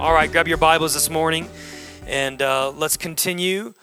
All 0.00 0.14
right, 0.14 0.32
grab 0.32 0.48
your 0.48 0.56
Bibles 0.56 0.94
this 0.94 1.10
morning 1.10 1.46
and 2.06 2.40
uh, 2.40 2.70
let's 2.70 2.96
continue 2.96 3.74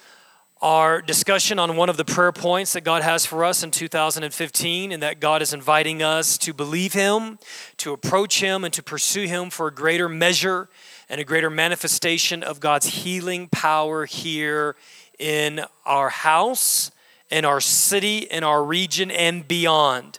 our 0.64 1.00
discussion 1.00 1.60
on 1.60 1.76
one 1.76 1.90
of 1.90 1.98
the 1.98 2.06
prayer 2.06 2.32
points 2.32 2.74
that 2.74 2.82
God 2.82 3.04
has 3.04 3.24
for 3.24 3.46
us 3.46 3.62
in 3.62 3.70
2015, 3.70 4.92
and 4.92 5.04
that 5.04 5.20
God 5.20 5.44
is 5.44 5.54
inviting 5.54 6.02
us 6.02 6.40
to 6.40 6.56
believe 6.56 6.94
Him, 6.94 7.38
to 7.78 7.94
approach 7.94 8.40
Him, 8.40 8.64
and 8.64 8.74
to 8.74 8.82
pursue 8.82 9.28
Him 9.28 9.52
for 9.52 9.68
a 9.68 9.72
greater 9.72 10.10
measure 10.10 10.70
and 11.08 11.22
a 11.22 11.24
greater 11.24 11.52
manifestation 11.52 12.42
of 12.42 12.60
God's 12.60 12.88
healing 12.88 13.48
power 13.50 14.06
here 14.06 14.76
in 15.20 15.62
our 15.86 16.10
house, 16.10 16.90
in 17.30 17.46
our 17.46 17.62
city, 17.62 18.18
in 18.32 18.44
our 18.44 18.64
region, 18.64 19.12
and 19.12 19.48
beyond. 19.48 20.18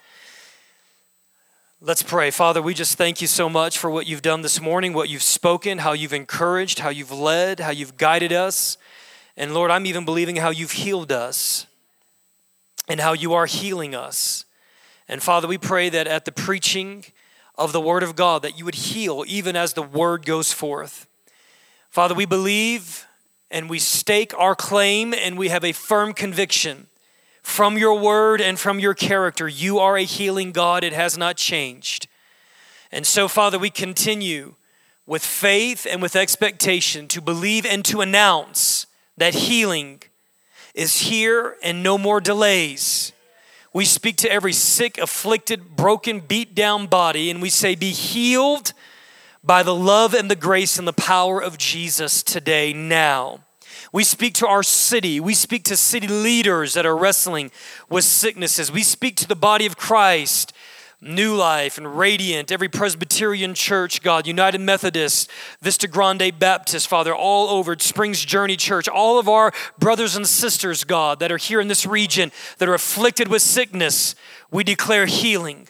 Let's 1.81 2.03
pray. 2.03 2.33
Father, 2.33 2.61
we 2.61 2.75
just 2.75 2.99
thank 2.99 3.21
you 3.21 3.29
so 3.29 3.49
much 3.49 3.79
for 3.79 3.89
what 3.89 4.09
you've 4.09 4.21
done 4.21 4.43
this 4.43 4.61
morning, 4.61 4.93
what 4.93 5.09
you've 5.09 5.23
spoken, 5.23 5.79
how 5.79 5.93
you've 5.93 6.13
encouraged, 6.13 6.81
how 6.81 6.89
you've 6.89 7.13
led, 7.13 7.61
how 7.61 7.71
you've 7.71 7.97
guided 7.97 8.33
us. 8.33 8.77
And 9.37 9.55
Lord, 9.55 9.71
I'm 9.71 9.87
even 9.87 10.05
believing 10.05 10.35
how 10.35 10.51
you've 10.51 10.73
healed 10.73 11.13
us 11.13 11.67
and 12.89 12.99
how 12.99 13.13
you 13.13 13.33
are 13.33 13.47
healing 13.47 13.95
us. 13.95 14.45
And 15.07 15.23
Father, 15.23 15.47
we 15.47 15.57
pray 15.57 15.89
that 15.89 16.09
at 16.09 16.25
the 16.25 16.33
preaching 16.33 17.05
of 17.57 17.71
the 17.71 17.81
word 17.81 18.03
of 18.03 18.17
God 18.17 18.43
that 18.43 18.59
you 18.59 18.65
would 18.65 18.75
heal 18.75 19.25
even 19.29 19.55
as 19.55 19.75
the 19.75 19.83
word 19.83 20.27
goes 20.27 20.53
forth. 20.53 21.07
Father, 21.91 22.13
we 22.13 22.27
believe 22.27 23.07
and 23.53 23.71
we 23.71 23.79
stake 23.79 24.35
our 24.37 24.57
claim 24.57 25.15
and 25.15 25.39
we 25.39 25.47
have 25.47 25.63
a 25.63 25.71
firm 25.71 26.13
conviction 26.13 26.89
from 27.49 27.79
your 27.79 27.99
word 27.99 28.43
and 28.43 28.61
from 28.61 28.79
your 28.79 28.95
character. 28.95 29.49
You 29.49 29.79
are 29.79 29.97
a 29.97 30.05
healing 30.05 30.53
God, 30.53 30.85
it 30.85 30.93
has 30.93 31.17
not 31.17 31.37
changed. 31.37 32.07
And 32.93 33.07
so, 33.07 33.27
Father, 33.27 33.59
we 33.59 33.71
continue 33.71 34.55
with 35.07 35.25
faith 35.25 35.87
and 35.91 36.03
with 36.03 36.15
expectation 36.15 37.09
to 37.09 37.23
believe 37.23 37.65
and 37.65 37.85
to 37.87 38.03
announce 38.03 38.87
that 39.17 39.35
healing 39.35 40.03
is 40.75 41.01
here 41.01 41.57
and 41.63 41.83
no 41.83 41.97
more 41.97 42.21
delays. 42.21 43.13
We 43.73 43.87
speak 43.87 44.17
to 44.19 44.31
every 44.31 44.53
sick, 44.53 44.99
afflicted, 44.99 45.75
broken, 45.75 46.21
beat 46.21 46.55
down 46.55 46.87
body, 46.87 47.31
and 47.31 47.41
we 47.41 47.49
say, 47.49 47.75
Be 47.75 47.91
healed 47.93 48.75
by 49.43 49.63
the 49.63 49.75
love 49.75 50.13
and 50.15 50.31
the 50.31 50.37
grace 50.37 50.79
and 50.79 50.87
the 50.87 50.93
power 50.93 51.43
of 51.43 51.57
Jesus 51.57 52.23
today, 52.23 52.73
now. 52.75 53.41
We 53.93 54.05
speak 54.05 54.35
to 54.35 54.47
our 54.47 54.63
city. 54.63 55.21
We 55.21 55.35
speak 55.35 55.65
to 55.65 55.77
city 55.77 56.09
leaders 56.09 56.75
that 56.75 56.87
are 56.87 56.97
wrestling 56.97 57.51
with 57.89 58.05
sicknesses. 58.05 58.71
We 58.73 58.83
speak 58.83 59.17
to 59.17 59.29
the 59.29 59.37
body 59.37 59.67
of 59.67 59.77
Christ, 59.77 60.53
New 61.01 61.37
Life 61.37 61.79
and 61.79 61.97
Radiant, 61.97 62.51
every 62.51 62.69
Presbyterian 62.69 63.55
church, 63.55 64.03
God, 64.03 64.27
United 64.27 64.61
Methodist, 64.61 65.31
Vista 65.63 65.87
Grande 65.87 66.37
Baptist, 66.37 66.89
Father, 66.89 67.15
all 67.15 67.49
over, 67.49 67.77
Springs 67.79 68.25
Journey 68.25 68.57
Church, 68.57 68.89
all 68.89 69.19
of 69.19 69.29
our 69.29 69.53
brothers 69.79 70.17
and 70.17 70.27
sisters, 70.27 70.83
God, 70.83 71.21
that 71.21 71.31
are 71.31 71.37
here 71.37 71.61
in 71.61 71.69
this 71.69 71.87
region 71.87 72.33
that 72.59 72.69
are 72.69 72.75
afflicted 72.75 73.29
with 73.29 73.43
sickness, 73.43 74.17
we 74.51 74.65
declare 74.65 75.07
healing. 75.07 75.69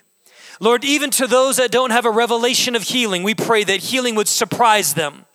Lord, 0.61 0.84
even 0.84 1.11
to 1.11 1.27
those 1.27 1.59
that 1.59 1.70
don't 1.70 1.91
have 1.91 2.06
a 2.06 2.11
revelation 2.11 2.75
of 2.75 2.83
healing, 2.83 3.22
we 3.22 3.34
pray 3.34 3.65
that 3.65 3.81
healing 3.81 4.15
would 4.15 4.28
surprise 4.28 4.95
them. 4.95 5.27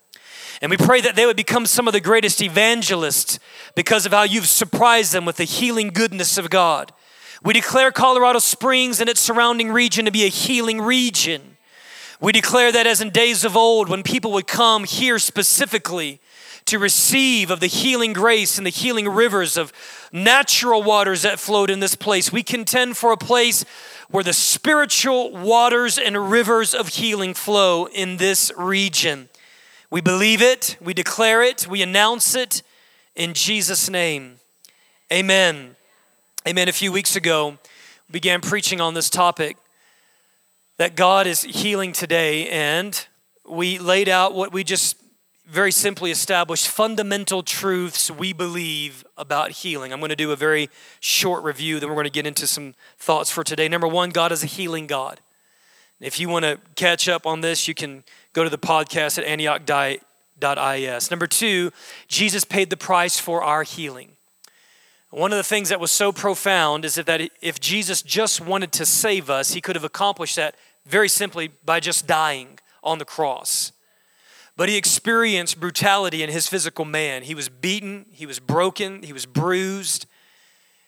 And 0.63 0.69
we 0.69 0.77
pray 0.77 1.01
that 1.01 1.17
they 1.17 1.25
would 1.25 1.35
become 1.35 1.65
some 1.65 1.89
of 1.89 1.93
the 1.93 1.99
greatest 1.99 2.41
evangelists 2.41 3.37
because 3.75 4.05
of 4.05 4.13
how 4.13 4.23
you've 4.23 4.47
surprised 4.47 5.11
them 5.11 5.25
with 5.25 5.35
the 5.35 5.43
healing 5.43 5.89
goodness 5.89 6.37
of 6.37 6.49
God. 6.49 6.93
We 7.43 7.51
declare 7.51 7.91
Colorado 7.91 8.39
Springs 8.39 9.01
and 9.01 9.09
its 9.09 9.19
surrounding 9.19 9.73
region 9.73 10.05
to 10.05 10.11
be 10.11 10.23
a 10.23 10.29
healing 10.29 10.79
region. 10.79 11.57
We 12.21 12.31
declare 12.31 12.71
that 12.71 12.87
as 12.87 13.01
in 13.01 13.09
days 13.09 13.43
of 13.43 13.57
old, 13.57 13.89
when 13.89 14.03
people 14.03 14.31
would 14.31 14.47
come 14.47 14.85
here 14.85 15.19
specifically 15.19 16.21
to 16.63 16.79
receive 16.79 17.51
of 17.51 17.59
the 17.59 17.67
healing 17.67 18.13
grace 18.13 18.57
and 18.57 18.65
the 18.65 18.71
healing 18.71 19.09
rivers 19.09 19.57
of 19.57 19.73
natural 20.13 20.81
waters 20.81 21.23
that 21.23 21.39
flowed 21.39 21.69
in 21.71 21.81
this 21.81 21.95
place, 21.95 22.31
we 22.31 22.41
contend 22.41 22.95
for 22.95 23.11
a 23.11 23.17
place 23.17 23.65
where 24.09 24.23
the 24.23 24.31
spiritual 24.31 25.35
waters 25.35 25.97
and 25.97 26.31
rivers 26.31 26.73
of 26.73 26.87
healing 26.87 27.33
flow 27.33 27.83
in 27.87 28.15
this 28.15 28.49
region. 28.55 29.27
We 29.93 30.01
believe 30.01 30.41
it, 30.41 30.75
we 30.81 30.95
declare 30.95 31.43
it, 31.43 31.67
we 31.67 31.83
announce 31.83 32.33
it 32.33 32.63
in 33.15 33.35
Jesus' 33.35 33.91
name. 33.91 34.39
Amen. 35.11 35.75
Amen. 36.47 36.67
A 36.67 36.71
few 36.71 36.91
weeks 36.91 37.15
ago, 37.15 37.59
we 38.07 38.13
began 38.13 38.41
preaching 38.41 38.81
on 38.81 38.95
this 38.95 39.07
topic 39.07 39.55
that 40.77 40.95
God 40.95 41.27
is 41.27 41.43
healing 41.43 41.91
today, 41.91 42.49
and 42.49 43.05
we 43.47 43.77
laid 43.77 44.09
out 44.09 44.33
what 44.33 44.51
we 44.51 44.63
just 44.63 44.95
very 45.45 45.71
simply 45.71 46.09
established 46.09 46.67
fundamental 46.67 47.43
truths 47.43 48.09
we 48.09 48.33
believe 48.33 49.05
about 49.15 49.51
healing. 49.51 49.93
I'm 49.93 49.99
going 49.99 50.09
to 50.09 50.15
do 50.15 50.31
a 50.31 50.35
very 50.35 50.71
short 51.01 51.43
review, 51.43 51.79
then 51.79 51.89
we're 51.89 51.93
going 51.93 52.05
to 52.05 52.09
get 52.09 52.25
into 52.25 52.47
some 52.47 52.73
thoughts 52.97 53.29
for 53.29 53.43
today. 53.43 53.67
Number 53.67 53.87
one, 53.87 54.09
God 54.09 54.31
is 54.31 54.41
a 54.41 54.47
healing 54.47 54.87
God. 54.87 55.19
If 55.99 56.19
you 56.19 56.27
want 56.27 56.43
to 56.45 56.59
catch 56.75 57.07
up 57.07 57.27
on 57.27 57.41
this, 57.41 57.67
you 57.67 57.75
can 57.75 58.03
go 58.33 58.43
to 58.43 58.49
the 58.49 58.57
podcast 58.57 59.17
at 59.17 59.23
antioch.is. 59.23 61.11
Number 61.11 61.27
two, 61.27 61.71
Jesus 62.07 62.43
paid 62.43 62.69
the 62.69 62.77
price 62.77 63.19
for 63.19 63.43
our 63.43 63.63
healing. 63.63 64.09
One 65.11 65.31
of 65.31 65.37
the 65.37 65.43
things 65.43 65.69
that 65.69 65.79
was 65.79 65.91
so 65.91 66.11
profound 66.11 66.85
is 66.85 66.95
that 66.95 67.21
if 67.39 67.59
Jesus 67.59 68.01
just 68.01 68.41
wanted 68.41 68.71
to 68.73 68.85
save 68.85 69.29
us, 69.29 69.53
he 69.53 69.61
could 69.61 69.75
have 69.75 69.83
accomplished 69.85 70.35
that 70.37 70.55
very 70.87 71.07
simply 71.07 71.51
by 71.63 71.79
just 71.79 72.07
dying 72.07 72.57
on 72.83 72.97
the 72.97 73.05
cross. 73.05 73.71
But 74.57 74.69
he 74.69 74.75
experienced 74.75 75.59
brutality 75.59 76.23
in 76.23 76.31
his 76.31 76.47
physical 76.47 76.83
man. 76.83 77.21
He 77.21 77.35
was 77.35 77.47
beaten, 77.47 78.07
he 78.11 78.25
was 78.25 78.39
broken, 78.39 79.03
he 79.03 79.13
was 79.13 79.27
bruised. 79.27 80.07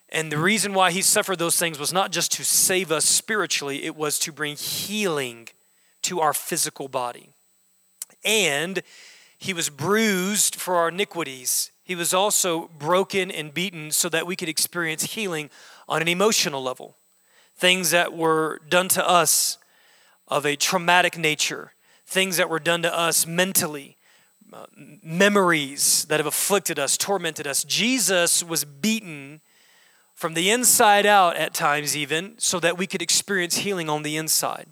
And 0.09 0.31
the 0.31 0.39
reason 0.39 0.73
why 0.73 0.89
he 0.89 1.03
suffered 1.03 1.37
those 1.37 1.57
things 1.57 1.77
was 1.77 1.93
not 1.93 2.11
just 2.11 2.31
to 2.33 2.43
save 2.43 2.91
us 2.91 3.05
spiritually, 3.05 3.83
it 3.83 3.95
was 3.95 4.17
to 4.19 4.31
bring 4.31 4.55
healing 4.55 5.49
to 6.01 6.19
our 6.19 6.33
physical 6.33 6.87
body 6.87 7.34
and 8.25 8.81
he 9.37 9.53
was 9.53 9.69
bruised 9.69 10.55
for 10.55 10.75
our 10.75 10.89
iniquities. 10.89 11.71
He 11.83 11.95
was 11.95 12.13
also 12.13 12.69
broken 12.79 13.29
and 13.29 13.53
beaten 13.53 13.91
so 13.91 14.09
that 14.09 14.25
we 14.25 14.35
could 14.35 14.49
experience 14.49 15.13
healing 15.13 15.49
on 15.87 16.01
an 16.01 16.07
emotional 16.07 16.63
level. 16.63 16.97
Things 17.55 17.91
that 17.91 18.13
were 18.13 18.59
done 18.67 18.87
to 18.89 19.07
us 19.07 19.57
of 20.27 20.45
a 20.45 20.55
traumatic 20.55 21.17
nature, 21.17 21.73
things 22.05 22.37
that 22.37 22.49
were 22.49 22.59
done 22.59 22.81
to 22.81 22.97
us 22.97 23.27
mentally, 23.27 23.97
uh, 24.51 24.65
memories 24.75 26.05
that 26.05 26.19
have 26.19 26.25
afflicted 26.25 26.79
us, 26.79 26.97
tormented 26.97 27.45
us. 27.45 27.63
Jesus 27.63 28.43
was 28.43 28.65
beaten 28.65 29.41
from 30.13 30.33
the 30.33 30.49
inside 30.49 31.05
out 31.05 31.35
at 31.35 31.53
times, 31.53 31.95
even, 31.95 32.35
so 32.37 32.59
that 32.59 32.77
we 32.77 32.87
could 32.87 33.01
experience 33.01 33.57
healing 33.57 33.89
on 33.89 34.01
the 34.01 34.17
inside. 34.17 34.67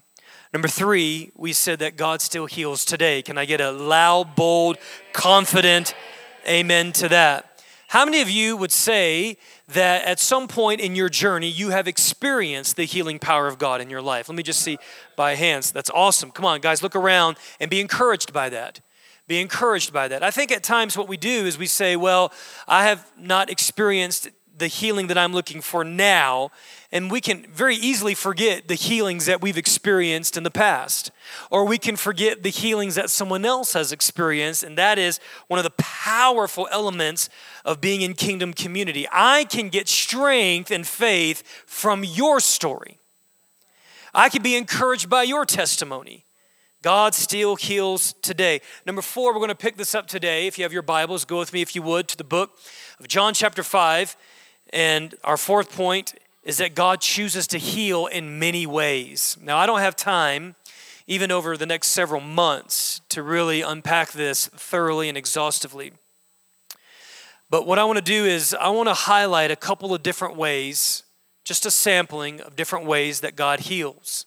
Number 0.53 0.67
three, 0.67 1.31
we 1.35 1.51
said 1.51 1.79
that 1.79 1.97
God 1.97 2.21
still 2.21 2.45
heals 2.45 2.85
today. 2.85 3.23
Can 3.23 3.39
I 3.39 3.45
get 3.45 3.59
a 3.59 3.71
loud, 3.71 4.35
bold, 4.35 4.77
confident 5.11 5.95
amen 6.47 6.91
to 6.93 7.09
that? 7.09 7.59
How 7.87 8.05
many 8.05 8.21
of 8.21 8.29
you 8.29 8.55
would 8.55 8.71
say 8.71 9.37
that 9.69 10.05
at 10.05 10.19
some 10.19 10.47
point 10.47 10.79
in 10.79 10.95
your 10.95 11.09
journey 11.09 11.47
you 11.47 11.71
have 11.71 11.87
experienced 11.87 12.75
the 12.75 12.85
healing 12.85 13.17
power 13.17 13.47
of 13.47 13.57
God 13.57 13.81
in 13.81 13.89
your 13.89 14.01
life? 14.01 14.29
Let 14.29 14.35
me 14.35 14.43
just 14.43 14.61
see 14.61 14.77
by 15.15 15.33
hands. 15.33 15.71
That's 15.71 15.89
awesome. 15.89 16.29
Come 16.29 16.45
on, 16.45 16.61
guys, 16.61 16.83
look 16.83 16.95
around 16.95 17.37
and 17.59 17.71
be 17.71 17.81
encouraged 17.81 18.31
by 18.31 18.49
that. 18.49 18.79
Be 19.27 19.41
encouraged 19.41 19.91
by 19.91 20.07
that. 20.07 20.21
I 20.21 20.29
think 20.29 20.51
at 20.51 20.61
times 20.61 20.95
what 20.95 21.07
we 21.07 21.17
do 21.17 21.47
is 21.47 21.57
we 21.57 21.65
say, 21.65 21.95
Well, 21.95 22.31
I 22.67 22.83
have 22.85 23.09
not 23.17 23.49
experienced 23.49 24.29
the 24.55 24.67
healing 24.67 25.07
that 25.07 25.17
I'm 25.17 25.33
looking 25.33 25.61
for 25.61 25.83
now. 25.83 26.51
And 26.91 27.09
we 27.09 27.21
can 27.21 27.47
very 27.51 27.75
easily 27.75 28.13
forget 28.13 28.67
the 28.67 28.75
healings 28.75 29.25
that 29.25 29.41
we've 29.41 29.57
experienced 29.57 30.37
in 30.37 30.43
the 30.43 30.51
past. 30.51 31.11
Or 31.49 31.65
we 31.65 31.77
can 31.77 31.95
forget 31.95 32.43
the 32.43 32.49
healings 32.49 32.95
that 32.95 33.09
someone 33.09 33.45
else 33.45 33.73
has 33.73 33.91
experienced. 33.91 34.63
And 34.63 34.77
that 34.77 34.99
is 34.99 35.19
one 35.47 35.59
of 35.59 35.63
the 35.63 35.73
powerful 35.77 36.67
elements 36.71 37.29
of 37.65 37.81
being 37.81 38.01
in 38.01 38.13
kingdom 38.13 38.53
community. 38.53 39.07
I 39.11 39.45
can 39.45 39.69
get 39.69 39.87
strength 39.87 40.71
and 40.71 40.85
faith 40.85 41.43
from 41.65 42.03
your 42.03 42.39
story. 42.39 42.99
I 44.13 44.29
can 44.29 44.43
be 44.43 44.55
encouraged 44.55 45.09
by 45.09 45.23
your 45.23 45.45
testimony. 45.45 46.25
God 46.83 47.15
still 47.15 47.55
heals 47.55 48.13
today. 48.21 48.59
Number 48.85 49.01
four, 49.01 49.31
we're 49.31 49.39
going 49.39 49.47
to 49.47 49.55
pick 49.55 49.77
this 49.77 49.95
up 49.95 50.05
today. 50.05 50.47
If 50.47 50.57
you 50.57 50.65
have 50.65 50.73
your 50.73 50.81
Bibles, 50.81 51.23
go 51.23 51.39
with 51.39 51.53
me, 51.53 51.61
if 51.61 51.75
you 51.75 51.81
would, 51.81 52.09
to 52.09 52.17
the 52.17 52.25
book 52.25 52.57
of 52.99 53.07
John, 53.07 53.33
chapter 53.33 53.63
5. 53.63 54.17
And 54.73 55.15
our 55.23 55.37
fourth 55.37 55.71
point 55.71 56.15
is 56.43 56.57
that 56.57 56.75
God 56.75 56.99
chooses 56.99 57.47
to 57.47 57.57
heal 57.57 58.07
in 58.07 58.39
many 58.39 58.65
ways. 58.65 59.37
Now, 59.39 59.57
I 59.57 59.65
don't 59.65 59.79
have 59.79 59.95
time, 59.95 60.55
even 61.07 61.31
over 61.31 61.55
the 61.55 61.65
next 61.65 61.87
several 61.87 62.19
months, 62.19 62.99
to 63.09 63.21
really 63.21 63.61
unpack 63.61 64.11
this 64.11 64.47
thoroughly 64.47 65.07
and 65.07 65.17
exhaustively. 65.17 65.93
But 67.49 67.67
what 67.67 67.77
I 67.77 67.83
want 67.85 67.97
to 67.97 68.03
do 68.03 68.25
is, 68.25 68.55
I 68.59 68.69
want 68.69 68.89
to 68.89 68.95
highlight 68.95 69.51
a 69.51 69.55
couple 69.55 69.93
of 69.93 70.01
different 70.01 70.35
ways, 70.35 71.03
just 71.45 71.67
a 71.67 71.71
sampling 71.71 72.41
of 72.41 72.55
different 72.55 72.85
ways 72.85 73.19
that 73.19 73.35
God 73.35 73.61
heals. 73.61 74.25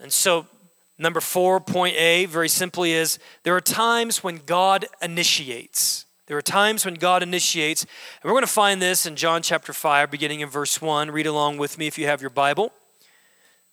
And 0.00 0.12
so, 0.12 0.46
Number 0.98 1.20
four, 1.20 1.60
point 1.60 1.94
A, 1.96 2.24
very 2.24 2.48
simply 2.48 2.92
is 2.92 3.18
there 3.42 3.54
are 3.54 3.60
times 3.60 4.24
when 4.24 4.38
God 4.46 4.86
initiates. 5.02 6.05
There 6.26 6.36
are 6.36 6.42
times 6.42 6.84
when 6.84 6.94
God 6.94 7.22
initiates. 7.22 7.84
And 7.84 8.24
we're 8.24 8.32
going 8.32 8.42
to 8.42 8.48
find 8.48 8.82
this 8.82 9.06
in 9.06 9.14
John 9.14 9.42
chapter 9.42 9.72
5, 9.72 10.10
beginning 10.10 10.40
in 10.40 10.48
verse 10.48 10.82
1. 10.82 11.12
Read 11.12 11.26
along 11.26 11.58
with 11.58 11.78
me 11.78 11.86
if 11.86 11.96
you 11.98 12.06
have 12.06 12.20
your 12.20 12.30
Bible. 12.30 12.72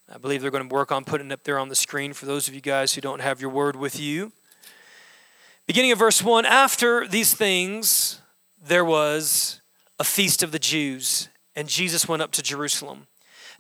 I 0.07 0.19
believe 0.19 0.43
they're 0.43 0.51
going 0.51 0.69
to 0.69 0.73
work 0.73 0.91
on 0.91 1.03
putting 1.03 1.31
it 1.31 1.33
up 1.33 1.43
there 1.45 1.57
on 1.57 1.69
the 1.69 1.75
screen 1.75 2.13
for 2.13 2.27
those 2.27 2.47
of 2.47 2.53
you 2.53 2.61
guys 2.61 2.93
who 2.93 3.01
don't 3.01 3.21
have 3.21 3.41
your 3.41 3.49
word 3.49 3.75
with 3.75 3.99
you. 3.99 4.31
Beginning 5.65 5.93
of 5.93 5.97
verse 5.97 6.21
1 6.21 6.45
After 6.45 7.07
these 7.07 7.33
things, 7.33 8.21
there 8.63 8.85
was 8.85 9.59
a 9.97 10.03
feast 10.03 10.43
of 10.43 10.51
the 10.51 10.59
Jews, 10.59 11.29
and 11.55 11.67
Jesus 11.67 12.07
went 12.07 12.21
up 12.21 12.31
to 12.33 12.43
Jerusalem. 12.43 13.07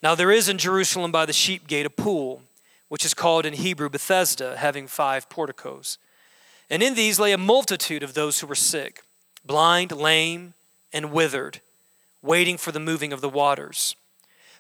Now, 0.03 0.13
there 0.13 0.31
is 0.31 0.47
in 0.47 0.59
Jerusalem 0.59 1.11
by 1.11 1.25
the 1.25 1.33
sheep 1.33 1.65
gate 1.65 1.87
a 1.87 1.89
pool 1.89 2.43
which 2.89 3.05
is 3.05 3.15
called 3.15 3.47
in 3.47 3.53
Hebrew 3.53 3.89
Bethesda, 3.89 4.55
having 4.55 4.85
five 4.85 5.29
porticos. 5.29 5.97
And 6.73 6.81
in 6.81 6.95
these 6.95 7.19
lay 7.19 7.31
a 7.33 7.37
multitude 7.37 8.01
of 8.01 8.15
those 8.15 8.39
who 8.39 8.47
were 8.47 8.55
sick, 8.55 9.03
blind, 9.45 9.91
lame, 9.91 10.55
and 10.91 11.11
withered, 11.11 11.61
waiting 12.23 12.57
for 12.57 12.71
the 12.71 12.79
moving 12.79 13.13
of 13.13 13.21
the 13.21 13.29
waters. 13.29 13.95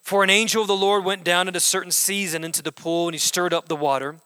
For 0.03 0.23
an 0.23 0.29
angel 0.29 0.61
of 0.61 0.67
the 0.67 0.75
Lord 0.75 1.03
went 1.03 1.23
down 1.23 1.47
at 1.47 1.55
a 1.55 1.59
certain 1.59 1.89
season 1.89 2.43
into 2.43 2.61
the 2.61 2.71
pool, 2.71 3.07
and 3.07 3.15
he 3.15 3.17
stirred 3.17 3.51
up 3.51 3.67
the 3.67 3.75
water. 3.75 4.17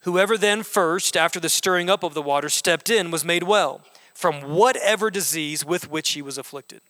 Whoever 0.00 0.36
then 0.36 0.64
first, 0.64 1.16
after 1.16 1.38
the 1.38 1.48
stirring 1.48 1.88
up 1.88 2.02
of 2.02 2.14
the 2.14 2.22
water, 2.22 2.48
stepped 2.48 2.90
in 2.90 3.12
was 3.12 3.24
made 3.24 3.44
well 3.44 3.82
from 4.12 4.40
whatever 4.40 5.08
disease 5.08 5.64
with 5.64 5.88
which 5.88 6.10
he 6.10 6.22
was 6.22 6.36
afflicted. 6.36 6.80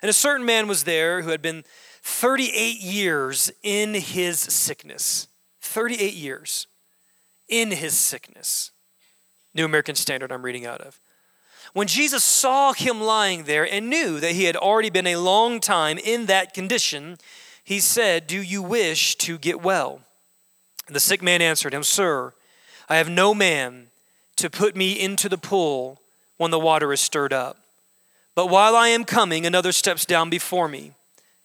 And 0.00 0.08
a 0.08 0.14
certain 0.14 0.46
man 0.46 0.66
was 0.66 0.84
there 0.84 1.20
who 1.20 1.28
had 1.28 1.42
been 1.42 1.64
38 2.00 2.80
years 2.80 3.52
in 3.62 3.92
his 3.92 4.38
sickness. 4.38 5.28
38 5.60 6.14
years 6.14 6.68
in 7.50 7.72
his 7.72 7.92
sickness. 7.92 8.70
New 9.56 9.64
American 9.64 9.94
Standard, 9.94 10.30
I'm 10.30 10.44
reading 10.44 10.66
out 10.66 10.80
of. 10.80 11.00
When 11.72 11.88
Jesus 11.88 12.22
saw 12.22 12.72
him 12.72 13.00
lying 13.00 13.44
there 13.44 13.70
and 13.70 13.90
knew 13.90 14.20
that 14.20 14.32
he 14.32 14.44
had 14.44 14.56
already 14.56 14.90
been 14.90 15.06
a 15.06 15.16
long 15.16 15.60
time 15.60 15.98
in 15.98 16.26
that 16.26 16.54
condition, 16.54 17.18
he 17.64 17.80
said, 17.80 18.26
Do 18.26 18.40
you 18.40 18.62
wish 18.62 19.16
to 19.16 19.38
get 19.38 19.60
well? 19.60 20.00
The 20.88 21.00
sick 21.00 21.22
man 21.22 21.42
answered 21.42 21.74
him, 21.74 21.82
Sir, 21.82 22.32
I 22.88 22.96
have 22.96 23.10
no 23.10 23.34
man 23.34 23.88
to 24.36 24.48
put 24.48 24.76
me 24.76 24.92
into 24.92 25.28
the 25.28 25.38
pool 25.38 26.00
when 26.36 26.50
the 26.50 26.58
water 26.58 26.92
is 26.92 27.00
stirred 27.00 27.32
up. 27.32 27.56
But 28.34 28.50
while 28.50 28.76
I 28.76 28.88
am 28.88 29.04
coming, 29.04 29.46
another 29.46 29.72
steps 29.72 30.04
down 30.04 30.30
before 30.30 30.68
me. 30.68 30.92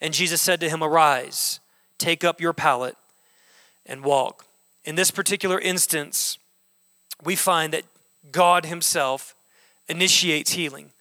And 0.02 0.14
Jesus 0.14 0.42
said 0.42 0.60
to 0.60 0.70
him, 0.70 0.84
Arise, 0.84 1.60
take 1.98 2.24
up 2.24 2.42
your 2.42 2.54
pallet 2.54 2.98
and 3.86 4.04
walk. 4.04 4.46
In 4.84 4.96
this 4.96 5.12
particular 5.12 5.60
instance, 5.60 6.38
we 7.24 7.36
find 7.36 7.74
that 7.74 7.86
God 8.30 8.66
Himself 8.66 9.36
initiates 9.88 10.52
healing, 10.52 10.92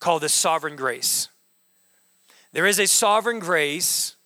called 0.00 0.22
the 0.22 0.28
sovereign 0.28 0.76
grace. 0.76 1.28
There 2.52 2.66
is 2.66 2.78
a 2.78 2.86
sovereign 2.86 3.38
grace 3.38 4.16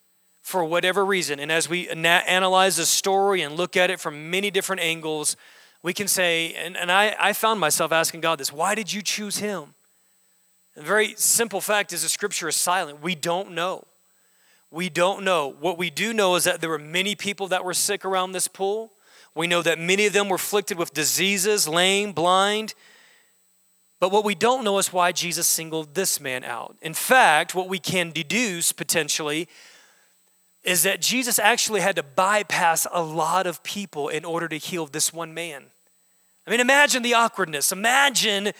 for 0.47 0.65
whatever 0.65 1.05
reason. 1.05 1.41
And 1.41 1.51
as 1.51 1.69
we 1.69 1.89
analyze 1.89 2.77
the 2.77 2.87
story 2.87 3.43
and 3.43 3.57
look 3.57 3.77
at 3.77 3.91
it 3.91 3.99
from 3.99 4.31
many 4.31 4.49
different 4.51 4.81
angles, 4.81 5.37
we 5.83 5.93
can 5.93 6.07
say, 6.07 6.55
and, 6.55 6.77
and 6.77 6.91
I, 6.91 7.17
I 7.19 7.33
found 7.33 7.59
myself 7.59 7.91
asking 7.91 8.21
God 8.21 8.39
this 8.39 8.53
why 8.53 8.77
did 8.77 8.93
you 8.93 9.03
choose 9.03 9.39
him? 9.39 9.75
The 10.77 10.83
very 10.83 11.15
simple 11.17 11.61
fact 11.61 11.93
is 11.93 12.03
the 12.03 12.09
scripture 12.09 12.49
is 12.49 12.55
silent. 12.55 13.03
We 13.03 13.15
don't 13.15 13.53
know. 13.53 13.85
We 14.71 14.89
don't 14.89 15.25
know. 15.25 15.49
What 15.59 15.79
we 15.79 15.91
do 15.91 16.13
know 16.13 16.37
is 16.37 16.45
that 16.45 16.61
there 16.61 16.71
were 16.71 16.79
many 16.79 17.15
people 17.15 17.49
that 17.49 17.65
were 17.65 17.75
sick 17.75 18.05
around 18.05 18.33
this 18.33 18.47
pool. 18.47 18.93
We 19.37 19.47
know 19.47 19.61
that 19.61 19.79
many 19.79 20.07
of 20.07 20.15
them 20.15 20.31
were 20.31 20.37
afflicted 20.37 20.79
with 20.79 20.95
diseases, 20.95 21.69
lame, 21.69 22.13
blind. 22.13 22.75
But 24.01 24.11
what 24.11 24.25
we 24.25 24.35
don't 24.35 24.65
know 24.65 24.79
is 24.79 24.95
why 24.95 25.13
Jesus 25.13 25.47
singled 25.47 25.95
this 25.95 26.21
man 26.21 26.43
out. 26.43 26.77
In 26.81 26.95
fact, 26.95 27.55
what 27.55 27.69
we 27.69 27.79
can 27.79 28.11
deduce 28.13 28.73
potentially 28.73 29.47
is 30.65 30.83
that 30.85 31.03
Jesus 31.03 31.39
actually 31.39 31.81
had 31.81 31.97
to 31.97 32.03
bypass 32.03 32.87
a 32.91 33.03
lot 33.03 33.47
of 33.47 33.63
people 33.63 34.09
in 34.09 34.25
order 34.25 34.49
to 34.49 34.57
heal 34.57 34.87
this 34.87 35.13
one 35.13 35.35
man. 35.35 35.67
I 36.47 36.51
mean, 36.51 36.61
imagine 36.61 37.03
the 37.03 37.15
awkwardness. 37.15 37.73
Imagine 37.73 38.53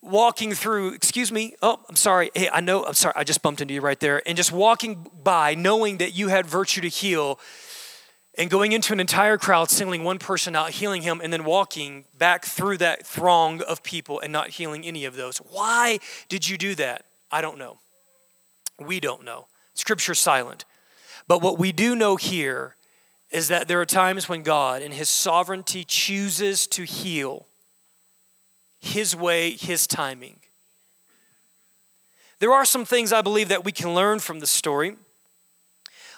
walking 0.00 0.54
through, 0.54 0.94
excuse 0.94 1.32
me, 1.32 1.56
oh, 1.60 1.80
I'm 1.88 1.96
sorry. 1.96 2.30
Hey, 2.34 2.48
I 2.50 2.60
know, 2.60 2.84
I'm 2.86 2.94
sorry, 2.94 3.14
I 3.16 3.24
just 3.24 3.42
bumped 3.42 3.60
into 3.60 3.74
you 3.74 3.80
right 3.80 3.98
there. 3.98 4.22
And 4.26 4.36
just 4.36 4.52
walking 4.52 5.10
by, 5.22 5.54
knowing 5.54 5.98
that 5.98 6.14
you 6.14 6.28
had 6.28 6.46
virtue 6.46 6.80
to 6.82 6.88
heal, 6.88 7.40
and 8.38 8.48
going 8.48 8.72
into 8.72 8.92
an 8.92 9.00
entire 9.00 9.36
crowd, 9.36 9.70
singling 9.70 10.04
one 10.04 10.18
person 10.18 10.54
out, 10.54 10.70
healing 10.70 11.02
him, 11.02 11.20
and 11.22 11.32
then 11.32 11.44
walking 11.44 12.04
back 12.16 12.44
through 12.44 12.78
that 12.78 13.06
throng 13.06 13.60
of 13.62 13.82
people 13.82 14.20
and 14.20 14.32
not 14.32 14.50
healing 14.50 14.84
any 14.84 15.04
of 15.04 15.16
those. 15.16 15.38
Why 15.38 15.98
did 16.28 16.48
you 16.48 16.56
do 16.56 16.74
that? 16.76 17.04
I 17.30 17.40
don't 17.40 17.58
know. 17.58 17.78
We 18.78 19.00
don't 19.00 19.24
know. 19.24 19.46
Scripture's 19.74 20.18
silent. 20.18 20.64
But 21.26 21.42
what 21.42 21.58
we 21.58 21.72
do 21.72 21.94
know 21.94 22.16
here 22.16 22.76
is 23.30 23.48
that 23.48 23.68
there 23.68 23.80
are 23.80 23.86
times 23.86 24.28
when 24.28 24.42
God, 24.42 24.82
in 24.82 24.92
His 24.92 25.08
sovereignty, 25.08 25.84
chooses 25.84 26.66
to 26.68 26.84
heal 26.84 27.46
his 28.80 29.14
way, 29.14 29.52
His 29.52 29.86
timing. 29.86 30.40
There 32.38 32.52
are 32.52 32.64
some 32.64 32.86
things 32.86 33.12
I 33.12 33.20
believe 33.20 33.48
that 33.50 33.64
we 33.64 33.72
can 33.72 33.94
learn 33.94 34.18
from 34.18 34.40
the 34.40 34.46
story. 34.46 34.96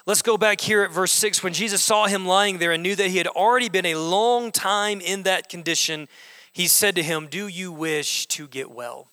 Let's 0.05 0.21
go 0.21 0.37
back 0.37 0.59
here 0.59 0.83
at 0.83 0.91
verse 0.91 1.13
6. 1.13 1.43
When 1.43 1.53
Jesus 1.53 1.81
saw 1.81 2.07
him 2.07 2.25
lying 2.25 2.57
there 2.57 2.73
and 2.73 2.83
knew 2.83 2.93
that 2.95 3.07
he 3.07 3.17
had 3.17 3.27
already 3.27 3.69
been 3.69 3.85
a 3.85 3.95
long 3.95 4.51
time 4.51 4.99
in 4.99 5.23
that 5.23 5.47
condition, 5.47 6.09
he 6.51 6.67
said 6.67 6.95
to 6.95 7.03
him, 7.03 7.27
Do 7.27 7.47
you 7.47 7.71
wish 7.71 8.25
to 8.27 8.47
get 8.47 8.69
well? 8.69 9.07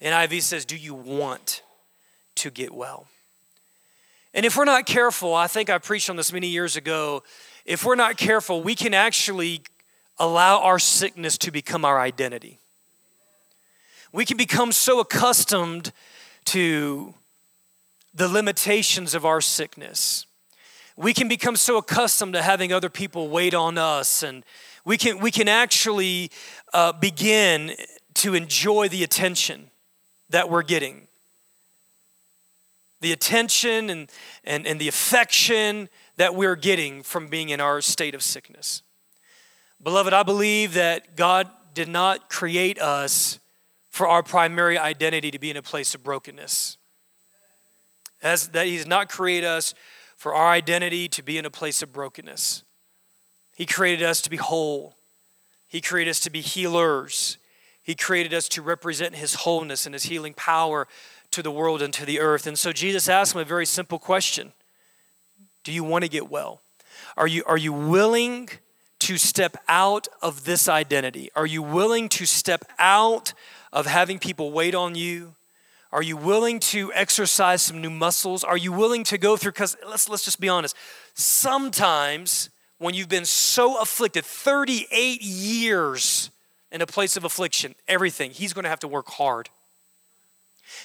NIV 0.00 0.42
says, 0.42 0.64
Do 0.64 0.76
you 0.76 0.94
want 0.94 1.62
to 2.36 2.50
get 2.50 2.72
well? 2.72 3.08
And 4.32 4.46
if 4.46 4.56
we're 4.56 4.64
not 4.64 4.86
careful, 4.86 5.34
I 5.34 5.48
think 5.48 5.68
I 5.68 5.78
preached 5.78 6.08
on 6.08 6.14
this 6.14 6.32
many 6.32 6.46
years 6.46 6.76
ago. 6.76 7.24
If 7.64 7.84
we're 7.84 7.96
not 7.96 8.16
careful, 8.16 8.62
we 8.62 8.76
can 8.76 8.94
actually 8.94 9.62
allow 10.16 10.62
our 10.62 10.78
sickness 10.78 11.36
to 11.38 11.50
become 11.50 11.84
our 11.84 11.98
identity. 11.98 12.58
We 14.12 14.24
can 14.24 14.36
become 14.36 14.70
so 14.70 15.00
accustomed 15.00 15.90
to 16.46 17.14
the 18.14 18.28
limitations 18.28 19.14
of 19.14 19.24
our 19.24 19.40
sickness. 19.40 20.26
We 20.96 21.14
can 21.14 21.28
become 21.28 21.56
so 21.56 21.76
accustomed 21.76 22.34
to 22.34 22.42
having 22.42 22.72
other 22.72 22.88
people 22.88 23.28
wait 23.28 23.54
on 23.54 23.78
us, 23.78 24.22
and 24.22 24.44
we 24.84 24.96
can, 24.96 25.18
we 25.18 25.30
can 25.30 25.46
actually 25.46 26.30
uh, 26.72 26.92
begin 26.92 27.72
to 28.14 28.34
enjoy 28.34 28.88
the 28.88 29.04
attention 29.04 29.70
that 30.30 30.50
we're 30.50 30.62
getting. 30.62 31.06
The 33.00 33.12
attention 33.12 33.90
and, 33.90 34.10
and, 34.42 34.66
and 34.66 34.80
the 34.80 34.88
affection 34.88 35.88
that 36.16 36.34
we're 36.34 36.56
getting 36.56 37.04
from 37.04 37.28
being 37.28 37.50
in 37.50 37.60
our 37.60 37.80
state 37.80 38.14
of 38.14 38.22
sickness. 38.22 38.82
Beloved, 39.80 40.12
I 40.12 40.24
believe 40.24 40.74
that 40.74 41.14
God 41.14 41.48
did 41.74 41.88
not 41.88 42.28
create 42.28 42.80
us 42.80 43.38
for 43.90 44.08
our 44.08 44.24
primary 44.24 44.76
identity 44.76 45.30
to 45.30 45.38
be 45.38 45.50
in 45.50 45.56
a 45.56 45.62
place 45.62 45.94
of 45.94 46.02
brokenness. 46.02 46.77
As, 48.22 48.48
that 48.48 48.66
He 48.66 48.76
does 48.76 48.86
not 48.86 49.08
create 49.08 49.44
us 49.44 49.74
for 50.16 50.34
our 50.34 50.50
identity 50.50 51.08
to 51.08 51.22
be 51.22 51.38
in 51.38 51.46
a 51.46 51.50
place 51.50 51.82
of 51.82 51.92
brokenness. 51.92 52.64
He 53.54 53.66
created 53.66 54.04
us 54.04 54.20
to 54.22 54.30
be 54.30 54.36
whole. 54.36 54.96
He 55.68 55.80
created 55.80 56.10
us 56.10 56.20
to 56.20 56.30
be 56.30 56.40
healers. 56.40 57.38
He 57.82 57.94
created 57.94 58.34
us 58.34 58.48
to 58.50 58.62
represent 58.62 59.14
His 59.14 59.34
wholeness 59.34 59.86
and 59.86 59.94
His 59.94 60.04
healing 60.04 60.34
power 60.34 60.86
to 61.30 61.42
the 61.42 61.50
world 61.50 61.82
and 61.82 61.92
to 61.94 62.06
the 62.06 62.20
earth. 62.20 62.46
And 62.46 62.58
so 62.58 62.72
Jesus 62.72 63.08
asked 63.08 63.34
him 63.34 63.40
a 63.40 63.44
very 63.44 63.66
simple 63.66 63.98
question 63.98 64.52
Do 65.64 65.72
you 65.72 65.84
want 65.84 66.04
to 66.04 66.10
get 66.10 66.30
well? 66.30 66.60
Are 67.16 67.26
you, 67.26 67.42
are 67.46 67.56
you 67.56 67.72
willing 67.72 68.48
to 69.00 69.18
step 69.18 69.56
out 69.68 70.08
of 70.22 70.44
this 70.44 70.68
identity? 70.68 71.30
Are 71.36 71.46
you 71.46 71.62
willing 71.62 72.08
to 72.10 72.26
step 72.26 72.64
out 72.78 73.32
of 73.72 73.86
having 73.86 74.18
people 74.18 74.50
wait 74.52 74.74
on 74.74 74.94
you? 74.94 75.34
Are 75.90 76.02
you 76.02 76.16
willing 76.16 76.60
to 76.60 76.92
exercise 76.92 77.62
some 77.62 77.80
new 77.80 77.90
muscles? 77.90 78.44
Are 78.44 78.56
you 78.56 78.72
willing 78.72 79.04
to 79.04 79.18
go 79.18 79.36
through 79.36 79.52
cuz 79.52 79.76
let's 79.86 80.08
let's 80.08 80.24
just 80.24 80.40
be 80.40 80.48
honest. 80.48 80.76
Sometimes 81.14 82.50
when 82.78 82.94
you've 82.94 83.08
been 83.08 83.24
so 83.24 83.80
afflicted 83.80 84.24
38 84.24 85.20
years 85.22 86.30
in 86.70 86.80
a 86.80 86.86
place 86.86 87.16
of 87.16 87.24
affliction, 87.24 87.74
everything, 87.88 88.30
he's 88.30 88.52
going 88.52 88.64
to 88.64 88.68
have 88.68 88.80
to 88.80 88.88
work 88.88 89.08
hard. 89.08 89.48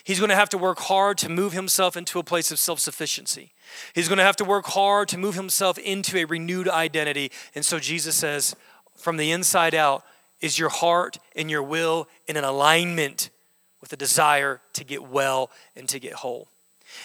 He's 0.03 0.19
going 0.19 0.29
to 0.29 0.35
have 0.35 0.49
to 0.49 0.57
work 0.57 0.79
hard 0.79 1.17
to 1.19 1.29
move 1.29 1.53
himself 1.53 1.95
into 1.95 2.19
a 2.19 2.23
place 2.23 2.51
of 2.51 2.59
self 2.59 2.79
sufficiency. 2.79 3.51
He's 3.93 4.07
going 4.07 4.17
to 4.17 4.23
have 4.23 4.37
to 4.37 4.45
work 4.45 4.65
hard 4.67 5.09
to 5.09 5.17
move 5.17 5.35
himself 5.35 5.77
into 5.77 6.17
a 6.17 6.25
renewed 6.25 6.67
identity. 6.67 7.31
And 7.53 7.65
so 7.65 7.79
Jesus 7.79 8.15
says, 8.15 8.55
from 8.95 9.17
the 9.17 9.31
inside 9.31 9.75
out, 9.75 10.03
is 10.41 10.59
your 10.59 10.69
heart 10.69 11.19
and 11.35 11.49
your 11.49 11.63
will 11.63 12.07
in 12.27 12.37
an 12.37 12.43
alignment 12.43 13.29
with 13.83 13.91
a 13.91 13.97
desire 13.97 14.61
to 14.71 14.85
get 14.85 15.03
well 15.09 15.51
and 15.75 15.89
to 15.89 15.99
get 15.99 16.13
whole. 16.13 16.47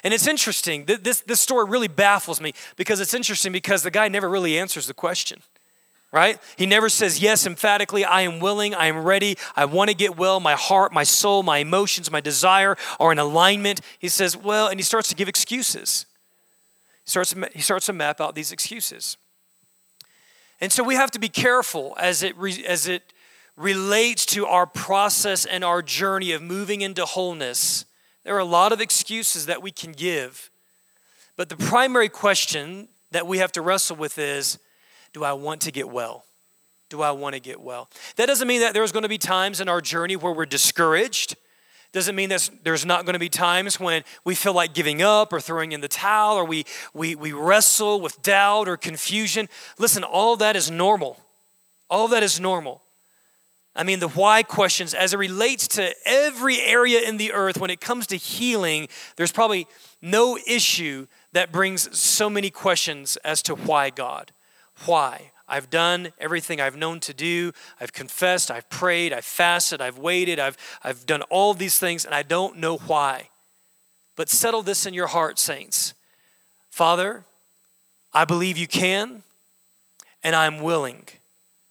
And 0.05 0.15
it's 0.15 0.29
interesting. 0.29 0.85
This, 0.85 1.23
this 1.23 1.41
story 1.41 1.69
really 1.69 1.89
baffles 1.89 2.41
me 2.41 2.53
because 2.77 3.01
it's 3.01 3.15
interesting 3.15 3.51
because 3.51 3.83
the 3.83 3.91
guy 3.91 4.07
never 4.07 4.29
really 4.29 4.57
answers 4.57 4.87
the 4.87 4.95
question, 4.95 5.43
right? 6.13 6.39
He 6.55 6.67
never 6.67 6.89
says, 6.89 7.21
Yes, 7.21 7.49
emphatically, 7.49 8.05
I 8.05 8.21
am 8.21 8.39
willing, 8.39 8.77
I 8.77 8.87
am 8.87 8.99
ready, 8.99 9.37
I 9.57 9.65
want 9.65 9.91
to 9.91 9.97
get 9.97 10.17
well. 10.17 10.39
My 10.39 10.55
heart, 10.55 10.93
my 10.93 11.03
soul, 11.03 11.43
my 11.43 11.59
emotions, 11.59 12.13
my 12.13 12.21
desire 12.21 12.77
are 13.01 13.11
in 13.11 13.19
alignment. 13.19 13.81
He 13.99 14.09
says, 14.09 14.37
Well, 14.37 14.69
and 14.69 14.79
he 14.79 14.85
starts 14.85 15.09
to 15.09 15.17
give 15.17 15.29
excuses. 15.29 16.07
He 17.05 17.11
starts, 17.11 17.35
he 17.55 17.61
starts 17.61 17.87
to 17.87 17.93
map 17.93 18.21
out 18.21 18.37
these 18.37 18.53
excuses. 18.53 19.17
And 20.61 20.71
so 20.71 20.85
we 20.85 20.95
have 20.95 21.11
to 21.11 21.19
be 21.19 21.29
careful 21.29 21.97
as 21.99 22.23
it, 22.23 22.37
as 22.69 22.87
it 22.87 23.03
relates 23.59 24.25
to 24.27 24.47
our 24.47 24.67
process 24.67 25.45
and 25.45 25.65
our 25.65 25.83
journey 25.83 26.33
of 26.33 26.41
moving 26.41 26.81
into 26.81 27.05
wholeness 27.05 27.85
there 28.29 28.37
are 28.37 28.41
a 28.41 28.45
lot 28.45 28.73
of 28.73 28.83
excuses 28.83 29.47
that 29.47 29.63
we 29.63 29.71
can 29.71 29.93
give, 29.93 30.51
but 31.39 31.49
the 31.49 31.57
primary 31.57 32.11
question 32.11 32.89
that 33.11 33.27
we 33.27 33.39
have 33.39 33.53
to 33.53 33.63
wrestle 33.63 33.97
with 33.97 34.19
is 34.19 34.59
do 35.15 35.25
I 35.25 35.33
want 35.33 35.63
to 35.63 35.73
get 35.73 35.89
well? 35.89 36.27
Do 36.91 37.01
I 37.01 37.13
want 37.13 37.37
to 37.37 37.41
get 37.41 37.59
well? 37.59 37.89
That 38.17 38.27
doesn't 38.27 38.47
mean 38.47 38.61
that 38.61 38.75
there's 38.75 38.93
going 38.93 39.05
to 39.05 39.09
be 39.09 39.17
times 39.17 39.63
in 39.63 39.69
our 39.71 39.81
journey 39.81 40.15
where 40.15 40.35
we're 40.35 40.45
discouraged. 40.45 41.37
Doesn't 41.93 42.15
mean 42.15 42.29
that 42.29 42.51
there's 42.65 42.85
not 42.85 43.07
going 43.07 43.15
to 43.15 43.19
be 43.19 43.31
times 43.31 43.81
when 43.81 44.05
we 44.27 44.35
feel 44.35 44.53
like 44.53 44.75
giving 44.75 45.01
up 45.01 45.33
or 45.33 45.41
throwing 45.41 45.73
in 45.73 45.81
the 45.81 45.89
towel 45.89 46.37
or 46.37 46.45
we, 46.45 46.67
we, 46.93 47.15
we 47.15 47.33
wrestle 47.33 47.99
with 47.99 48.21
doubt 48.21 48.69
or 48.69 48.77
confusion. 48.77 49.49
Listen, 49.79 50.05
all 50.05 50.37
that 50.37 50.55
is 50.55 50.71
normal. 50.71 51.19
All 51.89 52.09
that 52.09 52.23
is 52.23 52.39
normal. 52.39 52.83
I 53.79 53.85
mean, 53.85 54.01
the 54.01 54.09
why 54.09 54.43
questions 54.43 54.93
as 54.93 55.15
it 55.15 55.19
relates 55.19 55.69
to 55.69 55.95
every 56.05 56.61
area 56.61 57.01
in 57.01 57.17
the 57.17 57.33
earth, 57.33 57.59
when 57.59 57.71
it 57.71 57.81
comes 57.81 58.09
to 58.09 58.17
healing, 58.17 58.89
there's 59.15 59.31
probably 59.31 59.69
no 60.03 60.37
issue 60.49 61.07
that 61.33 61.53
brings 61.53 61.97
so 61.97 62.29
many 62.29 62.51
questions 62.51 63.17
as 63.19 63.41
to 63.43 63.55
why 63.55 63.91
God. 63.91 64.33
Why? 64.85 65.31
I've 65.47 65.71
done 65.71 66.13
everything 66.19 66.61
I've 66.61 66.77
known 66.77 66.99
to 67.01 67.15
do. 67.15 67.53
I've 67.81 67.93
confessed, 67.93 68.51
I've 68.51 68.69
prayed, 68.69 69.13
I've 69.13 69.25
fasted, 69.25 69.81
I've 69.81 69.97
waited, 69.97 70.41
I've, 70.41 70.57
I've 70.83 71.07
done 71.07 71.23
all 71.31 71.55
these 71.55 71.79
things, 71.79 72.05
and 72.05 72.13
I 72.13 72.25
don't 72.25 72.59
know 72.59 72.79
why. 72.79 73.29
But 74.17 74.29
settle 74.29 74.63
this 74.63 74.87
in 74.87 74.93
your 74.93 75.07
heart, 75.07 75.39
saints. 75.39 75.95
Father, 76.69 77.25
I 78.13 78.25
believe 78.25 78.59
you 78.59 78.67
can, 78.67 79.23
and 80.25 80.35
I'm 80.35 80.63
willing 80.63 81.05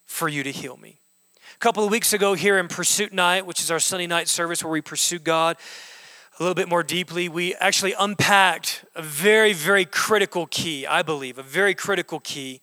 for 0.06 0.30
you 0.30 0.42
to 0.44 0.52
heal 0.54 0.78
me. 0.78 1.02
A 1.58 1.60
couple 1.60 1.84
of 1.84 1.90
weeks 1.90 2.14
ago, 2.14 2.36
here 2.36 2.60
in 2.60 2.68
Pursuit 2.68 3.12
Night, 3.12 3.48
which 3.48 3.62
is 3.62 3.72
our 3.72 3.80
Sunday 3.80 4.06
night 4.06 4.28
service 4.28 4.64
where 4.64 4.72
we 4.72 4.80
pursue 4.80 5.18
God 5.18 5.58
a 6.40 6.44
little 6.44 6.54
bit 6.54 6.70
more 6.70 6.84
deeply, 6.84 7.30
we 7.30 7.56
actually 7.56 7.96
unpacked 7.98 8.86
a 8.94 9.02
very, 9.02 9.54
very 9.54 9.84
critical 9.84 10.46
key, 10.46 10.86
I 10.86 11.02
believe, 11.02 11.40
a 11.40 11.44
very 11.44 11.74
critical 11.74 12.20
key 12.20 12.62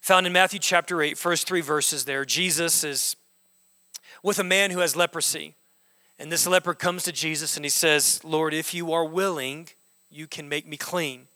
found 0.00 0.24
in 0.24 0.32
Matthew 0.32 0.60
chapter 0.60 1.02
8, 1.02 1.18
first 1.18 1.48
three 1.48 1.60
verses 1.60 2.04
there. 2.04 2.24
Jesus 2.24 2.84
is 2.84 3.16
with 4.22 4.38
a 4.38 4.44
man 4.44 4.70
who 4.70 4.78
has 4.78 4.94
leprosy. 4.94 5.56
And 6.16 6.30
this 6.30 6.46
leper 6.46 6.74
comes 6.74 7.02
to 7.02 7.12
Jesus 7.12 7.56
and 7.56 7.64
he 7.64 7.70
says, 7.70 8.20
Lord, 8.22 8.54
if 8.54 8.72
you 8.72 8.92
are 8.92 9.04
willing, 9.04 9.66
you 10.12 10.28
can 10.28 10.48
make 10.48 10.64
me 10.64 10.76
clean. 10.76 11.26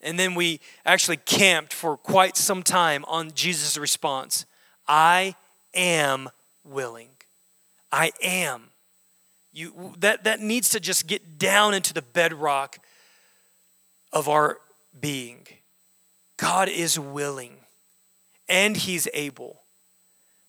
And 0.00 0.18
then 0.18 0.34
we 0.34 0.58
actually 0.84 1.18
camped 1.18 1.72
for 1.72 1.96
quite 1.96 2.36
some 2.36 2.64
time 2.64 3.04
on 3.06 3.30
Jesus' 3.30 3.78
response 3.78 4.44
I 4.88 5.36
am 5.74 6.28
willing. 6.64 7.08
I 7.90 8.12
am. 8.22 8.70
You, 9.52 9.94
that, 9.98 10.24
that 10.24 10.40
needs 10.40 10.70
to 10.70 10.80
just 10.80 11.06
get 11.06 11.38
down 11.38 11.74
into 11.74 11.92
the 11.92 12.02
bedrock 12.02 12.78
of 14.12 14.28
our 14.28 14.58
being. 14.98 15.46
God 16.36 16.68
is 16.68 16.98
willing 16.98 17.56
and 18.48 18.76
He's 18.76 19.08
able. 19.12 19.60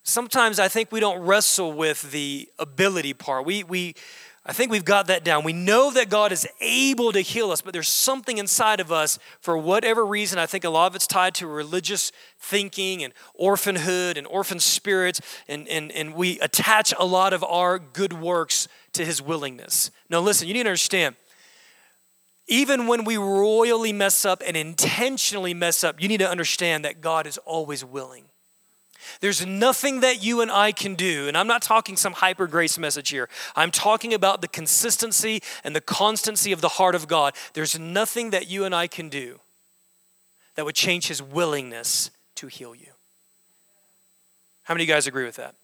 Sometimes 0.04 0.60
I 0.60 0.68
think 0.68 0.92
we 0.92 1.00
don't 1.00 1.22
wrestle 1.22 1.72
with 1.72 2.12
the 2.12 2.50
ability 2.60 3.14
part. 3.14 3.46
We, 3.46 3.64
we, 3.64 3.96
I 4.46 4.52
think 4.52 4.72
we've 4.72 4.84
got 4.84 5.08
that 5.08 5.24
down. 5.24 5.46
We 5.46 5.54
know 5.54 5.90
that 5.92 6.10
God 6.10 6.34
is 6.34 6.46
able 6.60 7.14
to 7.14 7.22
heal 7.22 7.52
us, 7.52 7.62
but 7.62 7.72
there's 7.72 7.88
something 7.88 8.38
inside 8.38 8.82
of 8.82 8.92
us 8.92 9.18
for 9.40 9.58
whatever 9.58 10.06
reason. 10.06 10.38
I 10.38 10.48
think 10.48 10.66
a 10.66 10.70
lot 10.70 10.88
of 10.88 10.96
it's 10.96 11.08
tied 11.08 11.34
to 11.36 11.48
religious 11.48 12.12
thinking 12.38 13.06
and 13.06 13.14
orphanhood 13.34 14.18
and 14.18 14.28
orphan 14.28 14.60
spirits, 14.60 15.22
and, 15.48 15.66
and, 15.70 15.94
and 15.94 16.14
we 16.14 16.42
attach 16.42 16.94
a 17.00 17.06
lot 17.06 17.32
of 17.32 17.42
our 17.46 17.80
good 17.80 18.12
works 18.12 18.68
to 18.92 19.06
his 19.06 19.22
willingness. 19.22 19.92
Now, 20.10 20.20
listen, 20.20 20.50
you 20.50 20.54
need 20.54 20.64
to 20.64 20.70
understand. 20.70 21.16
Even 22.48 22.88
when 22.88 23.06
we 23.06 23.16
royally 23.16 23.94
mess 23.94 24.26
up 24.26 24.44
and 24.46 24.58
intentionally 24.58 25.54
mess 25.54 25.86
up, 25.86 26.02
you 26.02 26.10
need 26.10 26.18
to 26.18 26.30
understand 26.30 26.84
that 26.84 27.00
God 27.00 27.26
is 27.26 27.38
always 27.40 27.86
willing. 27.86 28.26
There's 29.20 29.46
nothing 29.46 30.02
that 30.02 30.24
you 30.24 30.42
and 30.42 30.52
I 30.52 30.72
can 30.72 30.96
do, 30.96 31.28
and 31.28 31.38
I'm 31.38 31.48
not 31.48 31.62
talking 31.62 31.96
some 31.98 32.14
hyper 32.14 32.48
grace 32.48 32.78
message 32.78 33.10
here. 33.10 33.30
I'm 33.56 33.72
talking 33.72 34.14
about 34.14 34.42
the 34.42 34.48
consistency 34.48 35.42
and 35.64 35.76
the 35.76 35.82
constancy 35.82 36.52
of 36.52 36.62
the 36.62 36.70
heart 36.70 36.96
of 36.96 37.08
God. 37.08 37.36
There's 37.54 37.80
nothing 37.80 38.32
that 38.32 38.50
you 38.50 38.66
and 38.66 38.74
I 38.74 38.88
can 38.88 39.10
do 39.10 39.40
that 40.56 40.66
would 40.66 40.76
change 40.76 41.08
his 41.08 41.22
willingness 41.22 42.12
to 42.36 42.48
heal 42.48 42.76
you. 42.76 42.88
How 44.64 44.74
many 44.74 44.84
of 44.84 44.90
you 44.90 44.94
guys 44.96 45.08
agree 45.08 45.26
with 45.26 45.36
that? 45.38 45.56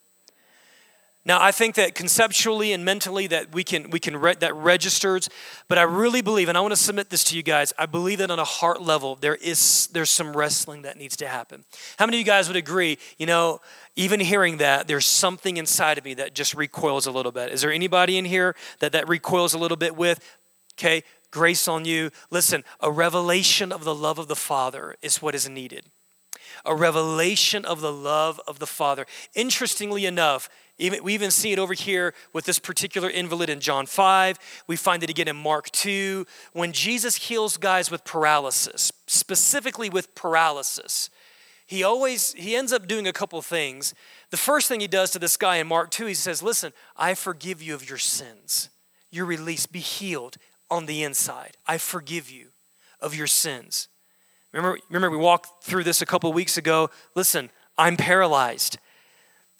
Now, 1.26 1.42
I 1.42 1.52
think 1.52 1.76
that 1.76 1.96
conceptually 1.96 2.72
and 2.72 2.86
mentally 2.86 3.28
that 3.28 3.54
we 3.54 3.64
can 3.64 3.90
we 3.90 4.00
can 4.00 4.16
re- 4.16 4.36
that 4.40 4.56
registers, 4.56 5.30
but 5.68 5.78
I 5.78 5.82
really 5.84 6.22
believe, 6.22 6.48
and 6.48 6.58
I 6.58 6.62
want 6.62 6.72
to 6.72 6.82
submit 6.82 7.10
this 7.10 7.26
to 7.26 7.36
you 7.36 7.44
guys. 7.44 7.74
I 7.78 7.88
believe 7.88 8.20
that 8.20 8.32
on 8.32 8.40
a 8.40 8.46
heart 8.46 8.82
level, 8.82 9.16
there 9.16 9.36
is 9.36 9.88
there's 9.88 10.10
some 10.10 10.36
wrestling 10.36 10.84
that 10.84 10.98
needs 10.98 11.18
to 11.18 11.28
happen. 11.28 11.66
How 11.98 12.06
many 12.06 12.18
of 12.18 12.20
you 12.20 12.26
guys 12.26 12.48
would 12.48 12.56
agree? 12.56 12.98
You 13.18 13.26
know, 13.26 13.60
even 13.98 14.22
hearing 14.22 14.58
that, 14.58 14.88
there's 14.88 15.06
something 15.06 15.58
inside 15.58 15.98
of 15.98 16.06
me 16.06 16.14
that 16.16 16.34
just 16.34 16.54
recoils 16.54 17.06
a 17.06 17.12
little 17.12 17.34
bit. 17.34 17.52
Is 17.52 17.62
there 17.62 17.74
anybody 17.74 18.18
in 18.18 18.24
here 18.24 18.56
that 18.80 18.94
that 18.94 19.10
recoils 19.10 19.54
a 19.54 19.58
little 19.58 19.78
bit 19.78 19.98
with? 19.98 20.24
Okay, 20.76 21.04
grace 21.32 21.68
on 21.68 21.84
you. 21.84 22.12
Listen, 22.32 22.64
a 22.80 22.90
revelation 22.90 23.74
of 23.74 23.84
the 23.84 23.94
love 23.94 24.20
of 24.20 24.30
the 24.30 24.38
Father 24.38 24.96
is 25.02 25.22
what 25.22 25.36
is 25.36 25.50
needed. 25.50 25.86
A 26.66 26.74
revelation 26.74 27.66
of 27.66 27.82
the 27.82 27.92
love 27.92 28.40
of 28.48 28.60
the 28.60 28.68
Father. 28.68 29.06
Interestingly 29.36 30.06
enough 30.06 30.50
we 30.80 31.14
even 31.14 31.30
see 31.30 31.52
it 31.52 31.60
over 31.60 31.74
here 31.74 32.14
with 32.32 32.46
this 32.46 32.58
particular 32.58 33.10
invalid 33.10 33.50
in 33.50 33.60
John 33.60 33.86
5. 33.86 34.64
We 34.68 34.78
find 34.78 35.04
it 35.04 35.10
again 35.10 35.28
in 35.28 35.36
Mark 35.36 35.70
2. 35.72 36.26
When 36.54 36.72
Jesus 36.72 37.16
heals 37.16 37.58
guys 37.58 37.92
with 37.92 38.06
paralysis, 38.06 38.92
specifically 39.06 39.90
with 39.90 40.16
paralysis, 40.16 41.10
he 41.68 41.84
always 41.84 42.34
he 42.34 42.56
ends 42.56 42.72
up 42.72 42.88
doing 42.88 43.08
a 43.08 43.14
couple 43.14 43.42
things. 43.42 43.94
The 44.32 44.38
first 44.38 44.68
thing 44.68 44.80
he 44.80 44.88
does 44.88 45.12
to 45.12 45.20
this 45.20 45.38
guy 45.38 45.58
in 45.58 45.68
Mark 45.68 45.92
2, 45.92 46.06
he 46.06 46.14
says, 46.14 46.42
Listen, 46.42 46.72
I 46.96 47.14
forgive 47.14 47.62
you 47.62 47.76
of 47.76 47.88
your 47.88 47.98
sins. 47.98 48.70
You're 49.12 49.26
released. 49.26 49.72
Be 49.72 49.80
healed 49.80 50.38
on 50.70 50.86
the 50.86 51.04
inside. 51.04 51.58
I 51.68 51.78
forgive 51.78 52.30
you 52.30 52.48
of 53.02 53.14
your 53.14 53.28
sins. 53.28 53.88
Remember, 54.52 54.80
remember 54.90 55.18
we 55.18 55.24
walked 55.24 55.64
through 55.64 55.84
this 55.84 56.02
a 56.02 56.06
couple 56.06 56.32
weeks 56.34 56.58
ago. 56.58 56.90
Listen, 57.16 57.52
I'm 57.78 57.98
paralyzed. 57.98 58.78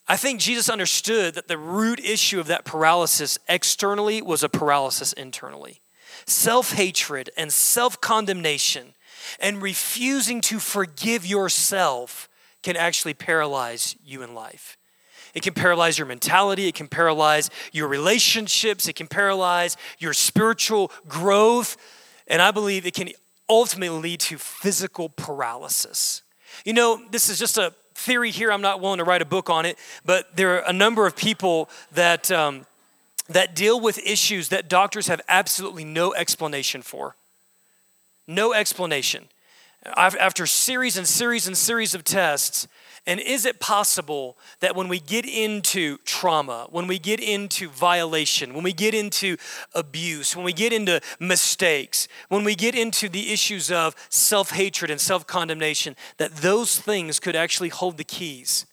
I 0.10 0.18
think 0.18 0.40
Jesus 0.40 0.70
understood 0.70 1.36
that 1.36 1.48
the 1.48 1.58
root 1.58 2.00
issue 2.00 2.40
of 2.40 2.48
that 2.48 2.66
paralysis 2.66 3.38
externally 3.48 4.24
was 4.24 4.42
a 4.42 4.50
paralysis 4.50 5.14
internally. 5.14 5.82
Self 6.26 6.74
hatred 6.74 7.30
and 7.38 7.54
self 7.54 8.02
condemnation 8.02 8.96
and 9.40 9.62
refusing 9.62 10.42
to 10.42 10.58
forgive 10.58 11.28
yourself 11.28 12.28
can 12.64 12.76
actually 12.76 13.14
paralyze 13.14 13.96
you 14.04 14.24
in 14.24 14.34
life. 14.34 14.78
It 15.36 15.44
can 15.44 15.54
paralyze 15.54 16.00
your 16.00 16.08
mentality, 16.08 16.68
it 16.68 16.74
can 16.74 16.88
paralyze 16.88 17.52
your 17.72 17.88
relationships, 17.88 18.88
it 18.88 18.94
can 18.94 19.06
paralyze 19.06 19.78
your 20.00 20.14
spiritual 20.14 20.92
growth, 21.08 21.78
and 22.26 22.42
I 22.42 22.50
believe 22.50 22.88
it 22.88 22.96
can 22.96 23.10
ultimately 23.48 24.00
lead 24.00 24.20
to 24.22 24.40
physical 24.40 25.10
paralysis. 25.10 26.24
You 26.66 26.74
know, 26.74 27.00
this 27.12 27.30
is 27.30 27.38
just 27.38 27.60
a 27.60 27.76
theory 28.00 28.32
here. 28.32 28.52
I'm 28.52 28.62
not 28.62 28.82
willing 28.82 28.98
to 28.98 29.04
write 29.04 29.22
a 29.22 29.26
book 29.26 29.50
on 29.50 29.66
it, 29.66 29.78
but 30.06 30.36
there 30.36 30.58
are 30.58 30.64
a 30.68 30.74
number 30.74 31.06
of 31.06 31.16
people 31.16 31.70
that, 31.92 32.32
um, 32.32 32.66
that 33.28 33.56
deal 33.56 33.80
with 33.80 34.00
issues 34.00 34.50
that 34.50 34.70
doctors 34.70 35.08
have 35.08 35.22
absolutely 35.28 35.84
no 35.84 36.14
explanation 36.14 36.82
for. 36.82 37.16
No 38.28 38.54
explanation. 38.54 39.28
After 39.96 40.46
series 40.46 40.98
and 40.98 41.08
series 41.08 41.48
and 41.48 41.58
series 41.58 41.94
of 41.96 42.04
tests, 42.04 42.68
and 43.10 43.20
is 43.20 43.44
it 43.44 43.60
possible 43.60 44.38
that 44.60 44.76
when 44.76 44.88
we 44.88 45.00
get 45.00 45.26
into 45.26 45.98
trauma, 46.06 46.68
when 46.70 46.86
we 46.86 47.00
get 47.00 47.20
into 47.20 47.68
violation, 47.68 48.54
when 48.54 48.64
we 48.64 48.72
get 48.72 48.94
into 48.94 49.36
abuse, 49.74 50.36
when 50.36 50.46
we 50.46 50.54
get 50.54 50.72
into 50.72 51.02
mistakes, 51.20 52.08
when 52.28 52.44
we 52.44 52.54
get 52.54 52.76
into 52.76 53.10
the 53.10 53.34
issues 53.34 53.72
of 53.72 53.96
self 54.10 54.52
hatred 54.52 54.92
and 54.92 55.02
self 55.02 55.26
condemnation, 55.26 55.96
that 56.18 56.36
those 56.36 56.80
things 56.80 57.20
could 57.20 57.36
actually 57.36 57.70
hold 57.70 57.98
the 57.98 58.04
keys 58.04 58.68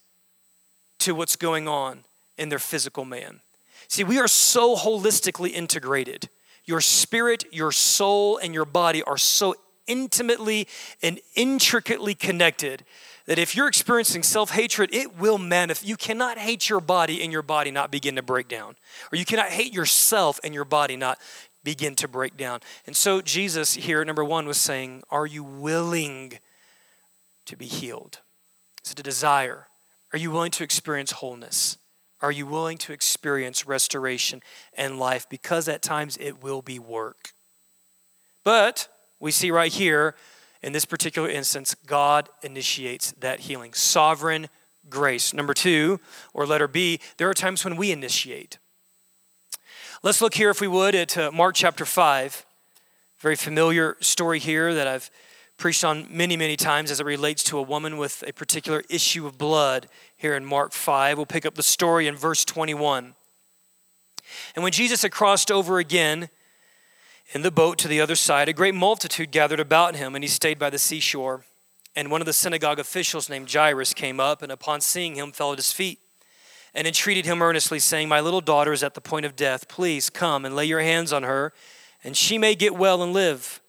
to 0.98 1.14
what's 1.14 1.36
going 1.36 1.66
on 1.66 2.04
in 2.36 2.50
their 2.50 2.58
physical 2.58 3.06
man? 3.06 3.40
See, 3.88 4.04
we 4.04 4.18
are 4.18 4.28
so 4.28 4.76
holistically 4.76 5.50
integrated. 5.50 6.28
your 6.66 6.82
spirit, 6.82 7.44
your 7.52 7.72
soul, 7.72 8.36
and 8.36 8.52
your 8.52 8.66
body 8.66 9.02
are 9.04 9.16
so 9.16 9.54
intimately 9.86 10.68
and 11.02 11.20
intricately 11.36 12.14
connected 12.14 12.84
that 13.26 13.38
if 13.38 13.54
you're 13.54 13.68
experiencing 13.68 14.22
self 14.22 14.50
hatred, 14.50 14.90
it 14.92 15.18
will 15.18 15.38
manifest. 15.38 15.86
You 15.86 15.96
cannot 15.96 16.38
hate 16.38 16.68
your 16.68 16.80
body 16.80 17.22
and 17.22 17.32
your 17.32 17.42
body 17.42 17.70
not 17.70 17.90
begin 17.90 18.16
to 18.16 18.22
break 18.22 18.48
down. 18.48 18.76
Or 19.12 19.16
you 19.16 19.24
cannot 19.24 19.48
hate 19.48 19.72
yourself 19.72 20.40
and 20.42 20.54
your 20.54 20.64
body 20.64 20.96
not 20.96 21.18
begin 21.64 21.96
to 21.96 22.08
break 22.08 22.36
down. 22.36 22.60
And 22.86 22.96
so 22.96 23.20
Jesus 23.20 23.74
here, 23.74 24.04
number 24.04 24.24
one, 24.24 24.46
was 24.46 24.58
saying, 24.58 25.02
Are 25.10 25.26
you 25.26 25.42
willing 25.42 26.38
to 27.46 27.56
be 27.56 27.66
healed? 27.66 28.20
Is 28.84 28.92
it 28.92 29.00
a 29.00 29.02
desire? 29.02 29.66
Are 30.12 30.18
you 30.18 30.30
willing 30.30 30.52
to 30.52 30.64
experience 30.64 31.10
wholeness? 31.10 31.78
Are 32.22 32.32
you 32.32 32.46
willing 32.46 32.78
to 32.78 32.92
experience 32.92 33.66
restoration 33.66 34.40
and 34.72 34.98
life? 34.98 35.28
Because 35.28 35.68
at 35.68 35.82
times 35.82 36.16
it 36.18 36.42
will 36.42 36.62
be 36.62 36.78
work. 36.78 37.32
But 38.44 38.88
we 39.18 39.32
see 39.32 39.50
right 39.50 39.72
here, 39.72 40.14
in 40.62 40.72
this 40.72 40.84
particular 40.84 41.28
instance, 41.28 41.74
God 41.86 42.28
initiates 42.42 43.12
that 43.12 43.40
healing. 43.40 43.72
Sovereign 43.72 44.48
grace. 44.88 45.34
Number 45.34 45.54
two, 45.54 46.00
or 46.32 46.46
letter 46.46 46.68
B, 46.68 47.00
there 47.16 47.28
are 47.28 47.34
times 47.34 47.64
when 47.64 47.76
we 47.76 47.90
initiate. 47.90 48.58
Let's 50.02 50.20
look 50.20 50.34
here, 50.34 50.50
if 50.50 50.60
we 50.60 50.68
would, 50.68 50.94
at 50.94 51.16
uh, 51.16 51.30
Mark 51.32 51.54
chapter 51.54 51.84
5. 51.84 52.46
Very 53.18 53.36
familiar 53.36 53.96
story 54.00 54.38
here 54.38 54.74
that 54.74 54.86
I've 54.86 55.10
preached 55.56 55.84
on 55.84 56.06
many, 56.10 56.36
many 56.36 56.56
times 56.56 56.90
as 56.90 57.00
it 57.00 57.06
relates 57.06 57.42
to 57.44 57.58
a 57.58 57.62
woman 57.62 57.96
with 57.96 58.22
a 58.26 58.32
particular 58.32 58.82
issue 58.90 59.26
of 59.26 59.38
blood 59.38 59.88
here 60.16 60.34
in 60.34 60.44
Mark 60.44 60.72
5. 60.72 61.16
We'll 61.16 61.26
pick 61.26 61.46
up 61.46 61.54
the 61.54 61.62
story 61.62 62.06
in 62.06 62.14
verse 62.14 62.44
21. 62.44 63.14
And 64.54 64.62
when 64.62 64.72
Jesus 64.72 65.02
had 65.02 65.12
crossed 65.12 65.50
over 65.50 65.78
again 65.78 66.28
in 67.32 67.42
the 67.42 67.50
boat 67.50 67.78
to 67.78 67.88
the 67.88 68.00
other 68.00 68.14
side, 68.14 68.48
a 68.48 68.52
great 68.52 68.74
multitude 68.74 69.30
gathered 69.30 69.60
about 69.60 69.96
him, 69.96 70.14
and 70.14 70.22
he 70.22 70.28
stayed 70.28 70.58
by 70.58 70.70
the 70.70 70.78
seashore. 70.78 71.44
And 71.94 72.10
one 72.10 72.20
of 72.20 72.26
the 72.26 72.32
synagogue 72.32 72.78
officials 72.78 73.28
named 73.28 73.52
Jairus 73.52 73.94
came 73.94 74.20
up, 74.20 74.42
and 74.42 74.52
upon 74.52 74.80
seeing 74.80 75.16
him, 75.16 75.32
fell 75.32 75.52
at 75.52 75.58
his 75.58 75.72
feet 75.72 76.00
and 76.76 76.86
entreated 76.86 77.24
him 77.24 77.40
earnestly, 77.40 77.78
saying, 77.78 78.06
My 78.06 78.20
little 78.20 78.42
daughter 78.42 78.72
is 78.72 78.82
at 78.82 78.92
the 78.92 79.00
point 79.00 79.24
of 79.24 79.34
death. 79.34 79.66
Please 79.66 80.10
come 80.10 80.44
and 80.44 80.54
lay 80.54 80.66
your 80.66 80.82
hands 80.82 81.10
on 81.10 81.22
her, 81.22 81.54
and 82.04 82.14
she 82.14 82.36
may 82.36 82.54
get 82.54 82.76
well 82.76 83.02
and 83.02 83.14
live. 83.14 83.62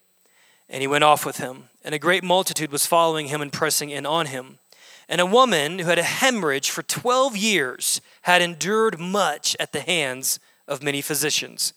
And 0.68 0.82
he 0.82 0.88
went 0.88 1.06
off 1.06 1.26
with 1.26 1.38
him, 1.38 1.70
and 1.86 1.96
a 1.96 2.00
great 2.00 2.24
multitude 2.24 2.70
was 2.70 2.86
following 2.86 3.28
him 3.28 3.42
and 3.42 3.52
pressing 3.52 3.90
in 3.90 4.06
on 4.06 4.26
him. 4.26 4.60
And 5.08 5.22
a 5.22 5.26
woman 5.26 5.80
who 5.80 5.86
had 5.86 5.98
a 5.98 6.04
hemorrhage 6.04 6.70
for 6.70 6.84
12 6.84 7.38
years 7.38 8.02
had 8.24 8.42
endured 8.42 9.00
much 9.00 9.56
at 9.58 9.72
the 9.72 9.80
hands 9.80 10.38
of 10.68 10.84
many 10.84 11.02
physicians. 11.02 11.74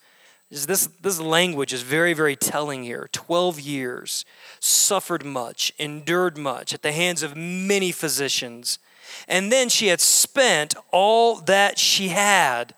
This, 0.50 0.88
this 1.00 1.20
language 1.20 1.72
is 1.72 1.82
very, 1.82 2.12
very 2.12 2.34
telling 2.34 2.82
here. 2.82 3.08
12 3.12 3.60
years, 3.60 4.24
suffered 4.58 5.24
much, 5.24 5.72
endured 5.78 6.36
much 6.36 6.74
at 6.74 6.82
the 6.82 6.90
hands 6.90 7.22
of 7.22 7.36
many 7.36 7.92
physicians. 7.92 8.80
And 9.28 9.52
then 9.52 9.68
she 9.68 9.88
had 9.88 10.00
spent 10.00 10.74
all 10.90 11.36
that 11.42 11.78
she 11.78 12.08
had, 12.08 12.74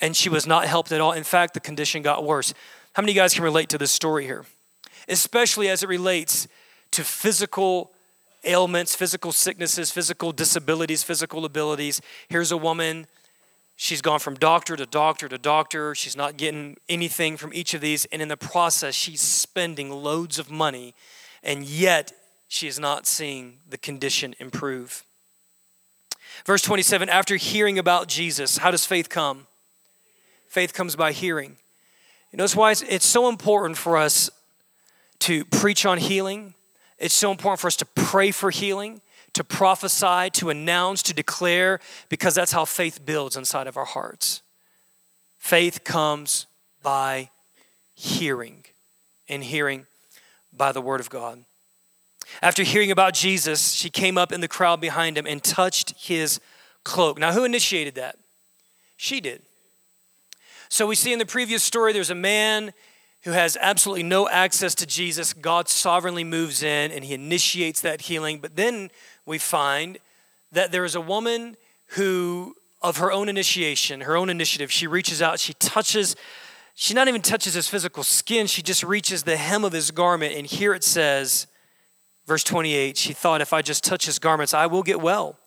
and 0.00 0.16
she 0.16 0.28
was 0.28 0.46
not 0.46 0.66
helped 0.66 0.92
at 0.92 1.00
all. 1.00 1.12
In 1.12 1.24
fact, 1.24 1.54
the 1.54 1.60
condition 1.60 2.02
got 2.02 2.24
worse. 2.24 2.54
How 2.92 3.02
many 3.02 3.14
guys 3.14 3.34
can 3.34 3.42
relate 3.42 3.68
to 3.70 3.78
this 3.78 3.90
story 3.90 4.24
here? 4.24 4.44
Especially 5.08 5.68
as 5.68 5.82
it 5.82 5.88
relates 5.88 6.46
to 6.92 7.02
physical 7.02 7.92
ailments, 8.44 8.94
physical 8.94 9.32
sicknesses, 9.32 9.90
physical 9.90 10.32
disabilities, 10.32 11.02
physical 11.02 11.44
abilities. 11.44 12.00
Here's 12.28 12.52
a 12.52 12.56
woman, 12.56 13.06
she's 13.78 14.02
gone 14.02 14.18
from 14.18 14.34
doctor 14.34 14.76
to 14.76 14.84
doctor 14.84 15.28
to 15.28 15.38
doctor. 15.38 15.94
She's 15.94 16.16
not 16.16 16.36
getting 16.36 16.76
anything 16.90 17.38
from 17.38 17.54
each 17.54 17.72
of 17.72 17.80
these. 17.80 18.04
And 18.06 18.20
in 18.20 18.28
the 18.28 18.36
process, 18.36 18.94
she's 18.94 19.22
spending 19.22 19.90
loads 19.90 20.38
of 20.38 20.50
money, 20.50 20.94
and 21.42 21.64
yet 21.64 22.12
she 22.48 22.66
is 22.66 22.78
not 22.78 23.06
seeing 23.06 23.58
the 23.66 23.78
condition 23.78 24.34
improve. 24.38 25.04
Verse 26.44 26.60
27 26.60 27.08
After 27.08 27.36
hearing 27.36 27.78
about 27.78 28.08
Jesus, 28.08 28.58
how 28.58 28.70
does 28.70 28.84
faith 28.84 29.08
come? 29.08 29.46
Faith 30.48 30.74
comes 30.74 30.96
by 30.96 31.12
hearing. 31.12 31.56
You 32.32 32.36
know, 32.36 32.42
that's 32.42 32.56
why 32.56 32.72
it's 32.72 33.06
so 33.06 33.28
important 33.28 33.78
for 33.78 33.96
us 33.96 34.28
to 35.20 35.44
preach 35.44 35.86
on 35.86 35.98
healing, 35.98 36.54
it's 36.98 37.14
so 37.14 37.30
important 37.30 37.60
for 37.60 37.68
us 37.68 37.76
to 37.76 37.86
pray 37.86 38.30
for 38.30 38.50
healing, 38.50 39.00
to 39.38 39.44
prophesy, 39.44 40.28
to 40.32 40.50
announce, 40.50 41.00
to 41.00 41.14
declare, 41.14 41.78
because 42.08 42.34
that's 42.34 42.50
how 42.50 42.64
faith 42.64 43.06
builds 43.06 43.36
inside 43.36 43.68
of 43.68 43.76
our 43.76 43.84
hearts. 43.84 44.42
Faith 45.38 45.84
comes 45.84 46.46
by 46.82 47.30
hearing, 47.94 48.64
and 49.28 49.44
hearing 49.44 49.86
by 50.52 50.72
the 50.72 50.80
Word 50.80 50.98
of 50.98 51.08
God. 51.08 51.44
After 52.42 52.64
hearing 52.64 52.90
about 52.90 53.14
Jesus, 53.14 53.74
she 53.74 53.90
came 53.90 54.18
up 54.18 54.32
in 54.32 54.40
the 54.40 54.48
crowd 54.48 54.80
behind 54.80 55.16
him 55.16 55.24
and 55.24 55.40
touched 55.40 55.94
his 55.96 56.40
cloak. 56.82 57.16
Now, 57.16 57.30
who 57.30 57.44
initiated 57.44 57.94
that? 57.94 58.16
She 58.96 59.20
did. 59.20 59.42
So 60.68 60.84
we 60.84 60.96
see 60.96 61.12
in 61.12 61.20
the 61.20 61.26
previous 61.26 61.62
story 61.62 61.92
there's 61.92 62.10
a 62.10 62.16
man 62.16 62.72
who 63.22 63.32
has 63.32 63.58
absolutely 63.60 64.04
no 64.04 64.28
access 64.28 64.74
to 64.76 64.86
Jesus, 64.86 65.32
God 65.32 65.68
sovereignly 65.68 66.24
moves 66.24 66.62
in 66.62 66.92
and 66.92 67.04
he 67.04 67.14
initiates 67.14 67.80
that 67.80 68.02
healing. 68.02 68.38
But 68.38 68.56
then 68.56 68.90
we 69.28 69.38
find 69.38 69.98
that 70.52 70.72
there 70.72 70.84
is 70.84 70.94
a 70.94 71.00
woman 71.00 71.56
who, 71.88 72.54
of 72.82 72.96
her 72.96 73.12
own 73.12 73.28
initiation, 73.28 74.02
her 74.02 74.16
own 74.16 74.30
initiative, 74.30 74.72
she 74.72 74.86
reaches 74.86 75.22
out, 75.22 75.38
she 75.38 75.52
touches, 75.54 76.16
she 76.74 76.94
not 76.94 77.08
even 77.08 77.22
touches 77.22 77.54
his 77.54 77.68
physical 77.68 78.02
skin, 78.02 78.46
she 78.46 78.62
just 78.62 78.82
reaches 78.82 79.22
the 79.22 79.36
hem 79.36 79.64
of 79.64 79.72
his 79.72 79.90
garment. 79.90 80.34
And 80.34 80.46
here 80.46 80.74
it 80.74 80.84
says, 80.84 81.46
verse 82.26 82.44
28, 82.44 82.96
she 82.96 83.12
thought, 83.12 83.40
if 83.40 83.52
I 83.52 83.62
just 83.62 83.84
touch 83.84 84.06
his 84.06 84.18
garments, 84.18 84.54
I 84.54 84.66
will 84.66 84.82
get 84.82 85.00
well. 85.00 85.38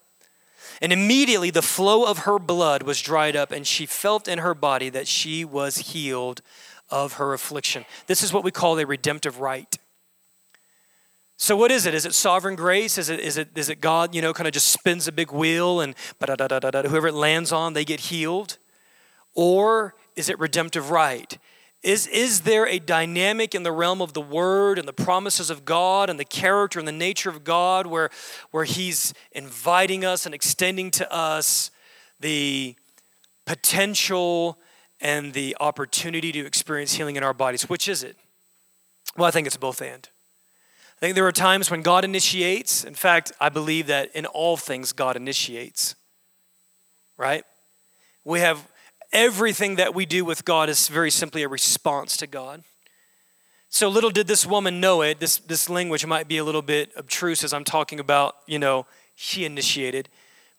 And 0.82 0.91
immediately 0.91 1.52
the 1.52 1.62
flow 1.62 2.06
of 2.06 2.20
her 2.20 2.39
blood 2.39 2.84
was 2.84 3.02
dried 3.02 3.36
up, 3.36 3.52
and 3.52 3.65
she 3.65 3.86
felt 3.86 4.28
in 4.28 4.39
her 4.39 4.56
body 4.56 4.89
that 4.89 5.08
she 5.08 5.46
was 5.46 5.78
healed 5.78 6.41
of 6.89 7.13
her 7.13 7.34
affliction. 7.34 7.86
This 8.08 8.24
is 8.24 8.34
what 8.34 8.44
we 8.44 8.52
call 8.52 8.78
a 8.80 8.86
redemptive 8.86 9.39
right. 9.39 9.78
So 11.41 11.58
what 11.58 11.71
is 11.71 11.88
it? 11.88 11.95
Is 11.95 12.06
it 12.06 12.13
sovereign 12.13 12.56
grace? 12.56 12.99
Is 12.99 13.10
it 13.10 13.19
is 13.19 13.36
it 13.36 13.49
is 13.56 13.67
it 13.67 13.82
God, 13.82 14.13
you 14.13 14.21
know, 14.21 14.32
kind 14.32 14.45
of 14.45 14.54
just 14.54 14.67
spins 14.67 15.08
a 15.08 15.12
big 15.12 15.32
wheel 15.32 15.82
and 15.82 15.95
whoever 16.19 17.08
it 17.08 17.15
lands 17.15 17.51
on, 17.51 17.73
they 17.73 17.84
get 17.84 17.99
healed? 17.99 18.60
Or 19.34 19.95
is 20.15 20.30
it 20.30 20.38
redemptive 20.38 20.91
right? 20.91 21.36
Is, 21.82 22.06
is 22.06 22.41
there 22.41 22.67
a 22.67 22.77
dynamic 22.77 23.56
in 23.56 23.63
the 23.63 23.71
realm 23.71 24.04
of 24.04 24.13
the 24.13 24.21
word 24.21 24.77
and 24.77 24.88
the 24.88 24.93
promises 24.93 25.49
of 25.49 25.65
God 25.65 26.12
and 26.12 26.19
the 26.19 26.25
character 26.25 26.77
and 26.77 26.88
the 26.88 26.91
nature 26.91 27.32
of 27.32 27.43
God 27.43 27.88
where, 27.88 28.12
where 28.51 28.65
He's 28.65 29.12
inviting 29.32 30.06
us 30.06 30.27
and 30.27 30.36
extending 30.36 30.91
to 30.91 31.12
us 31.12 31.71
the 32.19 32.75
potential 33.47 34.60
and 34.99 35.34
the 35.34 35.58
opportunity 35.60 36.32
to 36.34 36.45
experience 36.45 36.93
healing 36.93 37.15
in 37.15 37.23
our 37.23 37.34
bodies. 37.34 37.67
Which 37.67 37.88
is 37.88 38.04
it? 38.04 38.15
Well, 39.17 39.27
I 39.27 39.32
think 39.32 39.47
it's 39.47 39.58
both 39.58 39.82
and. 39.82 40.08
I 41.02 41.06
think 41.06 41.16
there 41.16 41.26
are 41.26 41.32
times 41.32 41.72
when 41.72 41.82
God 41.82 42.06
initiates. 42.06 42.84
In 42.84 42.94
fact, 42.94 43.32
I 43.40 43.50
believe 43.50 43.88
that 43.88 44.16
in 44.16 44.28
all 44.28 44.56
things, 44.56 44.94
God 44.94 45.16
initiates. 45.16 45.96
Right? 47.18 47.44
We 48.24 48.40
have 48.42 48.68
everything 49.12 49.76
that 49.76 49.96
we 49.96 50.06
do 50.06 50.24
with 50.24 50.46
God 50.46 50.70
is 50.70 50.88
very 50.88 51.10
simply 51.10 51.42
a 51.42 51.48
response 51.48 52.18
to 52.18 52.28
God. 52.28 52.64
So 53.70 53.88
little 53.88 54.10
did 54.12 54.28
this 54.28 54.46
woman 54.46 54.80
know 54.80 55.02
it. 55.02 55.20
This, 55.20 55.38
this 55.38 55.70
language 55.70 56.06
might 56.06 56.28
be 56.28 56.38
a 56.38 56.44
little 56.44 56.62
bit 56.62 56.92
obtruse 56.96 57.44
as 57.44 57.54
I'm 57.54 57.64
talking 57.64 58.00
about, 58.00 58.36
you 58.46 58.60
know, 58.60 58.86
she 59.16 59.44
initiated. 59.44 60.08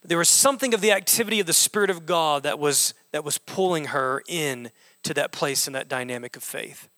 But 0.01 0.09
there 0.09 0.17
was 0.17 0.29
something 0.29 0.73
of 0.73 0.81
the 0.81 0.91
activity 0.91 1.39
of 1.39 1.45
the 1.45 1.53
Spirit 1.53 1.89
of 1.89 2.05
God 2.05 2.43
that 2.43 2.59
was 2.59 2.93
that 3.13 3.23
was 3.23 3.37
pulling 3.37 3.85
her 3.85 4.21
in 4.27 4.71
to 5.03 5.13
that 5.13 5.31
place 5.31 5.67
and 5.67 5.75
that 5.75 5.87
dynamic 5.87 6.35
of 6.35 6.43
faith. 6.43 6.89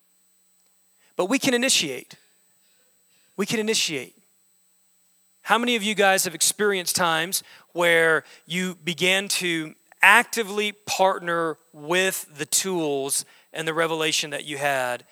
But 1.15 1.25
we 1.25 1.38
can 1.38 1.53
initiate. 1.53 2.15
We 3.37 3.45
can 3.45 3.59
initiate. 3.59 4.15
How 5.43 5.57
many 5.57 5.75
of 5.75 5.83
you 5.83 5.93
guys 5.93 6.23
have 6.23 6.33
experienced 6.33 6.95
times 6.95 7.43
where 7.73 8.23
you 8.45 8.75
began 8.83 9.27
to 9.27 9.75
actively 10.01 10.71
partner 10.71 11.57
with 11.73 12.27
the 12.35 12.45
tools 12.45 13.25
and 13.53 13.67
the 13.67 13.73
revelation 13.73 14.31
that 14.31 14.45
you 14.45 14.57
had 14.57 15.05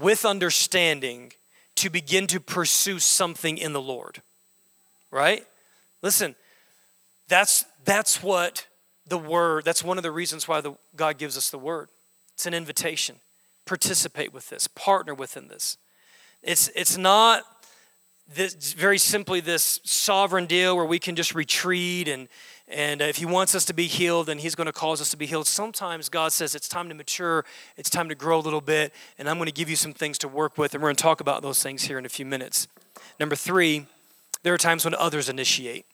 with 0.00 0.24
understanding 0.24 1.32
to 1.76 1.90
begin 1.90 2.26
to 2.28 2.40
pursue 2.40 2.98
something 2.98 3.58
in 3.58 3.72
the 3.72 3.80
Lord? 3.80 4.22
Right? 5.10 5.44
Listen, 6.02 6.34
that's 7.28 7.64
that's 7.84 8.22
what 8.22 8.66
the 9.06 9.18
word, 9.18 9.64
that's 9.64 9.84
one 9.84 9.98
of 9.98 10.02
the 10.02 10.10
reasons 10.10 10.48
why 10.48 10.60
the, 10.60 10.74
God 10.96 11.18
gives 11.18 11.36
us 11.36 11.50
the 11.50 11.58
word. 11.58 11.88
It's 12.34 12.46
an 12.46 12.54
invitation. 12.54 13.16
Participate 13.66 14.32
with 14.32 14.50
this, 14.50 14.66
partner 14.66 15.14
within 15.14 15.48
this. 15.48 15.76
It's, 16.44 16.70
it's 16.76 16.96
not 16.96 17.42
this, 18.32 18.74
very 18.74 18.98
simply 18.98 19.40
this 19.40 19.80
sovereign 19.84 20.46
deal 20.46 20.76
where 20.76 20.84
we 20.84 20.98
can 20.98 21.16
just 21.16 21.34
retreat 21.34 22.08
and, 22.08 22.28
And 22.66 23.02
uh, 23.02 23.04
if 23.04 23.16
He 23.16 23.26
wants 23.26 23.54
us 23.54 23.64
to 23.66 23.74
be 23.74 23.86
healed, 23.86 24.26
then 24.26 24.38
He's 24.38 24.54
going 24.54 24.66
to 24.66 24.72
cause 24.72 25.00
us 25.00 25.10
to 25.10 25.16
be 25.16 25.26
healed. 25.26 25.46
Sometimes 25.46 26.08
God 26.08 26.32
says 26.32 26.54
it's 26.54 26.68
time 26.68 26.88
to 26.88 26.94
mature, 26.94 27.44
it's 27.76 27.90
time 27.90 28.08
to 28.08 28.14
grow 28.14 28.38
a 28.38 28.40
little 28.40 28.62
bit, 28.62 28.92
and 29.18 29.28
I'm 29.28 29.36
going 29.36 29.46
to 29.46 29.52
give 29.52 29.68
you 29.68 29.76
some 29.76 29.92
things 29.92 30.18
to 30.18 30.28
work 30.28 30.56
with. 30.56 30.74
And 30.74 30.82
we're 30.82 30.88
going 30.88 30.96
to 30.96 31.02
talk 31.02 31.20
about 31.20 31.42
those 31.42 31.62
things 31.62 31.82
here 31.84 31.98
in 31.98 32.06
a 32.06 32.08
few 32.08 32.24
minutes. 32.24 32.68
Number 33.20 33.36
three, 33.36 33.86
there 34.42 34.54
are 34.54 34.58
times 34.58 34.84
when 34.84 34.94
others 34.94 35.28
initiate. 35.28 35.84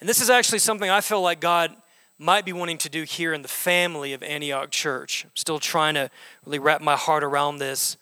And 0.00 0.08
this 0.08 0.20
is 0.20 0.30
actually 0.30 0.60
something 0.60 0.90
I 0.90 1.00
feel 1.00 1.22
like 1.22 1.40
God 1.40 1.74
might 2.18 2.44
be 2.44 2.52
wanting 2.52 2.78
to 2.78 2.88
do 2.88 3.04
here 3.04 3.32
in 3.32 3.42
the 3.42 3.48
family 3.48 4.12
of 4.12 4.22
Antioch 4.22 4.70
Church. 4.70 5.24
I'm 5.24 5.36
still 5.36 5.58
trying 5.58 5.94
to 5.94 6.10
really 6.44 6.58
wrap 6.58 6.80
my 6.82 6.96
heart 6.96 7.24
around 7.24 7.58
this. 7.58 7.96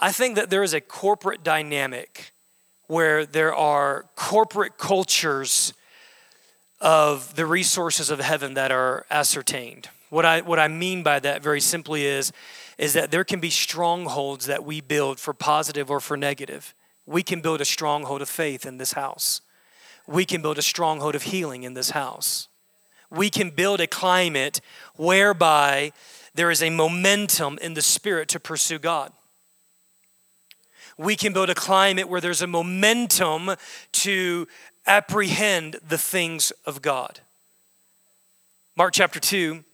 I 0.00 0.10
think 0.12 0.34
that 0.36 0.50
there 0.50 0.62
is 0.62 0.74
a 0.74 0.80
corporate 0.80 1.44
dynamic 1.44 2.32
where 2.86 3.24
there 3.24 3.54
are 3.54 4.06
corporate 4.16 4.78
cultures 4.78 5.72
of 6.80 7.36
the 7.36 7.46
resources 7.46 8.10
of 8.10 8.18
heaven 8.18 8.54
that 8.54 8.72
are 8.72 9.06
ascertained. 9.10 9.88
What 10.08 10.24
I, 10.24 10.40
what 10.40 10.58
I 10.58 10.66
mean 10.66 11.04
by 11.04 11.20
that 11.20 11.42
very 11.42 11.60
simply 11.60 12.04
is, 12.06 12.32
is 12.78 12.94
that 12.94 13.12
there 13.12 13.22
can 13.22 13.38
be 13.38 13.50
strongholds 13.50 14.46
that 14.46 14.64
we 14.64 14.80
build 14.80 15.20
for 15.20 15.32
positive 15.32 15.90
or 15.90 16.00
for 16.00 16.16
negative. 16.16 16.74
We 17.06 17.22
can 17.22 17.40
build 17.40 17.60
a 17.60 17.64
stronghold 17.64 18.22
of 18.22 18.28
faith 18.28 18.66
in 18.66 18.78
this 18.78 18.94
house. 18.94 19.42
We 20.08 20.24
can 20.24 20.42
build 20.42 20.58
a 20.58 20.62
stronghold 20.62 21.14
of 21.14 21.22
healing 21.24 21.62
in 21.62 21.74
this 21.74 21.90
house 21.90 22.48
we 23.10 23.28
can 23.28 23.50
build 23.50 23.80
a 23.80 23.86
climate 23.86 24.60
whereby 24.96 25.92
there 26.34 26.50
is 26.50 26.62
a 26.62 26.70
momentum 26.70 27.58
in 27.60 27.74
the 27.74 27.82
spirit 27.82 28.28
to 28.28 28.40
pursue 28.40 28.78
God. 28.78 29.12
We 31.00 31.16
can 31.16 31.32
build 31.32 31.48
a 31.48 31.54
climate 31.54 32.10
where 32.10 32.20
there's 32.20 32.42
a 32.42 32.46
momentum 32.46 33.52
to 33.92 34.46
apprehend 34.86 35.76
the 35.88 35.96
things 35.96 36.50
of 36.66 36.82
God. 36.82 37.20
Mark 38.76 38.92
chapter 38.92 39.18
2, 39.18 39.64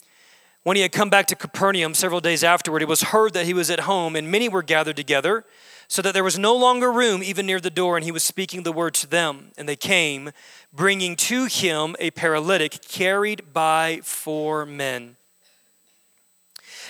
when 0.62 0.76
he 0.76 0.82
had 0.82 0.92
come 0.92 1.10
back 1.10 1.26
to 1.26 1.34
Capernaum 1.34 1.94
several 1.94 2.20
days 2.20 2.44
afterward, 2.44 2.80
it 2.80 2.86
was 2.86 3.02
heard 3.02 3.32
that 3.32 3.44
he 3.44 3.54
was 3.54 3.70
at 3.70 3.80
home, 3.80 4.14
and 4.14 4.30
many 4.30 4.48
were 4.48 4.62
gathered 4.62 4.94
together, 4.94 5.44
so 5.88 6.00
that 6.00 6.14
there 6.14 6.22
was 6.22 6.38
no 6.38 6.54
longer 6.54 6.92
room 6.92 7.24
even 7.24 7.44
near 7.44 7.58
the 7.58 7.70
door, 7.70 7.96
and 7.96 8.04
he 8.04 8.12
was 8.12 8.22
speaking 8.22 8.62
the 8.62 8.70
word 8.70 8.94
to 8.94 9.08
them. 9.08 9.50
And 9.58 9.68
they 9.68 9.74
came, 9.74 10.30
bringing 10.72 11.16
to 11.16 11.46
him 11.46 11.96
a 11.98 12.12
paralytic 12.12 12.82
carried 12.86 13.52
by 13.52 13.98
four 14.04 14.64
men. 14.64 15.16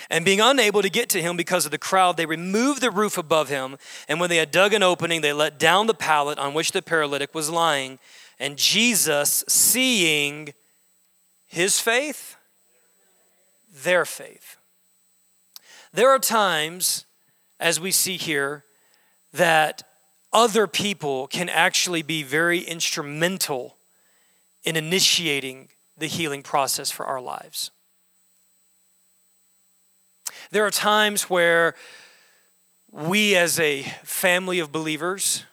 And 0.09 0.25
being 0.25 0.41
unable 0.41 0.83
to 0.83 0.91
get 0.91 1.09
to 1.11 1.23
him 1.23 1.37
because 1.37 1.65
of 1.65 1.71
the 1.71 1.79
crowd, 1.79 2.17
they 2.17 2.27
removed 2.27 2.81
the 2.81 2.91
roof 2.91 3.19
above 3.19 3.49
him. 3.49 3.77
And 4.09 4.21
when 4.21 4.31
they 4.31 4.37
had 4.37 4.51
dug 4.51 4.73
an 4.73 4.83
opening, 4.83 5.21
they 5.21 5.33
let 5.33 5.59
down 5.59 5.87
the 5.87 5.95
pallet 5.95 6.39
on 6.39 6.55
which 6.55 6.73
the 6.73 6.83
paralytic 6.83 7.35
was 7.35 7.51
lying. 7.51 7.99
And 8.39 8.57
Jesus, 8.57 9.45
seeing 9.49 10.55
his 11.47 11.81
faith, 11.81 12.37
their 13.83 14.05
faith. 14.05 14.57
There 15.93 16.11
are 16.11 16.19
times, 16.19 17.05
as 17.59 17.81
we 17.81 17.91
see 17.91 18.17
here, 18.17 18.65
that 19.33 19.83
other 20.33 20.67
people 20.67 21.27
can 21.27 21.49
actually 21.49 22.03
be 22.03 22.23
very 22.23 22.61
instrumental 22.61 23.77
in 24.65 24.77
initiating 24.77 25.69
the 25.97 26.07
healing 26.07 26.43
process 26.43 26.91
for 26.91 27.07
our 27.07 27.21
lives. 27.21 27.71
There 30.51 30.65
are 30.65 30.71
times 30.71 31.25
where 31.25 31.75
we, 32.93 33.37
as 33.37 33.59
a 33.59 33.83
family 34.05 34.59
of 34.59 34.71
believers, 34.71 35.45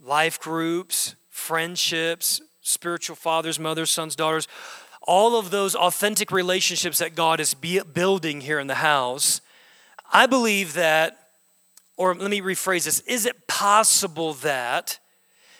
life 0.00 0.40
groups, 0.40 1.14
friendships, 1.30 2.40
spiritual 2.60 3.16
fathers, 3.16 3.58
mothers, 3.58 3.90
sons, 3.90 4.16
daughters, 4.16 4.48
all 5.02 5.38
of 5.38 5.50
those 5.50 5.76
authentic 5.76 6.32
relationships 6.32 6.98
that 6.98 7.14
God 7.14 7.38
is 7.38 7.54
building 7.54 8.40
here 8.40 8.58
in 8.58 8.66
the 8.66 8.76
house, 8.76 9.40
I 10.12 10.26
believe 10.26 10.74
that, 10.74 11.18
or 11.96 12.14
let 12.14 12.30
me 12.30 12.40
rephrase 12.40 12.84
this 12.84 13.00
is 13.00 13.26
it 13.26 13.46
possible 13.46 14.34
that 14.34 14.98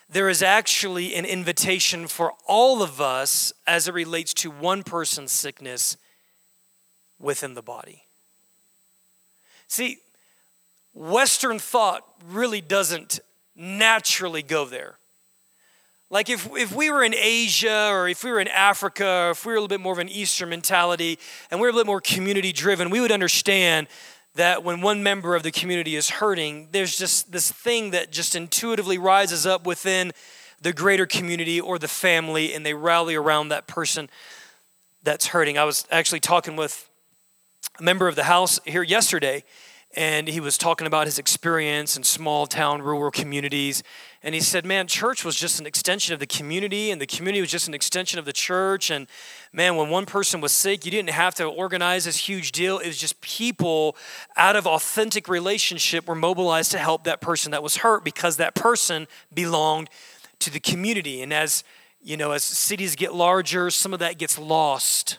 there 0.08 0.28
is 0.28 0.42
actually 0.42 1.14
an 1.14 1.24
invitation 1.24 2.06
for 2.08 2.32
all 2.46 2.82
of 2.82 3.00
us 3.00 3.52
as 3.66 3.88
it 3.88 3.94
relates 3.94 4.34
to 4.34 4.50
one 4.50 4.82
person's 4.82 5.32
sickness 5.32 5.96
within 7.18 7.54
the 7.54 7.62
body. 7.62 8.05
See, 9.68 9.98
Western 10.94 11.58
thought 11.58 12.02
really 12.28 12.60
doesn't 12.60 13.20
naturally 13.54 14.42
go 14.42 14.64
there. 14.64 14.96
Like 16.08 16.30
if, 16.30 16.48
if 16.52 16.72
we 16.72 16.90
were 16.90 17.02
in 17.02 17.14
Asia 17.14 17.88
or 17.90 18.08
if 18.08 18.22
we 18.22 18.30
were 18.30 18.40
in 18.40 18.48
Africa 18.48 19.04
or 19.04 19.30
if 19.30 19.44
we 19.44 19.50
were 19.50 19.56
a 19.56 19.60
little 19.60 19.68
bit 19.68 19.80
more 19.80 19.92
of 19.92 19.98
an 19.98 20.08
Eastern 20.08 20.50
mentality 20.50 21.18
and 21.50 21.60
we 21.60 21.66
were 21.66 21.70
a 21.70 21.72
little 21.72 21.84
bit 21.84 21.88
more 21.88 22.00
community 22.00 22.52
driven, 22.52 22.90
we 22.90 23.00
would 23.00 23.10
understand 23.10 23.88
that 24.36 24.62
when 24.62 24.80
one 24.82 25.02
member 25.02 25.34
of 25.34 25.42
the 25.42 25.50
community 25.50 25.96
is 25.96 26.10
hurting, 26.10 26.68
there's 26.70 26.96
just 26.96 27.32
this 27.32 27.50
thing 27.50 27.90
that 27.90 28.12
just 28.12 28.36
intuitively 28.36 28.98
rises 28.98 29.46
up 29.46 29.66
within 29.66 30.12
the 30.60 30.72
greater 30.72 31.06
community 31.06 31.60
or 31.60 31.78
the 31.78 31.88
family, 31.88 32.54
and 32.54 32.64
they 32.64 32.74
rally 32.74 33.14
around 33.14 33.48
that 33.48 33.66
person 33.66 34.08
that's 35.02 35.26
hurting. 35.26 35.58
I 35.58 35.64
was 35.64 35.86
actually 35.90 36.20
talking 36.20 36.56
with 36.56 36.88
a 37.78 37.82
member 37.82 38.08
of 38.08 38.16
the 38.16 38.24
house 38.24 38.60
here 38.64 38.82
yesterday, 38.82 39.44
and 39.94 40.28
he 40.28 40.40
was 40.40 40.58
talking 40.58 40.86
about 40.86 41.06
his 41.06 41.18
experience 41.18 41.96
in 41.96 42.02
small 42.02 42.46
town, 42.46 42.82
rural 42.82 43.10
communities. 43.10 43.82
And 44.22 44.34
he 44.34 44.42
said, 44.42 44.66
Man, 44.66 44.86
church 44.86 45.24
was 45.24 45.36
just 45.36 45.58
an 45.58 45.66
extension 45.66 46.12
of 46.12 46.20
the 46.20 46.26
community, 46.26 46.90
and 46.90 47.00
the 47.00 47.06
community 47.06 47.40
was 47.40 47.50
just 47.50 47.66
an 47.66 47.72
extension 47.72 48.18
of 48.18 48.26
the 48.26 48.32
church. 48.32 48.90
And 48.90 49.06
man, 49.52 49.76
when 49.76 49.88
one 49.88 50.04
person 50.04 50.40
was 50.42 50.52
sick, 50.52 50.84
you 50.84 50.90
didn't 50.90 51.10
have 51.10 51.34
to 51.36 51.44
organize 51.44 52.04
this 52.04 52.16
huge 52.16 52.52
deal. 52.52 52.78
It 52.78 52.88
was 52.88 52.98
just 52.98 53.20
people 53.22 53.96
out 54.36 54.54
of 54.54 54.66
authentic 54.66 55.28
relationship 55.28 56.06
were 56.06 56.14
mobilized 56.14 56.72
to 56.72 56.78
help 56.78 57.04
that 57.04 57.22
person 57.22 57.52
that 57.52 57.62
was 57.62 57.78
hurt 57.78 58.04
because 58.04 58.36
that 58.36 58.54
person 58.54 59.06
belonged 59.32 59.88
to 60.40 60.50
the 60.50 60.60
community. 60.60 61.22
And 61.22 61.32
as 61.32 61.64
you 62.02 62.16
know, 62.16 62.32
as 62.32 62.44
cities 62.44 62.94
get 62.96 63.14
larger, 63.14 63.70
some 63.70 63.92
of 63.92 63.98
that 64.00 64.18
gets 64.18 64.38
lost 64.38 65.18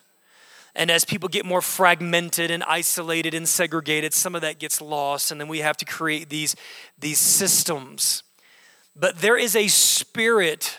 and 0.77 0.91
as 0.91 1.03
people 1.03 1.27
get 1.27 1.43
more 1.43 1.61
fragmented 1.61 2.51
and 2.51 2.63
isolated 2.63 3.33
and 3.33 3.49
segregated, 3.49 4.13
some 4.13 4.35
of 4.35 4.41
that 4.41 4.59
gets 4.59 4.79
lost. 4.79 5.31
And 5.31 5.41
then 5.41 5.47
we 5.47 5.59
have 5.59 5.75
to 5.77 5.85
create 5.85 6.29
these, 6.29 6.55
these 6.99 7.17
systems. 7.17 8.21
But 8.95 9.17
there 9.17 9.35
is 9.35 9.55
a 9.55 9.67
spirit 9.69 10.77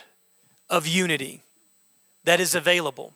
of 0.69 0.87
unity 0.87 1.43
that 2.23 2.39
is 2.39 2.55
available. 2.55 3.13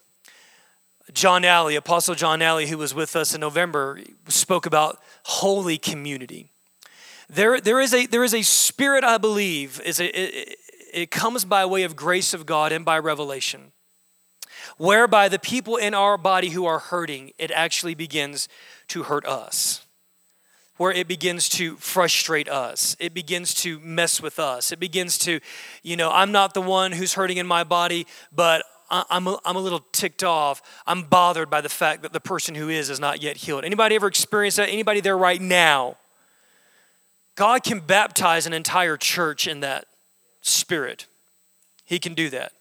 John 1.14 1.46
Alley, 1.46 1.78
Apostle 1.78 2.16
John 2.16 2.42
Alley, 2.42 2.68
who 2.68 2.78
was 2.78 2.94
with 2.94 3.16
us 3.16 3.34
in 3.34 3.40
November, 3.40 4.00
spoke 4.28 4.66
about 4.66 5.00
holy 5.24 5.78
community. 5.78 6.50
There, 7.30 7.62
there, 7.62 7.80
is, 7.80 7.94
a, 7.94 8.08
there 8.08 8.26
is 8.26 8.34
a 8.34 8.42
spirit, 8.42 9.06
I 9.06 9.18
believe, 9.18 9.80
is 9.86 10.02
a, 10.02 10.08
it, 10.08 10.58
it 10.94 11.12
comes 11.12 11.46
by 11.46 11.66
way 11.66 11.84
of 11.84 11.96
grace 11.96 12.34
of 12.34 12.46
God 12.46 12.74
and 12.74 12.84
by 12.84 13.00
revelation 13.00 13.73
whereby 14.78 15.30
the 15.30 15.40
people 15.40 15.76
in 15.78 15.94
our 15.94 16.18
body 16.18 16.50
who 16.50 16.66
are 16.66 16.80
hurting, 16.80 17.32
it 17.38 17.52
actually 17.52 17.96
begins 17.96 18.48
to 18.90 19.04
hurt 19.04 19.26
us. 19.26 19.86
Where 20.78 20.92
it 20.92 21.08
begins 21.08 21.50
to 21.50 21.76
frustrate 21.78 22.50
us. 22.50 22.98
It 23.00 23.14
begins 23.14 23.54
to 23.56 23.80
mess 23.80 24.22
with 24.22 24.40
us. 24.40 24.72
It 24.72 24.80
begins 24.80 25.20
to, 25.20 25.40
you 25.84 25.96
know, 25.96 26.10
I'm 26.12 26.32
not 26.32 26.56
the 26.56 26.62
one 26.62 26.92
who's 26.92 27.14
hurting 27.14 27.38
in 27.38 27.46
my 27.46 27.64
body, 27.64 28.08
but 28.32 28.66
I'm 28.90 29.28
a, 29.28 29.40
I'm 29.46 29.56
a 29.56 29.60
little 29.60 29.86
ticked 29.92 30.24
off. 30.24 30.62
I'm 30.86 31.04
bothered 31.04 31.50
by 31.50 31.62
the 31.62 31.70
fact 31.70 32.02
that 32.02 32.14
the 32.14 32.20
person 32.20 32.56
who 32.56 32.70
is 32.70 32.90
is 32.90 33.00
not 33.00 33.22
yet 33.22 33.38
healed. 33.38 33.66
Anybody 33.66 33.96
ever 33.96 34.08
experienced 34.08 34.58
that? 34.58 34.70
Anybody 34.70 35.00
there 35.00 35.18
right 35.18 35.42
now? 35.42 35.98
God 37.36 37.64
can 37.64 37.80
baptize 37.80 38.46
an 38.46 38.54
entire 38.54 38.98
church 38.98 39.48
in 39.48 39.62
that 39.62 39.86
spirit. 40.42 41.08
He 41.86 41.98
can 41.98 42.14
do 42.14 42.30
that. 42.30 42.52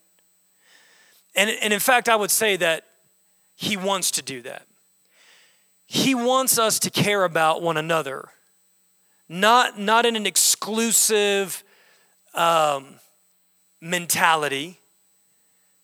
And, 1.35 1.51
and 1.51 1.73
in 1.73 1.81
fact, 1.81 2.09
I 2.09 2.17
would 2.17 2.31
say 2.31 2.57
that 2.57 2.85
He 3.57 3.77
wants 3.77 4.11
to 4.13 4.23
do 4.23 4.43
that. 4.43 4.67
He 5.87 6.15
wants 6.15 6.59
us 6.59 6.79
to 6.81 6.91
care 6.91 7.25
about 7.25 7.63
one 7.63 7.77
another, 7.77 8.29
not, 9.29 9.79
not 9.79 10.07
in 10.07 10.17
an 10.17 10.27
exclusive 10.27 11.63
um, 12.35 12.95
mentality, 13.81 14.79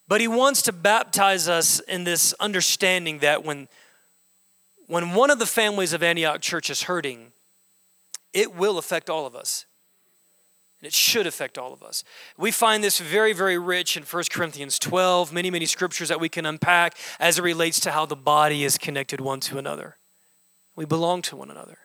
but 0.06 0.20
He 0.20 0.28
wants 0.28 0.62
to 0.62 0.72
baptize 0.72 1.48
us 1.48 1.80
in 1.80 2.04
this 2.04 2.32
understanding 2.40 3.18
that 3.18 3.44
when, 3.44 3.68
when 4.86 5.12
one 5.12 5.30
of 5.30 5.38
the 5.38 5.46
families 5.46 5.92
of 5.92 6.02
Antioch 6.02 6.40
Church 6.40 6.70
is 6.70 6.82
hurting, 6.82 7.32
it 8.32 8.54
will 8.54 8.78
affect 8.78 9.10
all 9.10 9.26
of 9.26 9.34
us. 9.34 9.66
And 10.80 10.86
it 10.86 10.94
should 10.94 11.26
affect 11.26 11.58
all 11.58 11.72
of 11.72 11.82
us. 11.82 12.04
We 12.36 12.52
find 12.52 12.84
this 12.84 13.00
very, 13.00 13.32
very 13.32 13.58
rich 13.58 13.96
in 13.96 14.04
1 14.04 14.24
Corinthians 14.30 14.78
12, 14.78 15.32
many, 15.32 15.50
many 15.50 15.66
scriptures 15.66 16.08
that 16.08 16.20
we 16.20 16.28
can 16.28 16.46
unpack 16.46 16.96
as 17.18 17.38
it 17.38 17.42
relates 17.42 17.80
to 17.80 17.90
how 17.90 18.06
the 18.06 18.16
body 18.16 18.62
is 18.62 18.78
connected 18.78 19.20
one 19.20 19.40
to 19.40 19.58
another. 19.58 19.96
We 20.76 20.84
belong 20.84 21.22
to 21.22 21.36
one 21.36 21.50
another. 21.50 21.78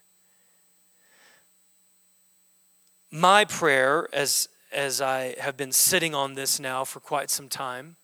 My 3.09 3.45
prayer, 3.45 4.07
as, 4.13 4.47
as 4.71 5.01
I 5.01 5.35
have 5.39 5.57
been 5.57 5.71
sitting 5.71 6.13
on 6.13 6.35
this 6.35 6.59
now 6.59 6.83
for 6.83 6.99
quite 6.99 7.31
some 7.31 7.49
time, 7.49 7.95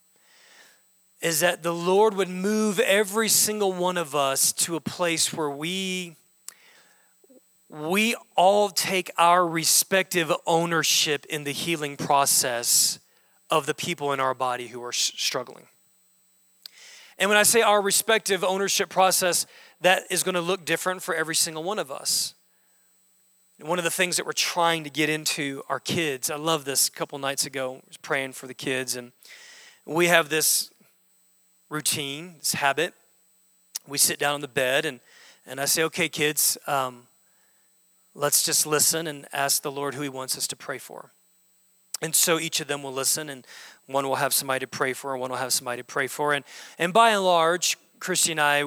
is 1.20 1.40
that 1.40 1.62
the 1.62 1.74
Lord 1.74 2.14
would 2.14 2.28
move 2.28 2.80
every 2.80 3.28
single 3.28 3.72
one 3.72 3.98
of 3.98 4.14
us 4.14 4.52
to 4.52 4.76
a 4.76 4.80
place 4.80 5.32
where 5.32 5.50
we 5.50 6.16
we 7.70 8.16
all 8.36 8.68
take 8.68 9.10
our 9.16 9.46
respective 9.46 10.32
ownership 10.44 11.24
in 11.26 11.44
the 11.44 11.52
healing 11.52 11.96
process 11.96 12.98
of 13.48 13.66
the 13.66 13.74
people 13.74 14.12
in 14.12 14.18
our 14.18 14.34
body 14.34 14.66
who 14.66 14.82
are 14.82 14.92
struggling. 14.92 15.66
And 17.16 17.28
when 17.28 17.38
I 17.38 17.44
say 17.44 17.62
our 17.62 17.80
respective 17.80 18.42
ownership 18.42 18.88
process, 18.88 19.46
that 19.82 20.02
is 20.10 20.24
going 20.24 20.34
to 20.34 20.40
look 20.40 20.64
different 20.64 21.02
for 21.02 21.14
every 21.14 21.36
single 21.36 21.62
one 21.62 21.78
of 21.78 21.92
us. 21.92 22.34
One 23.60 23.78
of 23.78 23.84
the 23.84 23.90
things 23.90 24.16
that 24.16 24.26
we're 24.26 24.32
trying 24.32 24.84
to 24.84 24.90
get 24.90 25.08
into 25.08 25.62
our 25.68 25.78
kids, 25.78 26.30
I 26.30 26.36
love 26.36 26.64
this 26.64 26.88
a 26.88 26.90
couple 26.90 27.18
nights 27.18 27.46
ago, 27.46 27.74
I 27.74 27.82
was 27.86 27.96
praying 27.98 28.32
for 28.32 28.46
the 28.46 28.54
kids, 28.54 28.96
and 28.96 29.12
we 29.84 30.06
have 30.06 30.28
this 30.28 30.70
routine, 31.68 32.36
this 32.38 32.54
habit. 32.54 32.94
We 33.86 33.98
sit 33.98 34.18
down 34.18 34.34
on 34.34 34.40
the 34.40 34.48
bed 34.48 34.86
and, 34.86 34.98
and 35.46 35.60
I 35.60 35.66
say, 35.66 35.82
okay, 35.84 36.08
kids, 36.08 36.58
um, 36.66 37.06
let's 38.20 38.42
just 38.42 38.66
listen 38.66 39.06
and 39.06 39.26
ask 39.32 39.62
the 39.62 39.70
Lord 39.70 39.94
who 39.94 40.02
He 40.02 40.08
wants 40.08 40.36
us 40.36 40.46
to 40.48 40.56
pray 40.56 40.76
for. 40.76 41.12
And 42.02 42.14
so 42.14 42.38
each 42.38 42.60
of 42.60 42.66
them 42.66 42.82
will 42.82 42.92
listen, 42.92 43.30
and 43.30 43.46
one 43.86 44.06
will 44.06 44.16
have 44.16 44.34
somebody 44.34 44.60
to 44.60 44.66
pray 44.66 44.92
for, 44.92 45.12
and 45.12 45.20
one 45.20 45.30
will 45.30 45.38
have 45.38 45.52
somebody 45.52 45.80
to 45.80 45.84
pray 45.84 46.06
for. 46.06 46.34
And, 46.34 46.44
and 46.78 46.92
by 46.92 47.10
and 47.10 47.24
large, 47.24 47.78
Christy 47.98 48.32
and 48.32 48.40
I, 48.40 48.64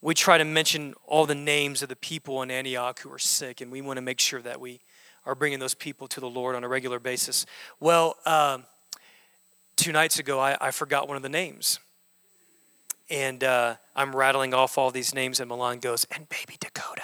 we 0.00 0.14
try 0.14 0.38
to 0.38 0.44
mention 0.44 0.94
all 1.06 1.26
the 1.26 1.34
names 1.34 1.82
of 1.82 1.88
the 1.90 1.96
people 1.96 2.42
in 2.42 2.50
Antioch 2.50 3.00
who 3.00 3.12
are 3.12 3.18
sick, 3.18 3.60
and 3.60 3.70
we 3.70 3.82
want 3.82 3.98
to 3.98 4.02
make 4.02 4.20
sure 4.20 4.40
that 4.42 4.60
we 4.60 4.80
are 5.26 5.34
bringing 5.34 5.58
those 5.58 5.74
people 5.74 6.08
to 6.08 6.20
the 6.20 6.28
Lord 6.28 6.56
on 6.56 6.64
a 6.64 6.68
regular 6.68 6.98
basis. 6.98 7.46
Well, 7.80 8.16
uh, 8.24 8.58
two 9.76 9.92
nights 9.92 10.18
ago, 10.18 10.40
I, 10.40 10.56
I 10.60 10.70
forgot 10.70 11.08
one 11.08 11.16
of 11.16 11.22
the 11.22 11.28
names. 11.28 11.78
And 13.10 13.44
uh, 13.44 13.76
I'm 13.94 14.16
rattling 14.16 14.54
off 14.54 14.78
all 14.78 14.90
these 14.90 15.14
names, 15.14 15.40
and 15.40 15.48
Milan 15.48 15.78
goes, 15.78 16.06
and 16.10 16.26
baby 16.28 16.56
Dakota. 16.58 17.02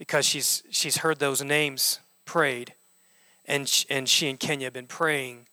Because 0.00 0.24
she's, 0.24 0.62
she's 0.70 0.96
heard 0.96 1.18
those 1.18 1.44
names 1.44 2.00
prayed, 2.24 2.72
and, 3.44 3.68
she, 3.68 3.84
and 3.90 4.08
she 4.08 4.30
and 4.30 4.40
Kenya 4.40 4.68
have 4.68 4.72
been 4.72 4.86
praying 4.86 5.46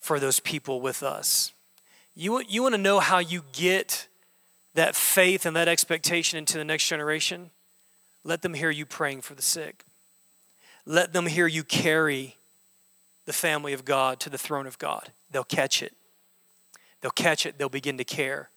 for 0.00 0.18
those 0.18 0.40
people 0.40 0.80
with 0.80 1.02
us. 1.02 1.52
You, 2.16 2.42
you 2.48 2.62
want 2.62 2.74
to 2.74 2.80
know 2.80 2.98
how 2.98 3.18
you 3.18 3.42
get 3.52 4.08
that 4.72 4.96
faith 4.96 5.44
and 5.44 5.54
that 5.54 5.68
expectation 5.68 6.38
into 6.38 6.56
the 6.56 6.64
next 6.64 6.88
generation? 6.88 7.50
Let 8.24 8.40
them 8.40 8.54
hear 8.54 8.70
you 8.70 8.86
praying 8.86 9.20
for 9.20 9.34
the 9.34 9.42
sick. 9.42 9.84
Let 10.86 11.12
them 11.12 11.26
hear 11.26 11.46
you 11.46 11.62
carry 11.62 12.36
the 13.26 13.34
family 13.34 13.74
of 13.74 13.84
God 13.84 14.18
to 14.20 14.30
the 14.30 14.38
throne 14.38 14.66
of 14.66 14.78
God. 14.78 15.10
They'll 15.30 15.44
catch 15.44 15.82
it. 15.82 15.92
They'll 17.02 17.10
catch 17.10 17.44
it, 17.44 17.58
they'll 17.58 17.68
begin 17.68 17.98
to 17.98 18.04
care. 18.04 18.48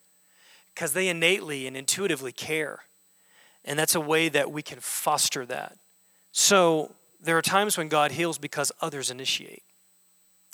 Because 0.73 0.93
they 0.93 1.09
innately 1.09 1.67
and 1.67 1.75
intuitively 1.75 2.31
care. 2.31 2.83
And 3.65 3.77
that's 3.77 3.95
a 3.95 4.01
way 4.01 4.29
that 4.29 4.51
we 4.51 4.61
can 4.61 4.79
foster 4.79 5.45
that. 5.45 5.77
So 6.31 6.95
there 7.21 7.37
are 7.37 7.41
times 7.41 7.77
when 7.77 7.89
God 7.89 8.11
heals 8.11 8.37
because 8.37 8.71
others 8.81 9.11
initiate. 9.11 9.63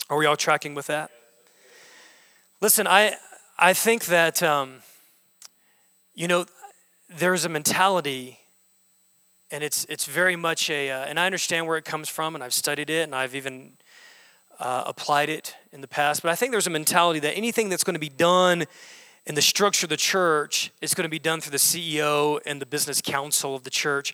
Are 0.09 0.17
we 0.17 0.25
all 0.25 0.35
tracking 0.35 0.75
with 0.75 0.87
that? 0.87 1.11
Listen, 2.61 2.87
I, 2.87 3.15
I 3.59 3.73
think 3.73 4.05
that, 4.05 4.41
um, 4.41 4.81
you 6.15 6.27
know, 6.27 6.45
there's 7.09 7.45
a 7.45 7.49
mentality, 7.49 8.39
and 9.51 9.63
it's, 9.63 9.85
it's 9.89 10.05
very 10.05 10.35
much 10.35 10.69
a, 10.69 10.89
uh, 10.89 11.05
and 11.05 11.19
I 11.19 11.25
understand 11.25 11.67
where 11.67 11.77
it 11.77 11.85
comes 11.85 12.09
from, 12.09 12.35
and 12.35 12.43
I've 12.43 12.53
studied 12.53 12.89
it, 12.89 13.03
and 13.03 13.13
I've 13.13 13.35
even 13.35 13.73
uh, 14.59 14.83
applied 14.87 15.29
it 15.29 15.55
in 15.71 15.81
the 15.81 15.87
past, 15.87 16.21
but 16.21 16.31
I 16.31 16.35
think 16.35 16.51
there's 16.51 16.67
a 16.67 16.71
mentality 16.71 17.19
that 17.19 17.35
anything 17.35 17.69
that's 17.69 17.83
going 17.83 17.95
to 17.95 17.99
be 17.99 18.09
done 18.09 18.65
in 19.25 19.35
the 19.35 19.41
structure 19.41 19.85
of 19.85 19.89
the 19.89 19.97
church 19.97 20.71
is 20.81 20.93
going 20.93 21.03
to 21.03 21.09
be 21.09 21.19
done 21.19 21.39
through 21.39 21.51
the 21.51 21.57
CEO 21.57 22.39
and 22.45 22.61
the 22.61 22.65
business 22.65 23.01
council 23.01 23.55
of 23.55 23.63
the 23.63 23.69
church. 23.69 24.13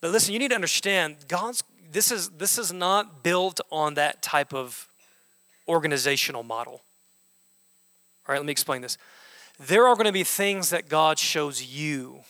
But 0.00 0.10
listen, 0.10 0.32
you 0.32 0.38
need 0.38 0.48
to 0.48 0.54
understand 0.54 1.16
God's 1.28 1.62
this 1.90 2.12
is 2.12 2.30
this 2.30 2.58
is 2.58 2.72
not 2.72 3.22
built 3.22 3.60
on 3.70 3.94
that 3.94 4.22
type 4.22 4.52
of 4.52 4.88
organizational 5.66 6.42
model. 6.42 6.82
All 8.26 8.34
right, 8.34 8.38
let 8.38 8.46
me 8.46 8.52
explain 8.52 8.82
this. 8.82 8.98
There 9.58 9.86
are 9.86 9.94
going 9.94 10.06
to 10.06 10.12
be 10.12 10.24
things 10.24 10.70
that 10.70 10.88
God 10.88 11.18
shows 11.18 11.62
you 11.62 12.20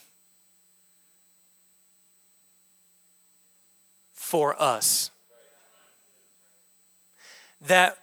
for 4.15 4.61
us 4.61 5.11
that 7.61 7.99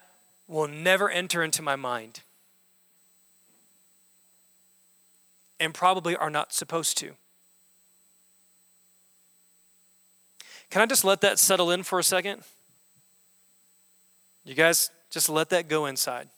will 0.48 0.68
never 0.68 1.10
enter 1.10 1.44
into 1.44 1.62
my 1.62 1.76
mind 1.76 2.22
and 5.60 5.74
probably 5.74 6.16
are 6.16 6.30
not 6.30 6.54
supposed 6.54 6.98
to. 7.00 7.14
Can 10.70 10.82
I 10.82 10.86
just 10.86 11.06
let 11.06 11.22
that 11.22 11.40
settle 11.40 11.72
in 11.72 11.84
for 11.84 12.00
a 12.00 12.04
second? 12.04 12.44
You 14.44 14.56
guys 14.56 14.90
just 15.10 15.30
let 15.30 15.50
that 15.50 15.68
go 15.68 15.86
inside. 15.86 16.30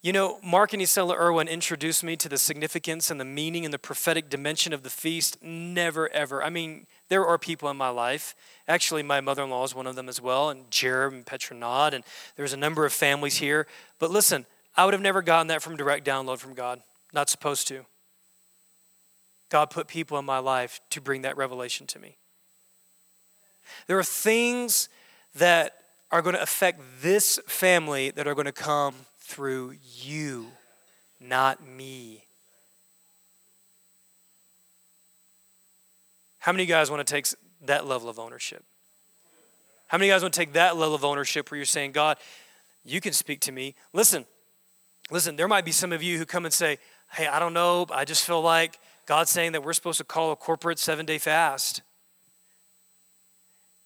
You 0.00 0.12
know, 0.12 0.38
Mark 0.44 0.72
and 0.72 0.80
Isela 0.80 1.16
Irwin 1.18 1.48
introduced 1.48 2.04
me 2.04 2.16
to 2.16 2.28
the 2.28 2.38
significance 2.38 3.10
and 3.10 3.20
the 3.20 3.24
meaning 3.24 3.64
and 3.64 3.74
the 3.74 3.80
prophetic 3.80 4.30
dimension 4.30 4.72
of 4.72 4.84
the 4.84 4.90
feast. 4.90 5.42
Never, 5.42 6.08
ever. 6.10 6.42
I 6.42 6.50
mean, 6.50 6.86
there 7.08 7.26
are 7.26 7.36
people 7.36 7.68
in 7.68 7.76
my 7.76 7.88
life. 7.88 8.36
Actually, 8.68 9.02
my 9.02 9.20
mother 9.20 9.42
in 9.42 9.50
law 9.50 9.64
is 9.64 9.74
one 9.74 9.88
of 9.88 9.96
them 9.96 10.08
as 10.08 10.20
well, 10.20 10.50
and 10.50 10.70
Jerem 10.70 11.14
and 11.14 11.26
Petronod, 11.26 11.94
and 11.94 12.04
there's 12.36 12.52
a 12.52 12.56
number 12.56 12.86
of 12.86 12.92
families 12.92 13.38
here. 13.38 13.66
But 13.98 14.12
listen, 14.12 14.46
I 14.76 14.84
would 14.84 14.94
have 14.94 15.00
never 15.00 15.20
gotten 15.20 15.48
that 15.48 15.62
from 15.62 15.76
direct 15.76 16.06
download 16.06 16.38
from 16.38 16.54
God. 16.54 16.80
Not 17.12 17.28
supposed 17.28 17.68
to. 17.68 17.84
God 19.48 19.70
put 19.70 19.88
people 19.88 20.18
in 20.18 20.24
my 20.24 20.38
life 20.38 20.80
to 20.90 21.00
bring 21.00 21.22
that 21.22 21.36
revelation 21.36 21.86
to 21.88 21.98
me. 21.98 22.16
There 23.86 23.98
are 23.98 24.04
things 24.04 24.88
that 25.34 25.74
are 26.10 26.22
going 26.22 26.34
to 26.34 26.42
affect 26.42 26.80
this 27.02 27.38
family 27.46 28.10
that 28.10 28.26
are 28.26 28.34
going 28.34 28.46
to 28.46 28.52
come 28.52 28.94
through 29.18 29.76
you, 30.02 30.46
not 31.20 31.66
me. 31.66 32.24
How 36.38 36.52
many 36.52 36.62
of 36.62 36.68
you 36.68 36.74
guys 36.74 36.90
want 36.90 37.06
to 37.06 37.12
take 37.12 37.26
that 37.66 37.86
level 37.86 38.08
of 38.08 38.18
ownership? 38.18 38.64
How 39.88 39.98
many 39.98 40.06
of 40.06 40.08
you 40.08 40.14
guys 40.14 40.22
want 40.22 40.34
to 40.34 40.40
take 40.40 40.52
that 40.54 40.76
level 40.76 40.94
of 40.94 41.04
ownership 41.04 41.50
where 41.50 41.56
you're 41.56 41.66
saying, 41.66 41.92
God, 41.92 42.16
you 42.84 43.00
can 43.00 43.12
speak 43.12 43.40
to 43.40 43.52
me? 43.52 43.74
Listen, 43.92 44.24
listen, 45.10 45.36
there 45.36 45.48
might 45.48 45.64
be 45.64 45.72
some 45.72 45.92
of 45.92 46.02
you 46.02 46.16
who 46.16 46.24
come 46.24 46.44
and 46.44 46.54
say, 46.54 46.78
Hey, 47.12 47.26
I 47.26 47.38
don't 47.38 47.54
know, 47.54 47.86
I 47.90 48.04
just 48.04 48.24
feel 48.24 48.40
like 48.42 48.78
God's 49.06 49.30
saying 49.30 49.52
that 49.52 49.64
we're 49.64 49.72
supposed 49.72 49.98
to 49.98 50.04
call 50.04 50.32
a 50.32 50.36
corporate 50.36 50.78
seven 50.78 51.06
day 51.06 51.18
fast. 51.18 51.82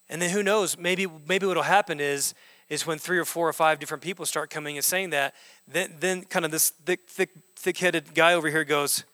And 0.09 0.21
then 0.21 0.31
who 0.31 0.43
knows, 0.43 0.77
maybe, 0.77 1.07
maybe 1.27 1.47
what'll 1.47 1.63
happen 1.63 2.01
is 2.01 2.35
is 2.73 2.87
when 2.87 2.97
three 2.97 3.19
or 3.19 3.25
four 3.27 3.47
or 3.47 3.53
five 3.53 3.79
different 3.79 4.03
people 4.03 4.25
start 4.25 4.49
coming 4.49 4.79
and 4.79 4.85
saying 4.85 5.11
that, 5.11 5.35
then, 5.69 5.95
then 6.01 6.23
kind 6.23 6.47
of 6.47 6.51
this 6.51 6.71
thick, 6.71 7.01
thick, 7.07 7.29
thick-headed 7.55 8.15
guy 8.15 8.33
over 8.33 8.49
here 8.49 8.65
goes, 8.65 9.05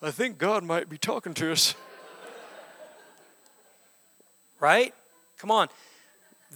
I 0.00 0.10
think 0.10 0.38
God 0.38 0.64
might 0.64 0.88
be 0.88 0.96
talking 0.96 1.34
to 1.34 1.52
us. 1.52 1.74
right? 4.58 4.94
Come 5.36 5.50
on. 5.50 5.68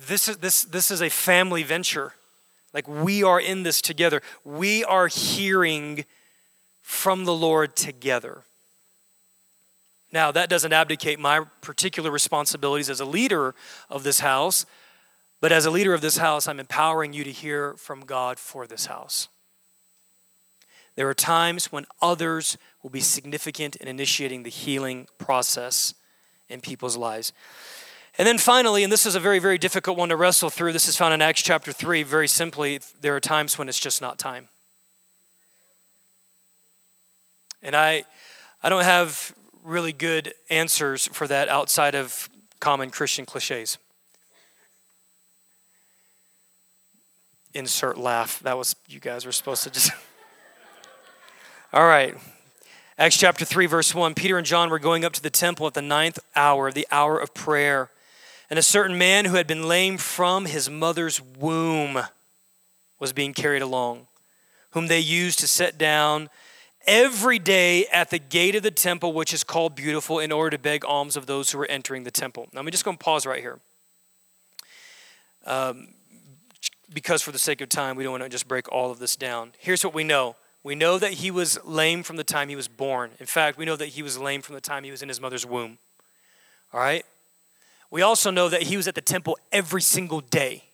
This 0.07 0.27
is, 0.27 0.39
this, 0.39 0.63
this 0.63 0.91
is 0.91 1.03
a 1.03 1.11
family 1.11 1.65
venture. 1.65 2.15
Like 2.73 2.89
we 2.89 3.23
are 3.23 3.39
in 3.39 3.63
this 3.63 3.83
together. 3.83 4.23
We 4.43 4.85
are 4.85 5.09
hearing 5.09 6.07
from 6.89 7.27
the 7.27 7.35
Lord 7.35 7.77
together. 7.77 8.45
Now, 10.11 10.33
that 10.33 10.49
doesn't 10.49 10.73
abdicate 10.73 11.19
my 11.21 11.43
particular 11.61 12.11
responsibilities 12.11 12.89
as 12.89 12.99
a 12.99 13.05
leader 13.05 13.55
of 13.91 14.05
this 14.05 14.21
house, 14.21 14.65
but 15.39 15.53
as 15.53 15.67
a 15.67 15.71
leader 15.71 15.93
of 15.93 16.01
this 16.01 16.17
house, 16.17 16.49
I'm 16.49 16.59
empowering 16.59 17.13
you 17.13 17.25
to 17.25 17.31
hear 17.31 17.75
from 17.75 18.07
God 18.07 18.39
for 18.39 18.67
this 18.67 18.87
house. 18.87 19.29
There 20.97 21.07
are 21.07 21.15
times 21.15 21.71
when 21.71 21.85
others 22.01 22.57
will 22.83 22.91
be 22.91 23.01
significant 23.01 23.77
in 23.77 23.87
initiating 23.87 24.45
the 24.45 24.51
healing 24.51 25.09
process 25.19 25.93
in 26.49 26.63
people's 26.63 26.97
lives. 26.97 27.35
And 28.17 28.27
then 28.27 28.39
finally, 28.39 28.83
and 28.83 28.91
this 28.91 29.05
is 29.05 29.15
a 29.15 29.21
very, 29.21 29.41
very 29.41 29.59
difficult 29.59 29.99
one 29.99 30.09
to 30.09 30.17
wrestle 30.17 30.49
through, 30.49 30.73
this 30.73 30.89
is 30.89 30.97
found 30.97 31.13
in 31.13 31.21
Acts 31.21 31.43
chapter 31.43 31.71
3. 31.71 32.03
Very 32.03 32.29
simply, 32.29 32.81
there 33.03 33.15
are 33.15 33.21
times 33.21 33.59
when 33.59 33.69
it's 33.69 33.79
just 33.79 34.01
not 34.01 34.19
time. 34.19 34.49
And 37.63 37.75
I, 37.75 38.05
I 38.63 38.69
don't 38.69 38.85
have 38.85 39.35
really 39.65 39.93
good 39.93 40.33
answers 40.51 41.07
for 41.09 41.27
that 41.27 41.49
outside 41.49 41.95
of 41.95 42.29
common 42.61 42.91
Christian 42.91 43.27
cliches. 43.27 43.79
insert 47.55 47.99
laugh. 47.99 48.41
That 48.41 48.57
was, 48.57 48.77
you 48.89 49.01
guys 49.01 49.27
were 49.27 49.33
supposed 49.33 49.65
to 49.65 49.71
just. 49.71 49.91
All 51.73 51.87
right. 51.87 52.17
Acts 52.97 53.17
chapter 53.17 53.45
3, 53.45 53.67
verse 53.67 53.95
1. 53.95 54.15
Peter 54.15 54.39
and 54.39 54.47
John 54.47 54.71
were 54.71 54.79
going 54.79 55.05
up 55.05 55.13
to 55.15 55.23
the 55.23 55.31
temple 55.31 55.67
at 55.67 55.75
the 55.75 55.83
ninth 55.83 56.19
hour, 56.35 56.73
the 56.73 56.89
hour 56.91 57.19
of 57.19 57.35
prayer. 57.35 57.91
And 58.51 58.59
a 58.59 58.63
certain 58.63 58.97
man 58.97 59.27
who 59.27 59.35
had 59.35 59.47
been 59.47 59.69
lame 59.69 59.99
from 59.99 60.47
his 60.47 60.71
mother's 60.71 61.21
womb 61.21 62.01
was 62.99 63.13
being 63.13 63.35
carried 63.35 63.63
along, 63.63 64.07
whom 64.71 64.87
they 64.87 64.99
used 64.99 65.39
to 65.41 65.47
set 65.47 65.79
down 65.79 66.31
every 66.89 67.39
day 67.39 67.87
at 67.89 68.11
the 68.11 68.19
gate 68.19 68.57
of 68.57 68.65
the 68.65 68.71
temple, 68.71 69.13
which 69.13 69.33
is 69.35 69.45
called 69.45 69.77
Beautiful, 69.77 70.19
in 70.19 70.33
order 70.33 70.57
to 70.57 70.59
beg 70.61 70.85
alms 70.85 71.17
of 71.17 71.27
those 71.27 71.53
who 71.53 71.59
were 71.59 71.67
entering 71.67 72.03
the 72.03 72.11
temple. 72.11 72.49
Now, 72.53 72.61
I'm 72.61 72.71
just 72.71 72.85
going 72.85 72.97
to 72.97 73.05
pause 73.05 73.27
right 73.27 73.41
here. 73.41 73.61
Um, 75.47 75.89
because, 76.93 77.23
for 77.23 77.31
the 77.31 77.39
sake 77.39 77.61
of 77.61 77.69
time, 77.69 77.95
we 77.95 78.03
don't 78.03 78.13
want 78.13 78.25
to 78.25 78.29
just 78.29 78.49
break 78.49 78.73
all 78.73 78.91
of 78.91 78.99
this 78.99 79.15
down. 79.15 79.53
Here's 79.59 79.85
what 79.85 79.95
we 79.95 80.03
know 80.03 80.35
we 80.65 80.75
know 80.75 80.99
that 80.99 81.15
he 81.15 81.31
was 81.31 81.59
lame 81.65 82.03
from 82.03 82.17
the 82.17 82.25
time 82.25 82.49
he 82.49 82.57
was 82.57 82.69
born. 82.69 83.13
In 83.21 83.27
fact, 83.27 83.59
we 83.59 83.65
know 83.65 83.77
that 83.77 83.89
he 83.89 84.03
was 84.03 84.19
lame 84.19 84.43
from 84.43 84.55
the 84.55 84.61
time 84.61 84.83
he 84.83 84.91
was 84.91 85.03
in 85.03 85.09
his 85.09 85.21
mother's 85.21 85.47
womb. 85.47 85.79
All 86.73 86.81
right? 86.81 87.05
We 87.91 88.03
also 88.03 88.31
know 88.31 88.49
that 88.49 88.63
he 88.63 88.77
was 88.77 88.89
at 88.89 88.95
the 88.95 89.01
temple 89.01 89.39
every 89.53 89.81
single 89.81 90.21
day, 90.21 90.65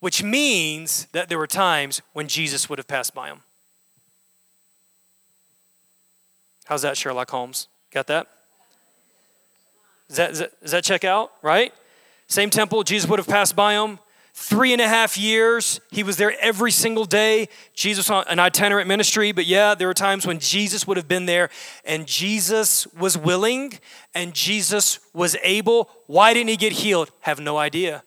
which 0.00 0.22
means 0.22 1.06
that 1.12 1.28
there 1.28 1.38
were 1.38 1.46
times 1.46 2.02
when 2.12 2.28
Jesus 2.28 2.68
would 2.68 2.78
have 2.78 2.86
passed 2.86 3.14
by 3.14 3.28
him. 3.28 3.40
How's 6.64 6.82
that, 6.82 6.96
Sherlock 6.96 7.30
Holmes? 7.30 7.68
Got 7.92 8.06
that? 8.08 8.26
Does 10.08 10.16
that, 10.16 10.30
does 10.30 10.38
that, 10.38 10.60
that 10.62 10.84
check 10.84 11.04
out, 11.04 11.32
right? 11.42 11.72
Same 12.26 12.50
temple, 12.50 12.82
Jesus 12.82 13.08
would 13.08 13.18
have 13.18 13.28
passed 13.28 13.54
by 13.54 13.74
him. 13.74 13.98
Three 14.36 14.72
and 14.72 14.82
a 14.82 14.88
half 14.88 15.16
years, 15.16 15.80
he 15.92 16.02
was 16.02 16.16
there 16.16 16.34
every 16.40 16.72
single 16.72 17.04
day. 17.04 17.48
Jesus 17.72 18.10
on 18.10 18.24
an 18.26 18.40
itinerant 18.40 18.88
ministry, 18.88 19.30
but 19.30 19.46
yeah, 19.46 19.76
there 19.76 19.86
were 19.86 19.94
times 19.94 20.26
when 20.26 20.40
Jesus 20.40 20.88
would 20.88 20.96
have 20.96 21.06
been 21.06 21.26
there 21.26 21.50
and 21.84 22.04
Jesus 22.04 22.88
was 22.88 23.16
willing 23.16 23.78
and 24.12 24.34
Jesus 24.34 24.98
was 25.12 25.36
able. 25.44 25.88
Why 26.08 26.34
didn't 26.34 26.48
he 26.48 26.56
get 26.56 26.72
healed? 26.72 27.12
Have 27.20 27.38
no 27.38 27.56
idea. 27.58 28.02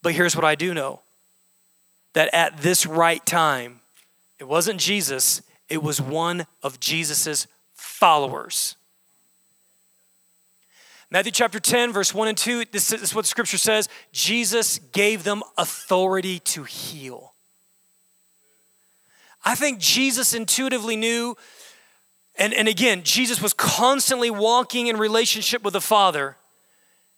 But 0.00 0.14
here's 0.14 0.34
what 0.34 0.46
I 0.46 0.54
do 0.54 0.72
know 0.72 1.02
that 2.14 2.32
at 2.32 2.56
this 2.62 2.86
right 2.86 3.24
time, 3.26 3.80
it 4.38 4.44
wasn't 4.44 4.80
Jesus, 4.80 5.42
it 5.68 5.82
was 5.82 6.00
one 6.00 6.46
of 6.62 6.80
Jesus's 6.80 7.46
followers. 7.74 8.76
Matthew 11.10 11.32
chapter 11.32 11.60
10, 11.60 11.92
verse 11.92 12.12
1 12.12 12.28
and 12.28 12.36
2, 12.36 12.64
this 12.72 12.92
is 12.92 13.14
what 13.14 13.26
scripture 13.26 13.58
says 13.58 13.88
Jesus 14.12 14.78
gave 14.92 15.22
them 15.22 15.42
authority 15.56 16.40
to 16.40 16.64
heal. 16.64 17.34
I 19.44 19.54
think 19.54 19.78
Jesus 19.78 20.34
intuitively 20.34 20.96
knew, 20.96 21.36
and, 22.34 22.52
and 22.52 22.66
again, 22.66 23.02
Jesus 23.04 23.40
was 23.40 23.54
constantly 23.54 24.30
walking 24.30 24.88
in 24.88 24.96
relationship 24.96 25.62
with 25.62 25.74
the 25.74 25.80
Father. 25.80 26.36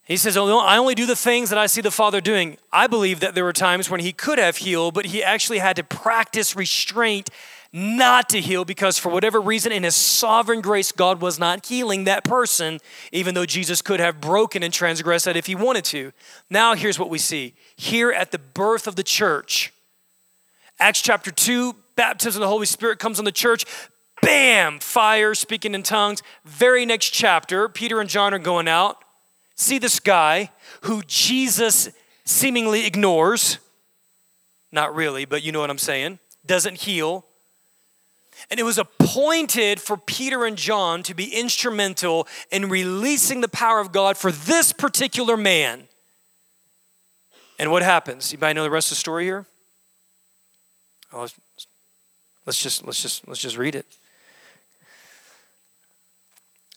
He 0.09 0.17
says, 0.17 0.35
oh, 0.35 0.57
I 0.57 0.79
only 0.79 0.95
do 0.95 1.05
the 1.05 1.15
things 1.15 1.51
that 1.51 1.59
I 1.59 1.67
see 1.67 1.81
the 1.81 1.91
Father 1.91 2.19
doing. 2.19 2.57
I 2.73 2.87
believe 2.87 3.19
that 3.19 3.35
there 3.35 3.43
were 3.43 3.53
times 3.53 3.91
when 3.91 3.99
he 3.99 4.11
could 4.11 4.39
have 4.39 4.57
healed, 4.57 4.95
but 4.95 5.05
he 5.05 5.23
actually 5.23 5.59
had 5.59 5.75
to 5.75 5.83
practice 5.83 6.55
restraint 6.55 7.29
not 7.71 8.27
to 8.29 8.41
heal 8.41 8.65
because, 8.65 8.97
for 8.97 9.09
whatever 9.09 9.39
reason, 9.39 9.71
in 9.71 9.83
His 9.83 9.95
sovereign 9.95 10.61
grace, 10.61 10.91
God 10.91 11.21
was 11.21 11.37
not 11.37 11.63
healing 11.63 12.05
that 12.05 12.23
person, 12.23 12.79
even 13.11 13.35
though 13.35 13.45
Jesus 13.45 13.83
could 13.83 13.99
have 13.99 14.19
broken 14.19 14.63
and 14.63 14.73
transgressed 14.73 15.25
that 15.25 15.37
if 15.37 15.45
He 15.45 15.53
wanted 15.53 15.85
to. 15.85 16.11
Now, 16.49 16.73
here's 16.73 16.97
what 16.97 17.11
we 17.11 17.19
see 17.19 17.53
here 17.75 18.11
at 18.11 18.31
the 18.31 18.39
birth 18.39 18.87
of 18.87 18.95
the 18.95 19.03
church. 19.03 19.71
Acts 20.79 21.03
chapter 21.03 21.29
2, 21.29 21.75
baptism 21.95 22.41
of 22.41 22.47
the 22.47 22.51
Holy 22.51 22.65
Spirit 22.65 22.97
comes 22.97 23.19
on 23.19 23.25
the 23.25 23.31
church. 23.31 23.65
Bam! 24.23 24.79
Fire, 24.79 25.35
speaking 25.35 25.75
in 25.75 25.83
tongues. 25.83 26.23
Very 26.45 26.83
next 26.87 27.11
chapter, 27.11 27.69
Peter 27.69 28.01
and 28.01 28.09
John 28.09 28.33
are 28.33 28.39
going 28.39 28.67
out. 28.67 29.03
See 29.59 29.77
this 29.77 29.99
guy 29.99 30.51
who 30.81 31.03
Jesus 31.03 31.89
seemingly 32.25 32.85
ignores. 32.85 33.57
Not 34.71 34.95
really, 34.95 35.25
but 35.25 35.43
you 35.43 35.51
know 35.51 35.59
what 35.59 35.69
I'm 35.69 35.77
saying. 35.77 36.19
Doesn't 36.45 36.77
heal 36.77 37.25
and 38.49 38.59
it 38.59 38.63
was 38.63 38.77
appointed 38.77 39.79
for 39.79 39.97
Peter 39.97 40.45
and 40.45 40.57
John 40.57 41.03
to 41.03 41.13
be 41.13 41.25
instrumental 41.25 42.27
in 42.51 42.69
releasing 42.69 43.41
the 43.41 43.47
power 43.47 43.79
of 43.79 43.91
God 43.91 44.17
for 44.17 44.31
this 44.31 44.71
particular 44.71 45.35
man. 45.35 45.87
And 47.57 47.71
what 47.71 47.83
happens? 47.83 48.35
Might 48.39 48.53
know 48.53 48.63
the 48.63 48.69
rest 48.69 48.87
of 48.87 48.91
the 48.91 48.95
story 48.99 49.25
here? 49.25 49.45
Oh, 51.11 51.27
let's 52.45 52.61
just 52.61 52.85
let's 52.85 53.01
just 53.01 53.27
let's 53.27 53.41
just 53.41 53.57
read 53.57 53.75
it. 53.75 53.85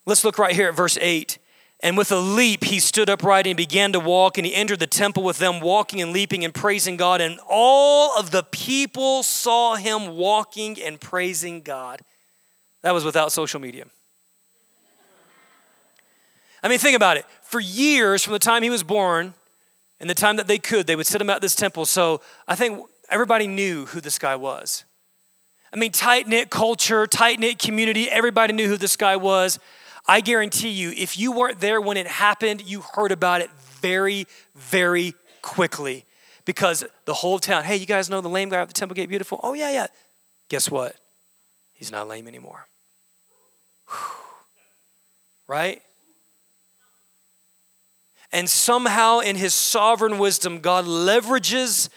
Let's 0.05 0.25
look 0.25 0.39
right 0.39 0.55
here 0.55 0.69
at 0.69 0.75
verse 0.75 0.99
8. 1.01 1.39
And 1.83 1.97
with 1.97 2.13
a 2.13 2.17
leap, 2.17 2.63
he 2.65 2.79
stood 2.79 3.11
upright 3.11 3.47
and 3.47 3.57
began 3.57 3.93
to 3.93 3.99
walk, 4.01 4.39
and 4.39 4.47
he 4.47 4.55
entered 4.55 4.79
the 4.79 4.87
temple 4.87 5.25
with 5.25 5.39
them, 5.39 5.61
walking 5.61 6.01
and 6.01 6.13
leaping 6.13 6.45
and 6.45 6.55
praising 6.55 6.97
God. 6.97 7.21
And 7.21 7.41
all 7.49 8.17
of 8.17 8.31
the 8.31 8.45
people 8.45 9.25
saw 9.25 9.75
him 9.75 10.17
walking 10.17 10.81
and 10.81 11.01
praising 11.01 11.61
God. 11.61 12.01
That 12.83 12.95
was 12.95 13.05
without 13.05 13.33
social 13.33 13.59
media. 13.59 13.87
I 16.63 16.69
mean, 16.69 16.79
think 16.79 16.97
about 16.97 17.17
it. 17.17 17.27
For 17.43 17.59
years, 17.59 18.23
from 18.23 18.35
the 18.35 18.39
time 18.39 18.63
he 18.63 18.71
was 18.71 18.85
born 18.85 19.35
and 19.99 20.09
the 20.09 20.15
time 20.15 20.37
that 20.37 20.47
they 20.47 20.59
could, 20.59 20.87
they 20.87 20.95
would 20.95 21.07
sit 21.07 21.21
him 21.21 21.31
at 21.31 21.41
this 21.41 21.57
temple. 21.57 21.87
So 21.87 22.21
I 22.47 22.55
think 22.55 22.81
everybody 23.09 23.49
knew 23.49 23.87
who 23.87 24.01
this 24.01 24.21
guy 24.21 24.37
was. 24.37 24.85
I 25.73 25.77
mean, 25.77 25.91
tight 25.91 26.29
knit 26.29 26.51
culture, 26.51 27.09
tight 27.09 27.41
knit 27.41 27.59
community, 27.59 28.09
everybody 28.09 28.53
knew 28.53 28.69
who 28.69 28.77
this 28.77 28.97
guy 28.97 29.17
was. 29.17 29.59
I 30.07 30.21
guarantee 30.21 30.71
you, 30.71 30.93
if 30.97 31.19
you 31.19 31.33
weren't 31.33 31.61
there 31.61 31.81
when 31.81 31.97
it 31.97 32.07
happened, 32.07 32.63
you 32.69 32.81
heard 32.81 33.13
about 33.13 33.41
it 33.41 33.51
very, 33.81 34.27
very 34.55 35.15
quickly 35.43 36.05
because 36.45 36.85
the 37.05 37.15
whole 37.15 37.39
town, 37.39 37.65
hey, 37.65 37.77
you 37.77 37.87
guys 37.87 38.11
know 38.11 38.21
the 38.21 38.29
lame 38.29 38.49
guy 38.49 38.61
at 38.61 38.69
the 38.69 38.75
Temple 38.75 38.95
Gate 38.95 39.09
Beautiful? 39.09 39.39
Oh, 39.43 39.55
yeah, 39.55 39.71
yeah. 39.71 39.87
Guess 40.49 40.71
what? 40.71 40.97
He's 41.73 41.93
not 41.93 42.09
lame 42.09 42.27
anymore. 42.27 42.67
Whew. 43.89 43.97
Right? 45.47 45.83
And 48.33 48.49
somehow, 48.49 49.21
in 49.21 49.37
his 49.37 49.55
sovereign 49.55 50.19
wisdom, 50.19 50.61
God 50.61 50.85
leverages 50.87 51.91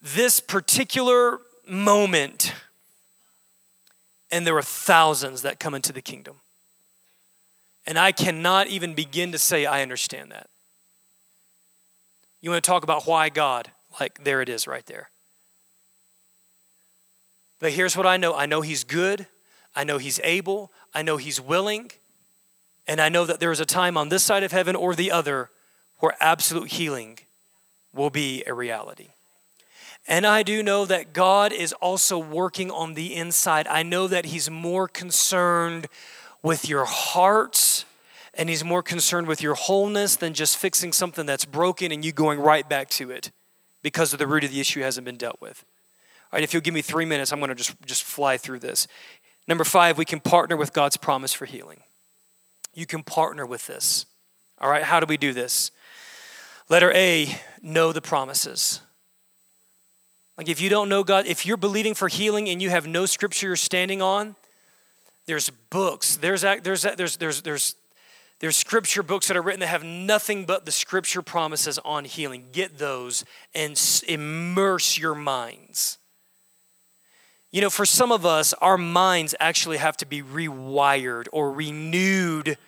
this 0.00 0.40
particular 0.40 1.40
moment, 1.68 2.54
and 4.30 4.46
there 4.46 4.56
are 4.56 4.62
thousands 4.62 5.42
that 5.42 5.60
come 5.60 5.74
into 5.74 5.92
the 5.92 6.00
kingdom. 6.00 6.36
And 7.86 7.98
I 7.98 8.12
cannot 8.12 8.66
even 8.66 8.94
begin 8.94 9.32
to 9.32 9.38
say 9.38 9.64
I 9.64 9.82
understand 9.82 10.32
that. 10.32 10.48
You 12.40 12.50
want 12.50 12.62
to 12.62 12.68
talk 12.68 12.82
about 12.82 13.06
why 13.06 13.28
God? 13.28 13.70
Like, 14.00 14.24
there 14.24 14.42
it 14.42 14.48
is 14.48 14.66
right 14.66 14.84
there. 14.86 15.10
But 17.58 17.72
here's 17.72 17.96
what 17.96 18.06
I 18.06 18.16
know 18.16 18.34
I 18.34 18.46
know 18.46 18.60
He's 18.60 18.84
good, 18.84 19.26
I 19.74 19.84
know 19.84 19.98
He's 19.98 20.20
able, 20.22 20.70
I 20.94 21.02
know 21.02 21.16
He's 21.16 21.40
willing, 21.40 21.90
and 22.86 23.00
I 23.00 23.08
know 23.08 23.24
that 23.24 23.40
there 23.40 23.52
is 23.52 23.60
a 23.60 23.66
time 23.66 23.96
on 23.96 24.08
this 24.08 24.22
side 24.22 24.42
of 24.42 24.52
heaven 24.52 24.76
or 24.76 24.94
the 24.94 25.10
other 25.10 25.50
where 25.98 26.14
absolute 26.20 26.72
healing 26.72 27.18
will 27.94 28.10
be 28.10 28.44
a 28.46 28.54
reality. 28.54 29.08
And 30.06 30.26
I 30.26 30.42
do 30.42 30.62
know 30.62 30.84
that 30.84 31.12
God 31.12 31.52
is 31.52 31.72
also 31.74 32.18
working 32.18 32.70
on 32.70 32.94
the 32.94 33.14
inside. 33.14 33.66
I 33.66 33.82
know 33.82 34.06
that 34.06 34.26
He's 34.26 34.48
more 34.50 34.86
concerned 34.86 35.88
with 36.46 36.68
your 36.68 36.84
hearts 36.84 37.84
and 38.34 38.48
he's 38.48 38.62
more 38.62 38.80
concerned 38.80 39.26
with 39.26 39.42
your 39.42 39.54
wholeness 39.54 40.14
than 40.14 40.32
just 40.32 40.56
fixing 40.56 40.92
something 40.92 41.26
that's 41.26 41.44
broken 41.44 41.90
and 41.90 42.04
you 42.04 42.12
going 42.12 42.38
right 42.38 42.68
back 42.68 42.88
to 42.88 43.10
it 43.10 43.32
because 43.82 44.12
of 44.12 44.20
the 44.20 44.28
root 44.28 44.44
of 44.44 44.52
the 44.52 44.60
issue 44.60 44.80
hasn't 44.80 45.04
been 45.04 45.16
dealt 45.16 45.40
with. 45.40 45.64
All 46.32 46.36
right, 46.36 46.44
if 46.44 46.54
you'll 46.54 46.62
give 46.62 46.72
me 46.72 46.82
three 46.82 47.04
minutes, 47.04 47.32
I'm 47.32 47.40
going 47.40 47.48
to 47.48 47.56
just, 47.56 47.74
just 47.84 48.04
fly 48.04 48.36
through 48.36 48.60
this. 48.60 48.86
Number 49.48 49.64
five, 49.64 49.98
we 49.98 50.04
can 50.04 50.20
partner 50.20 50.56
with 50.56 50.72
God's 50.72 50.96
promise 50.96 51.32
for 51.32 51.46
healing. 51.46 51.80
You 52.74 52.86
can 52.86 53.02
partner 53.02 53.44
with 53.44 53.66
this. 53.66 54.06
All 54.60 54.70
right, 54.70 54.84
how 54.84 55.00
do 55.00 55.06
we 55.06 55.16
do 55.16 55.32
this? 55.32 55.72
Letter 56.68 56.92
A, 56.92 57.40
know 57.60 57.90
the 57.90 58.00
promises. 58.00 58.82
Like 60.38 60.48
if 60.48 60.60
you 60.60 60.68
don't 60.68 60.88
know 60.88 61.02
God, 61.02 61.26
if 61.26 61.44
you're 61.44 61.56
believing 61.56 61.94
for 61.94 62.06
healing 62.06 62.48
and 62.48 62.62
you 62.62 62.70
have 62.70 62.86
no 62.86 63.04
scripture 63.04 63.48
you're 63.48 63.56
standing 63.56 64.00
on, 64.00 64.36
there's 65.26 65.50
books, 65.50 66.16
there's, 66.16 66.42
there's, 66.42 66.82
there's, 66.82 67.16
there's, 67.16 67.42
there's, 67.42 67.74
there's 68.38 68.56
scripture 68.56 69.02
books 69.02 69.28
that 69.28 69.36
are 69.36 69.42
written 69.42 69.60
that 69.60 69.68
have 69.68 69.84
nothing 69.84 70.44
but 70.44 70.64
the 70.66 70.72
scripture 70.72 71.22
promises 71.22 71.78
on 71.84 72.04
healing. 72.04 72.46
Get 72.52 72.78
those 72.78 73.24
and 73.54 73.80
immerse 74.06 74.98
your 74.98 75.14
minds. 75.14 75.98
You 77.50 77.62
know, 77.62 77.70
for 77.70 77.86
some 77.86 78.12
of 78.12 78.26
us, 78.26 78.52
our 78.54 78.76
minds 78.76 79.34
actually 79.40 79.78
have 79.78 79.96
to 79.98 80.06
be 80.06 80.22
rewired 80.22 81.26
or 81.32 81.50
renewed 81.52 82.58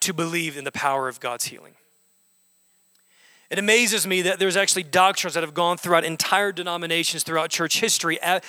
to 0.00 0.14
believe 0.14 0.56
in 0.56 0.64
the 0.64 0.72
power 0.72 1.08
of 1.08 1.20
God's 1.20 1.44
healing. 1.44 1.74
It 3.50 3.58
amazes 3.58 4.06
me 4.06 4.22
that 4.22 4.38
there's 4.38 4.56
actually 4.56 4.84
doctrines 4.84 5.34
that 5.34 5.42
have 5.42 5.52
gone 5.52 5.76
throughout 5.76 6.04
entire 6.04 6.50
denominations 6.50 7.22
throughout 7.22 7.50
church 7.50 7.80
history, 7.80 8.18
eh, 8.22 8.40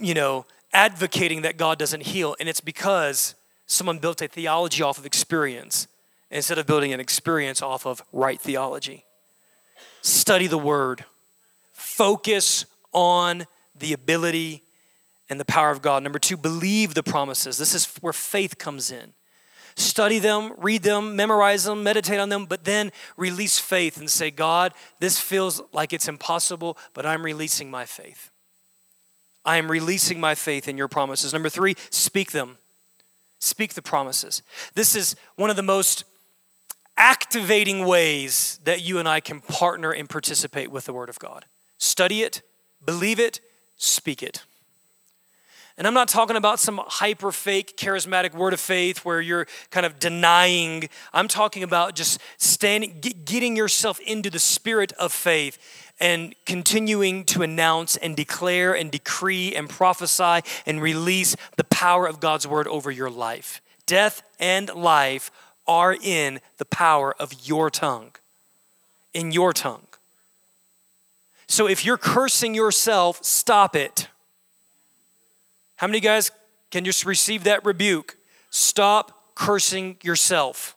you 0.00 0.14
know, 0.14 0.46
advocating 0.72 1.42
that 1.42 1.56
God 1.56 1.78
doesn't 1.78 2.02
heal. 2.02 2.34
And 2.40 2.48
it's 2.48 2.60
because 2.60 3.34
someone 3.66 3.98
built 3.98 4.22
a 4.22 4.28
theology 4.28 4.82
off 4.82 4.98
of 4.98 5.06
experience 5.06 5.86
instead 6.30 6.58
of 6.58 6.66
building 6.66 6.92
an 6.92 7.00
experience 7.00 7.62
off 7.62 7.86
of 7.86 8.02
right 8.12 8.40
theology. 8.40 9.04
Study 10.00 10.46
the 10.46 10.58
word, 10.58 11.04
focus 11.72 12.64
on 12.92 13.46
the 13.78 13.92
ability 13.92 14.62
and 15.28 15.38
the 15.38 15.44
power 15.44 15.70
of 15.70 15.82
God. 15.82 16.02
Number 16.02 16.18
two, 16.18 16.36
believe 16.36 16.94
the 16.94 17.02
promises. 17.02 17.58
This 17.58 17.74
is 17.74 17.86
where 18.00 18.12
faith 18.12 18.58
comes 18.58 18.90
in. 18.90 19.12
Study 19.76 20.18
them, 20.18 20.52
read 20.58 20.82
them, 20.82 21.16
memorize 21.16 21.64
them, 21.64 21.82
meditate 21.82 22.18
on 22.18 22.28
them, 22.28 22.44
but 22.44 22.64
then 22.64 22.92
release 23.16 23.58
faith 23.58 23.96
and 23.96 24.10
say, 24.10 24.30
God, 24.30 24.74
this 25.00 25.18
feels 25.18 25.62
like 25.72 25.94
it's 25.94 26.08
impossible, 26.08 26.76
but 26.92 27.06
I'm 27.06 27.24
releasing 27.24 27.70
my 27.70 27.86
faith. 27.86 28.31
I 29.44 29.56
am 29.56 29.70
releasing 29.70 30.20
my 30.20 30.34
faith 30.34 30.68
in 30.68 30.76
your 30.76 30.88
promises. 30.88 31.32
Number 31.32 31.48
three, 31.48 31.74
speak 31.90 32.32
them. 32.32 32.58
Speak 33.38 33.74
the 33.74 33.82
promises. 33.82 34.42
This 34.74 34.94
is 34.94 35.16
one 35.36 35.50
of 35.50 35.56
the 35.56 35.62
most 35.62 36.04
activating 36.96 37.84
ways 37.86 38.60
that 38.64 38.82
you 38.82 38.98
and 38.98 39.08
I 39.08 39.20
can 39.20 39.40
partner 39.40 39.90
and 39.90 40.08
participate 40.08 40.70
with 40.70 40.84
the 40.84 40.92
Word 40.92 41.08
of 41.08 41.18
God. 41.18 41.44
Study 41.78 42.22
it, 42.22 42.42
believe 42.84 43.18
it, 43.18 43.40
speak 43.76 44.22
it. 44.22 44.44
And 45.78 45.86
I'm 45.86 45.94
not 45.94 46.08
talking 46.08 46.36
about 46.36 46.60
some 46.60 46.80
hyper 46.86 47.32
fake 47.32 47.76
charismatic 47.76 48.34
word 48.34 48.52
of 48.52 48.60
faith 48.60 49.04
where 49.04 49.20
you're 49.20 49.46
kind 49.70 49.86
of 49.86 49.98
denying. 49.98 50.88
I'm 51.14 51.28
talking 51.28 51.62
about 51.62 51.96
just 51.96 52.20
standing, 52.36 53.00
getting 53.00 53.56
yourself 53.56 53.98
into 54.00 54.28
the 54.28 54.38
spirit 54.38 54.92
of 54.92 55.12
faith 55.12 55.81
and 56.02 56.34
continuing 56.46 57.22
to 57.22 57.42
announce 57.42 57.96
and 57.96 58.16
declare 58.16 58.74
and 58.74 58.90
decree 58.90 59.54
and 59.54 59.70
prophesy 59.70 60.40
and 60.66 60.82
release 60.82 61.36
the 61.56 61.64
power 61.64 62.08
of 62.08 62.18
God's 62.18 62.44
word 62.44 62.66
over 62.66 62.90
your 62.90 63.08
life. 63.08 63.62
Death 63.86 64.24
and 64.40 64.68
life 64.74 65.30
are 65.64 65.94
in 65.94 66.40
the 66.58 66.64
power 66.64 67.14
of 67.20 67.32
your 67.46 67.70
tongue. 67.70 68.10
In 69.14 69.30
your 69.30 69.52
tongue. 69.52 69.86
So 71.46 71.68
if 71.68 71.84
you're 71.84 71.98
cursing 71.98 72.52
yourself, 72.52 73.24
stop 73.24 73.76
it. 73.76 74.08
How 75.76 75.86
many 75.86 76.00
guys 76.00 76.32
can 76.72 76.84
just 76.84 77.06
receive 77.06 77.44
that 77.44 77.64
rebuke? 77.64 78.16
Stop 78.50 79.34
cursing 79.36 79.98
yourself. 80.02 80.74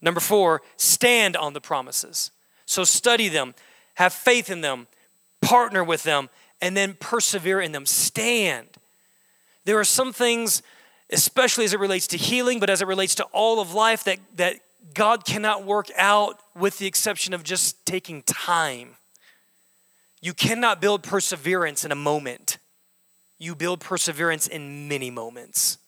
Number 0.00 0.20
four, 0.20 0.62
stand 0.78 1.36
on 1.36 1.52
the 1.52 1.60
promises. 1.60 2.30
So 2.66 2.84
study 2.84 3.28
them, 3.28 3.54
have 3.94 4.12
faith 4.12 4.50
in 4.50 4.60
them, 4.60 4.88
partner 5.40 5.82
with 5.82 6.02
them, 6.02 6.28
and 6.60 6.76
then 6.76 6.94
persevere 6.94 7.60
in 7.60 7.72
them. 7.72 7.86
Stand. 7.86 8.68
There 9.64 9.78
are 9.78 9.84
some 9.84 10.12
things, 10.12 10.62
especially 11.10 11.64
as 11.64 11.72
it 11.72 11.80
relates 11.80 12.08
to 12.08 12.16
healing, 12.16 12.60
but 12.60 12.68
as 12.68 12.82
it 12.82 12.88
relates 12.88 13.14
to 13.16 13.24
all 13.32 13.60
of 13.60 13.72
life, 13.72 14.04
that, 14.04 14.18
that 14.36 14.56
God 14.94 15.24
cannot 15.24 15.64
work 15.64 15.88
out 15.96 16.40
with 16.54 16.78
the 16.78 16.86
exception 16.86 17.32
of 17.34 17.42
just 17.42 17.86
taking 17.86 18.22
time. 18.22 18.96
You 20.20 20.34
cannot 20.34 20.80
build 20.80 21.02
perseverance 21.02 21.84
in 21.84 21.92
a 21.92 21.96
moment. 21.96 22.58
You 23.38 23.54
build 23.54 23.80
perseverance 23.80 24.48
in 24.48 24.88
many 24.88 25.10
moments. 25.10 25.78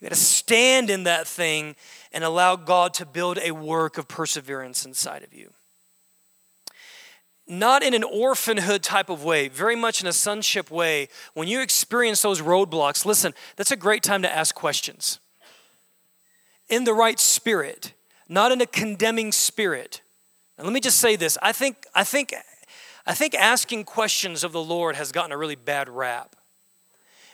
You 0.00 0.06
got 0.08 0.14
to 0.14 0.20
stand 0.20 0.90
in 0.90 1.04
that 1.04 1.26
thing 1.26 1.76
and 2.12 2.24
allow 2.24 2.56
God 2.56 2.94
to 2.94 3.06
build 3.06 3.38
a 3.38 3.52
work 3.52 3.96
of 3.96 4.06
perseverance 4.06 4.84
inside 4.84 5.22
of 5.22 5.32
you 5.32 5.52
not 7.48 7.82
in 7.82 7.94
an 7.94 8.04
orphanhood 8.04 8.82
type 8.82 9.08
of 9.08 9.24
way, 9.24 9.48
very 9.48 9.74
much 9.74 10.00
in 10.00 10.06
a 10.06 10.12
sonship 10.12 10.70
way. 10.70 11.08
When 11.34 11.48
you 11.48 11.60
experience 11.60 12.22
those 12.22 12.42
roadblocks, 12.42 13.04
listen, 13.06 13.34
that's 13.56 13.70
a 13.70 13.76
great 13.76 14.02
time 14.02 14.22
to 14.22 14.32
ask 14.32 14.54
questions. 14.54 15.18
In 16.68 16.84
the 16.84 16.92
right 16.92 17.18
spirit, 17.18 17.94
not 18.28 18.52
in 18.52 18.60
a 18.60 18.66
condemning 18.66 19.32
spirit. 19.32 20.02
And 20.58 20.66
let 20.66 20.74
me 20.74 20.80
just 20.80 20.98
say 20.98 21.16
this. 21.16 21.38
I 21.40 21.52
think, 21.52 21.86
I 21.94 22.04
think, 22.04 22.34
I 23.06 23.14
think 23.14 23.34
asking 23.34 23.84
questions 23.84 24.44
of 24.44 24.52
the 24.52 24.62
Lord 24.62 24.96
has 24.96 25.12
gotten 25.12 25.32
a 25.32 25.36
really 25.38 25.56
bad 25.56 25.88
rap. 25.88 26.36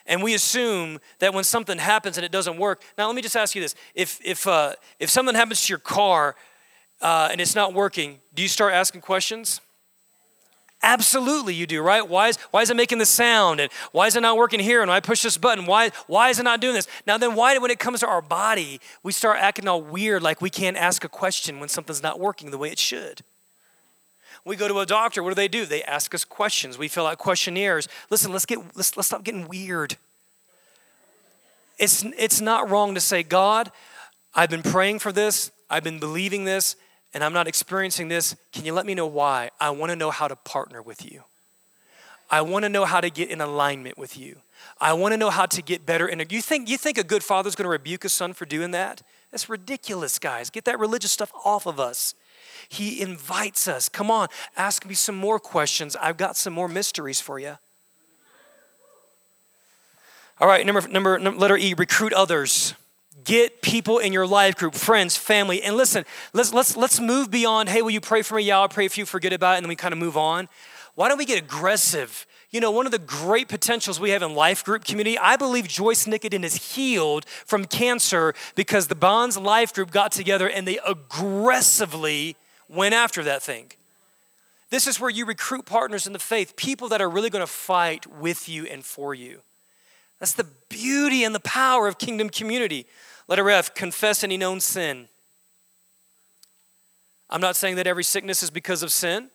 And 0.06 0.22
we 0.22 0.34
assume 0.34 1.00
that 1.18 1.32
when 1.32 1.44
something 1.44 1.78
happens 1.78 2.18
and 2.18 2.24
it 2.24 2.30
doesn't 2.30 2.58
work. 2.58 2.82
Now, 2.98 3.06
let 3.06 3.16
me 3.16 3.22
just 3.22 3.36
ask 3.36 3.54
you 3.54 3.62
this: 3.62 3.74
if 3.94 4.20
if 4.22 4.46
uh, 4.46 4.74
if 5.00 5.08
something 5.08 5.34
happens 5.34 5.64
to 5.66 5.72
your 5.72 5.78
car 5.78 6.36
uh, 7.00 7.28
and 7.32 7.40
it's 7.40 7.54
not 7.54 7.72
working, 7.72 8.20
do 8.34 8.42
you 8.42 8.48
start 8.48 8.74
asking 8.74 9.00
questions? 9.00 9.62
Absolutely, 10.86 11.54
you 11.54 11.66
do, 11.66 11.80
right? 11.80 12.06
Why 12.06 12.28
is, 12.28 12.36
why 12.50 12.60
is 12.60 12.68
it 12.68 12.76
making 12.76 12.98
the 12.98 13.06
sound? 13.06 13.58
And 13.58 13.72
why 13.92 14.06
is 14.06 14.16
it 14.16 14.20
not 14.20 14.36
working 14.36 14.60
here? 14.60 14.82
And 14.82 14.90
I 14.90 15.00
push 15.00 15.22
this 15.22 15.38
button, 15.38 15.64
why, 15.64 15.92
why 16.08 16.28
is 16.28 16.38
it 16.38 16.42
not 16.42 16.60
doing 16.60 16.74
this? 16.74 16.86
Now, 17.06 17.16
then, 17.16 17.34
why, 17.34 17.56
when 17.56 17.70
it 17.70 17.78
comes 17.78 18.00
to 18.00 18.06
our 18.06 18.20
body, 18.20 18.82
we 19.02 19.10
start 19.10 19.38
acting 19.40 19.66
all 19.66 19.80
weird 19.80 20.22
like 20.22 20.42
we 20.42 20.50
can't 20.50 20.76
ask 20.76 21.02
a 21.02 21.08
question 21.08 21.58
when 21.58 21.70
something's 21.70 22.02
not 22.02 22.20
working 22.20 22.50
the 22.50 22.58
way 22.58 22.70
it 22.70 22.78
should? 22.78 23.22
We 24.44 24.56
go 24.56 24.68
to 24.68 24.78
a 24.80 24.84
doctor, 24.84 25.22
what 25.22 25.30
do 25.30 25.36
they 25.36 25.48
do? 25.48 25.64
They 25.64 25.82
ask 25.84 26.14
us 26.14 26.22
questions. 26.22 26.76
We 26.76 26.88
fill 26.88 27.06
out 27.06 27.16
questionnaires. 27.16 27.88
Listen, 28.10 28.30
let's, 28.30 28.44
get, 28.44 28.58
let's, 28.76 28.94
let's 28.94 29.06
stop 29.06 29.24
getting 29.24 29.48
weird. 29.48 29.96
It's, 31.78 32.04
it's 32.18 32.42
not 32.42 32.68
wrong 32.68 32.94
to 32.94 33.00
say, 33.00 33.22
God, 33.22 33.72
I've 34.34 34.50
been 34.50 34.62
praying 34.62 34.98
for 34.98 35.12
this, 35.12 35.50
I've 35.70 35.82
been 35.82 35.98
believing 35.98 36.44
this, 36.44 36.76
and 37.14 37.22
I'm 37.22 37.32
not 37.32 37.46
experiencing 37.46 38.08
this, 38.08 38.36
can 38.52 38.64
you 38.64 38.72
let 38.72 38.84
me 38.84 38.94
know 38.94 39.06
why? 39.06 39.50
I 39.60 39.70
want 39.70 39.90
to 39.90 39.96
know 39.96 40.10
how 40.10 40.26
to 40.26 40.36
partner 40.36 40.82
with 40.82 41.10
you. 41.10 41.22
I 42.28 42.42
want 42.42 42.64
to 42.64 42.68
know 42.68 42.84
how 42.84 43.00
to 43.00 43.10
get 43.10 43.30
in 43.30 43.40
alignment 43.40 43.96
with 43.96 44.18
you. 44.18 44.38
I 44.80 44.92
want 44.94 45.12
to 45.12 45.16
know 45.16 45.30
how 45.30 45.46
to 45.46 45.62
get 45.62 45.86
better. 45.86 46.06
And 46.06 46.30
you 46.32 46.42
think 46.42 46.68
you 46.68 46.76
think 46.76 46.98
a 46.98 47.04
good 47.04 47.22
father's 47.22 47.54
going 47.54 47.64
to 47.64 47.70
rebuke 47.70 48.04
a 48.04 48.08
son 48.08 48.32
for 48.32 48.44
doing 48.44 48.72
that? 48.72 49.02
That's 49.30 49.48
ridiculous, 49.48 50.18
guys. 50.18 50.50
Get 50.50 50.64
that 50.64 50.78
religious 50.78 51.12
stuff 51.12 51.32
off 51.44 51.66
of 51.66 51.78
us. 51.78 52.14
He 52.68 53.00
invites 53.00 53.68
us. 53.68 53.88
Come 53.88 54.10
on, 54.10 54.28
ask 54.56 54.86
me 54.86 54.94
some 54.94 55.14
more 55.14 55.38
questions. 55.38 55.96
I've 55.96 56.16
got 56.16 56.36
some 56.36 56.52
more 56.52 56.68
mysteries 56.68 57.20
for 57.20 57.38
you. 57.38 57.58
All 60.40 60.48
right, 60.48 60.66
number 60.66 60.88
number 60.88 61.20
letter 61.20 61.56
E, 61.56 61.74
recruit 61.74 62.12
others. 62.12 62.74
Get 63.24 63.62
people 63.62 63.98
in 63.98 64.12
your 64.12 64.26
life 64.26 64.56
group, 64.56 64.74
friends, 64.74 65.16
family. 65.16 65.62
And 65.62 65.76
listen, 65.76 66.04
let's, 66.32 66.52
let's, 66.52 66.76
let's 66.76 67.00
move 67.00 67.30
beyond, 67.30 67.70
hey, 67.70 67.82
will 67.82 67.90
you 67.90 68.00
pray 68.00 68.22
for 68.22 68.34
me? 68.36 68.42
Yeah, 68.42 68.58
I'll 68.58 68.68
pray 68.68 68.88
for 68.88 69.00
you, 69.00 69.06
forget 69.06 69.32
about 69.32 69.54
it, 69.54 69.56
and 69.58 69.64
then 69.64 69.68
we 69.68 69.76
kind 69.76 69.92
of 69.92 69.98
move 69.98 70.16
on. 70.16 70.48
Why 70.94 71.08
don't 71.08 71.18
we 71.18 71.24
get 71.24 71.38
aggressive? 71.38 72.26
You 72.50 72.60
know, 72.60 72.70
one 72.70 72.86
of 72.86 72.92
the 72.92 73.00
great 73.00 73.48
potentials 73.48 73.98
we 73.98 74.10
have 74.10 74.22
in 74.22 74.34
life 74.34 74.64
group 74.64 74.84
community, 74.84 75.18
I 75.18 75.36
believe 75.36 75.66
Joyce 75.66 76.06
Nicodin 76.06 76.44
is 76.44 76.74
healed 76.74 77.24
from 77.26 77.64
cancer 77.64 78.32
because 78.54 78.86
the 78.86 78.94
Bonds 78.94 79.36
Life 79.36 79.74
Group 79.74 79.90
got 79.90 80.12
together 80.12 80.48
and 80.48 80.68
they 80.68 80.78
aggressively 80.86 82.36
went 82.68 82.94
after 82.94 83.24
that 83.24 83.42
thing. 83.42 83.72
This 84.70 84.86
is 84.86 85.00
where 85.00 85.10
you 85.10 85.26
recruit 85.26 85.66
partners 85.66 86.06
in 86.06 86.12
the 86.12 86.18
faith, 86.18 86.56
people 86.56 86.88
that 86.90 87.00
are 87.00 87.10
really 87.10 87.30
going 87.30 87.44
to 87.44 87.50
fight 87.50 88.06
with 88.06 88.48
you 88.48 88.66
and 88.66 88.84
for 88.84 89.14
you. 89.14 89.40
That's 90.20 90.32
the 90.32 90.46
beauty 90.68 91.24
and 91.24 91.34
the 91.34 91.40
power 91.40 91.88
of 91.88 91.98
kingdom 91.98 92.30
community. 92.30 92.86
Letter 93.28 93.50
F 93.50 93.74
confess 93.74 94.22
any 94.22 94.36
known 94.36 94.60
sin. 94.60 95.08
I'm 97.30 97.40
not 97.40 97.56
saying 97.56 97.76
that 97.76 97.86
every 97.86 98.04
sickness 98.04 98.42
is 98.42 98.50
because 98.50 98.82
of 98.82 98.92
sin, 98.92 99.30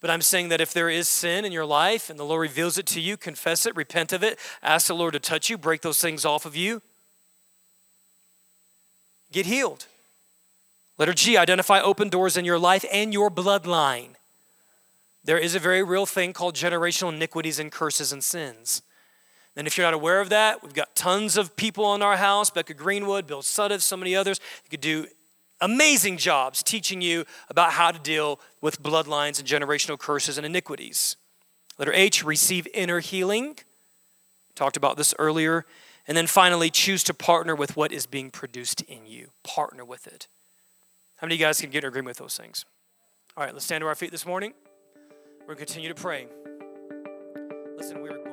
but 0.00 0.10
I'm 0.10 0.20
saying 0.20 0.50
that 0.50 0.60
if 0.60 0.72
there 0.72 0.90
is 0.90 1.08
sin 1.08 1.44
in 1.44 1.52
your 1.52 1.64
life 1.64 2.10
and 2.10 2.18
the 2.18 2.24
Lord 2.24 2.42
reveals 2.42 2.78
it 2.78 2.86
to 2.86 3.00
you, 3.00 3.16
confess 3.16 3.66
it, 3.66 3.74
repent 3.74 4.12
of 4.12 4.22
it, 4.22 4.38
ask 4.62 4.86
the 4.86 4.94
Lord 4.94 5.14
to 5.14 5.18
touch 5.18 5.50
you, 5.50 5.58
break 5.58 5.80
those 5.80 6.00
things 6.00 6.24
off 6.24 6.46
of 6.46 6.54
you. 6.54 6.82
Get 9.32 9.46
healed. 9.46 9.86
Letter 10.98 11.14
G 11.14 11.36
identify 11.36 11.80
open 11.80 12.08
doors 12.08 12.36
in 12.36 12.44
your 12.44 12.58
life 12.58 12.84
and 12.92 13.12
your 13.12 13.30
bloodline. 13.30 14.10
There 15.24 15.38
is 15.38 15.54
a 15.54 15.60
very 15.60 15.82
real 15.82 16.06
thing 16.06 16.32
called 16.32 16.54
generational 16.54 17.12
iniquities 17.12 17.58
and 17.58 17.70
curses 17.72 18.12
and 18.12 18.22
sins. 18.22 18.82
And 19.58 19.66
if 19.66 19.76
you're 19.76 19.86
not 19.86 19.92
aware 19.92 20.20
of 20.20 20.28
that, 20.28 20.62
we've 20.62 20.72
got 20.72 20.94
tons 20.94 21.36
of 21.36 21.56
people 21.56 21.92
in 21.96 22.00
our 22.00 22.16
house 22.16 22.48
Becca 22.48 22.74
Greenwood, 22.74 23.26
Bill 23.26 23.42
Sudduth, 23.42 23.82
so 23.82 23.96
many 23.96 24.14
others. 24.14 24.38
You 24.62 24.70
could 24.70 24.80
do 24.80 25.08
amazing 25.60 26.16
jobs 26.16 26.62
teaching 26.62 27.02
you 27.02 27.24
about 27.50 27.72
how 27.72 27.90
to 27.90 27.98
deal 27.98 28.38
with 28.60 28.80
bloodlines 28.80 29.40
and 29.40 29.48
generational 29.48 29.98
curses 29.98 30.38
and 30.38 30.46
iniquities. 30.46 31.16
Letter 31.76 31.92
H, 31.92 32.24
receive 32.24 32.68
inner 32.72 33.00
healing. 33.00 33.58
Talked 34.54 34.76
about 34.76 34.96
this 34.96 35.12
earlier. 35.18 35.66
And 36.06 36.16
then 36.16 36.28
finally, 36.28 36.70
choose 36.70 37.02
to 37.04 37.12
partner 37.12 37.56
with 37.56 37.76
what 37.76 37.90
is 37.90 38.06
being 38.06 38.30
produced 38.30 38.82
in 38.82 39.06
you. 39.06 39.30
Partner 39.42 39.84
with 39.84 40.06
it. 40.06 40.28
How 41.16 41.26
many 41.26 41.34
of 41.34 41.40
you 41.40 41.46
guys 41.46 41.60
can 41.60 41.70
get 41.70 41.82
in 41.82 41.88
agreement 41.88 42.10
with 42.10 42.18
those 42.18 42.36
things? 42.36 42.64
All 43.36 43.42
right, 43.42 43.52
let's 43.52 43.64
stand 43.64 43.82
to 43.82 43.88
our 43.88 43.96
feet 43.96 44.12
this 44.12 44.24
morning. 44.24 44.52
We're 45.40 45.56
going 45.56 45.58
to 45.58 45.64
continue 45.66 45.88
to 45.88 45.96
pray. 45.96 46.28
Listen, 47.76 48.00
we're 48.02 48.27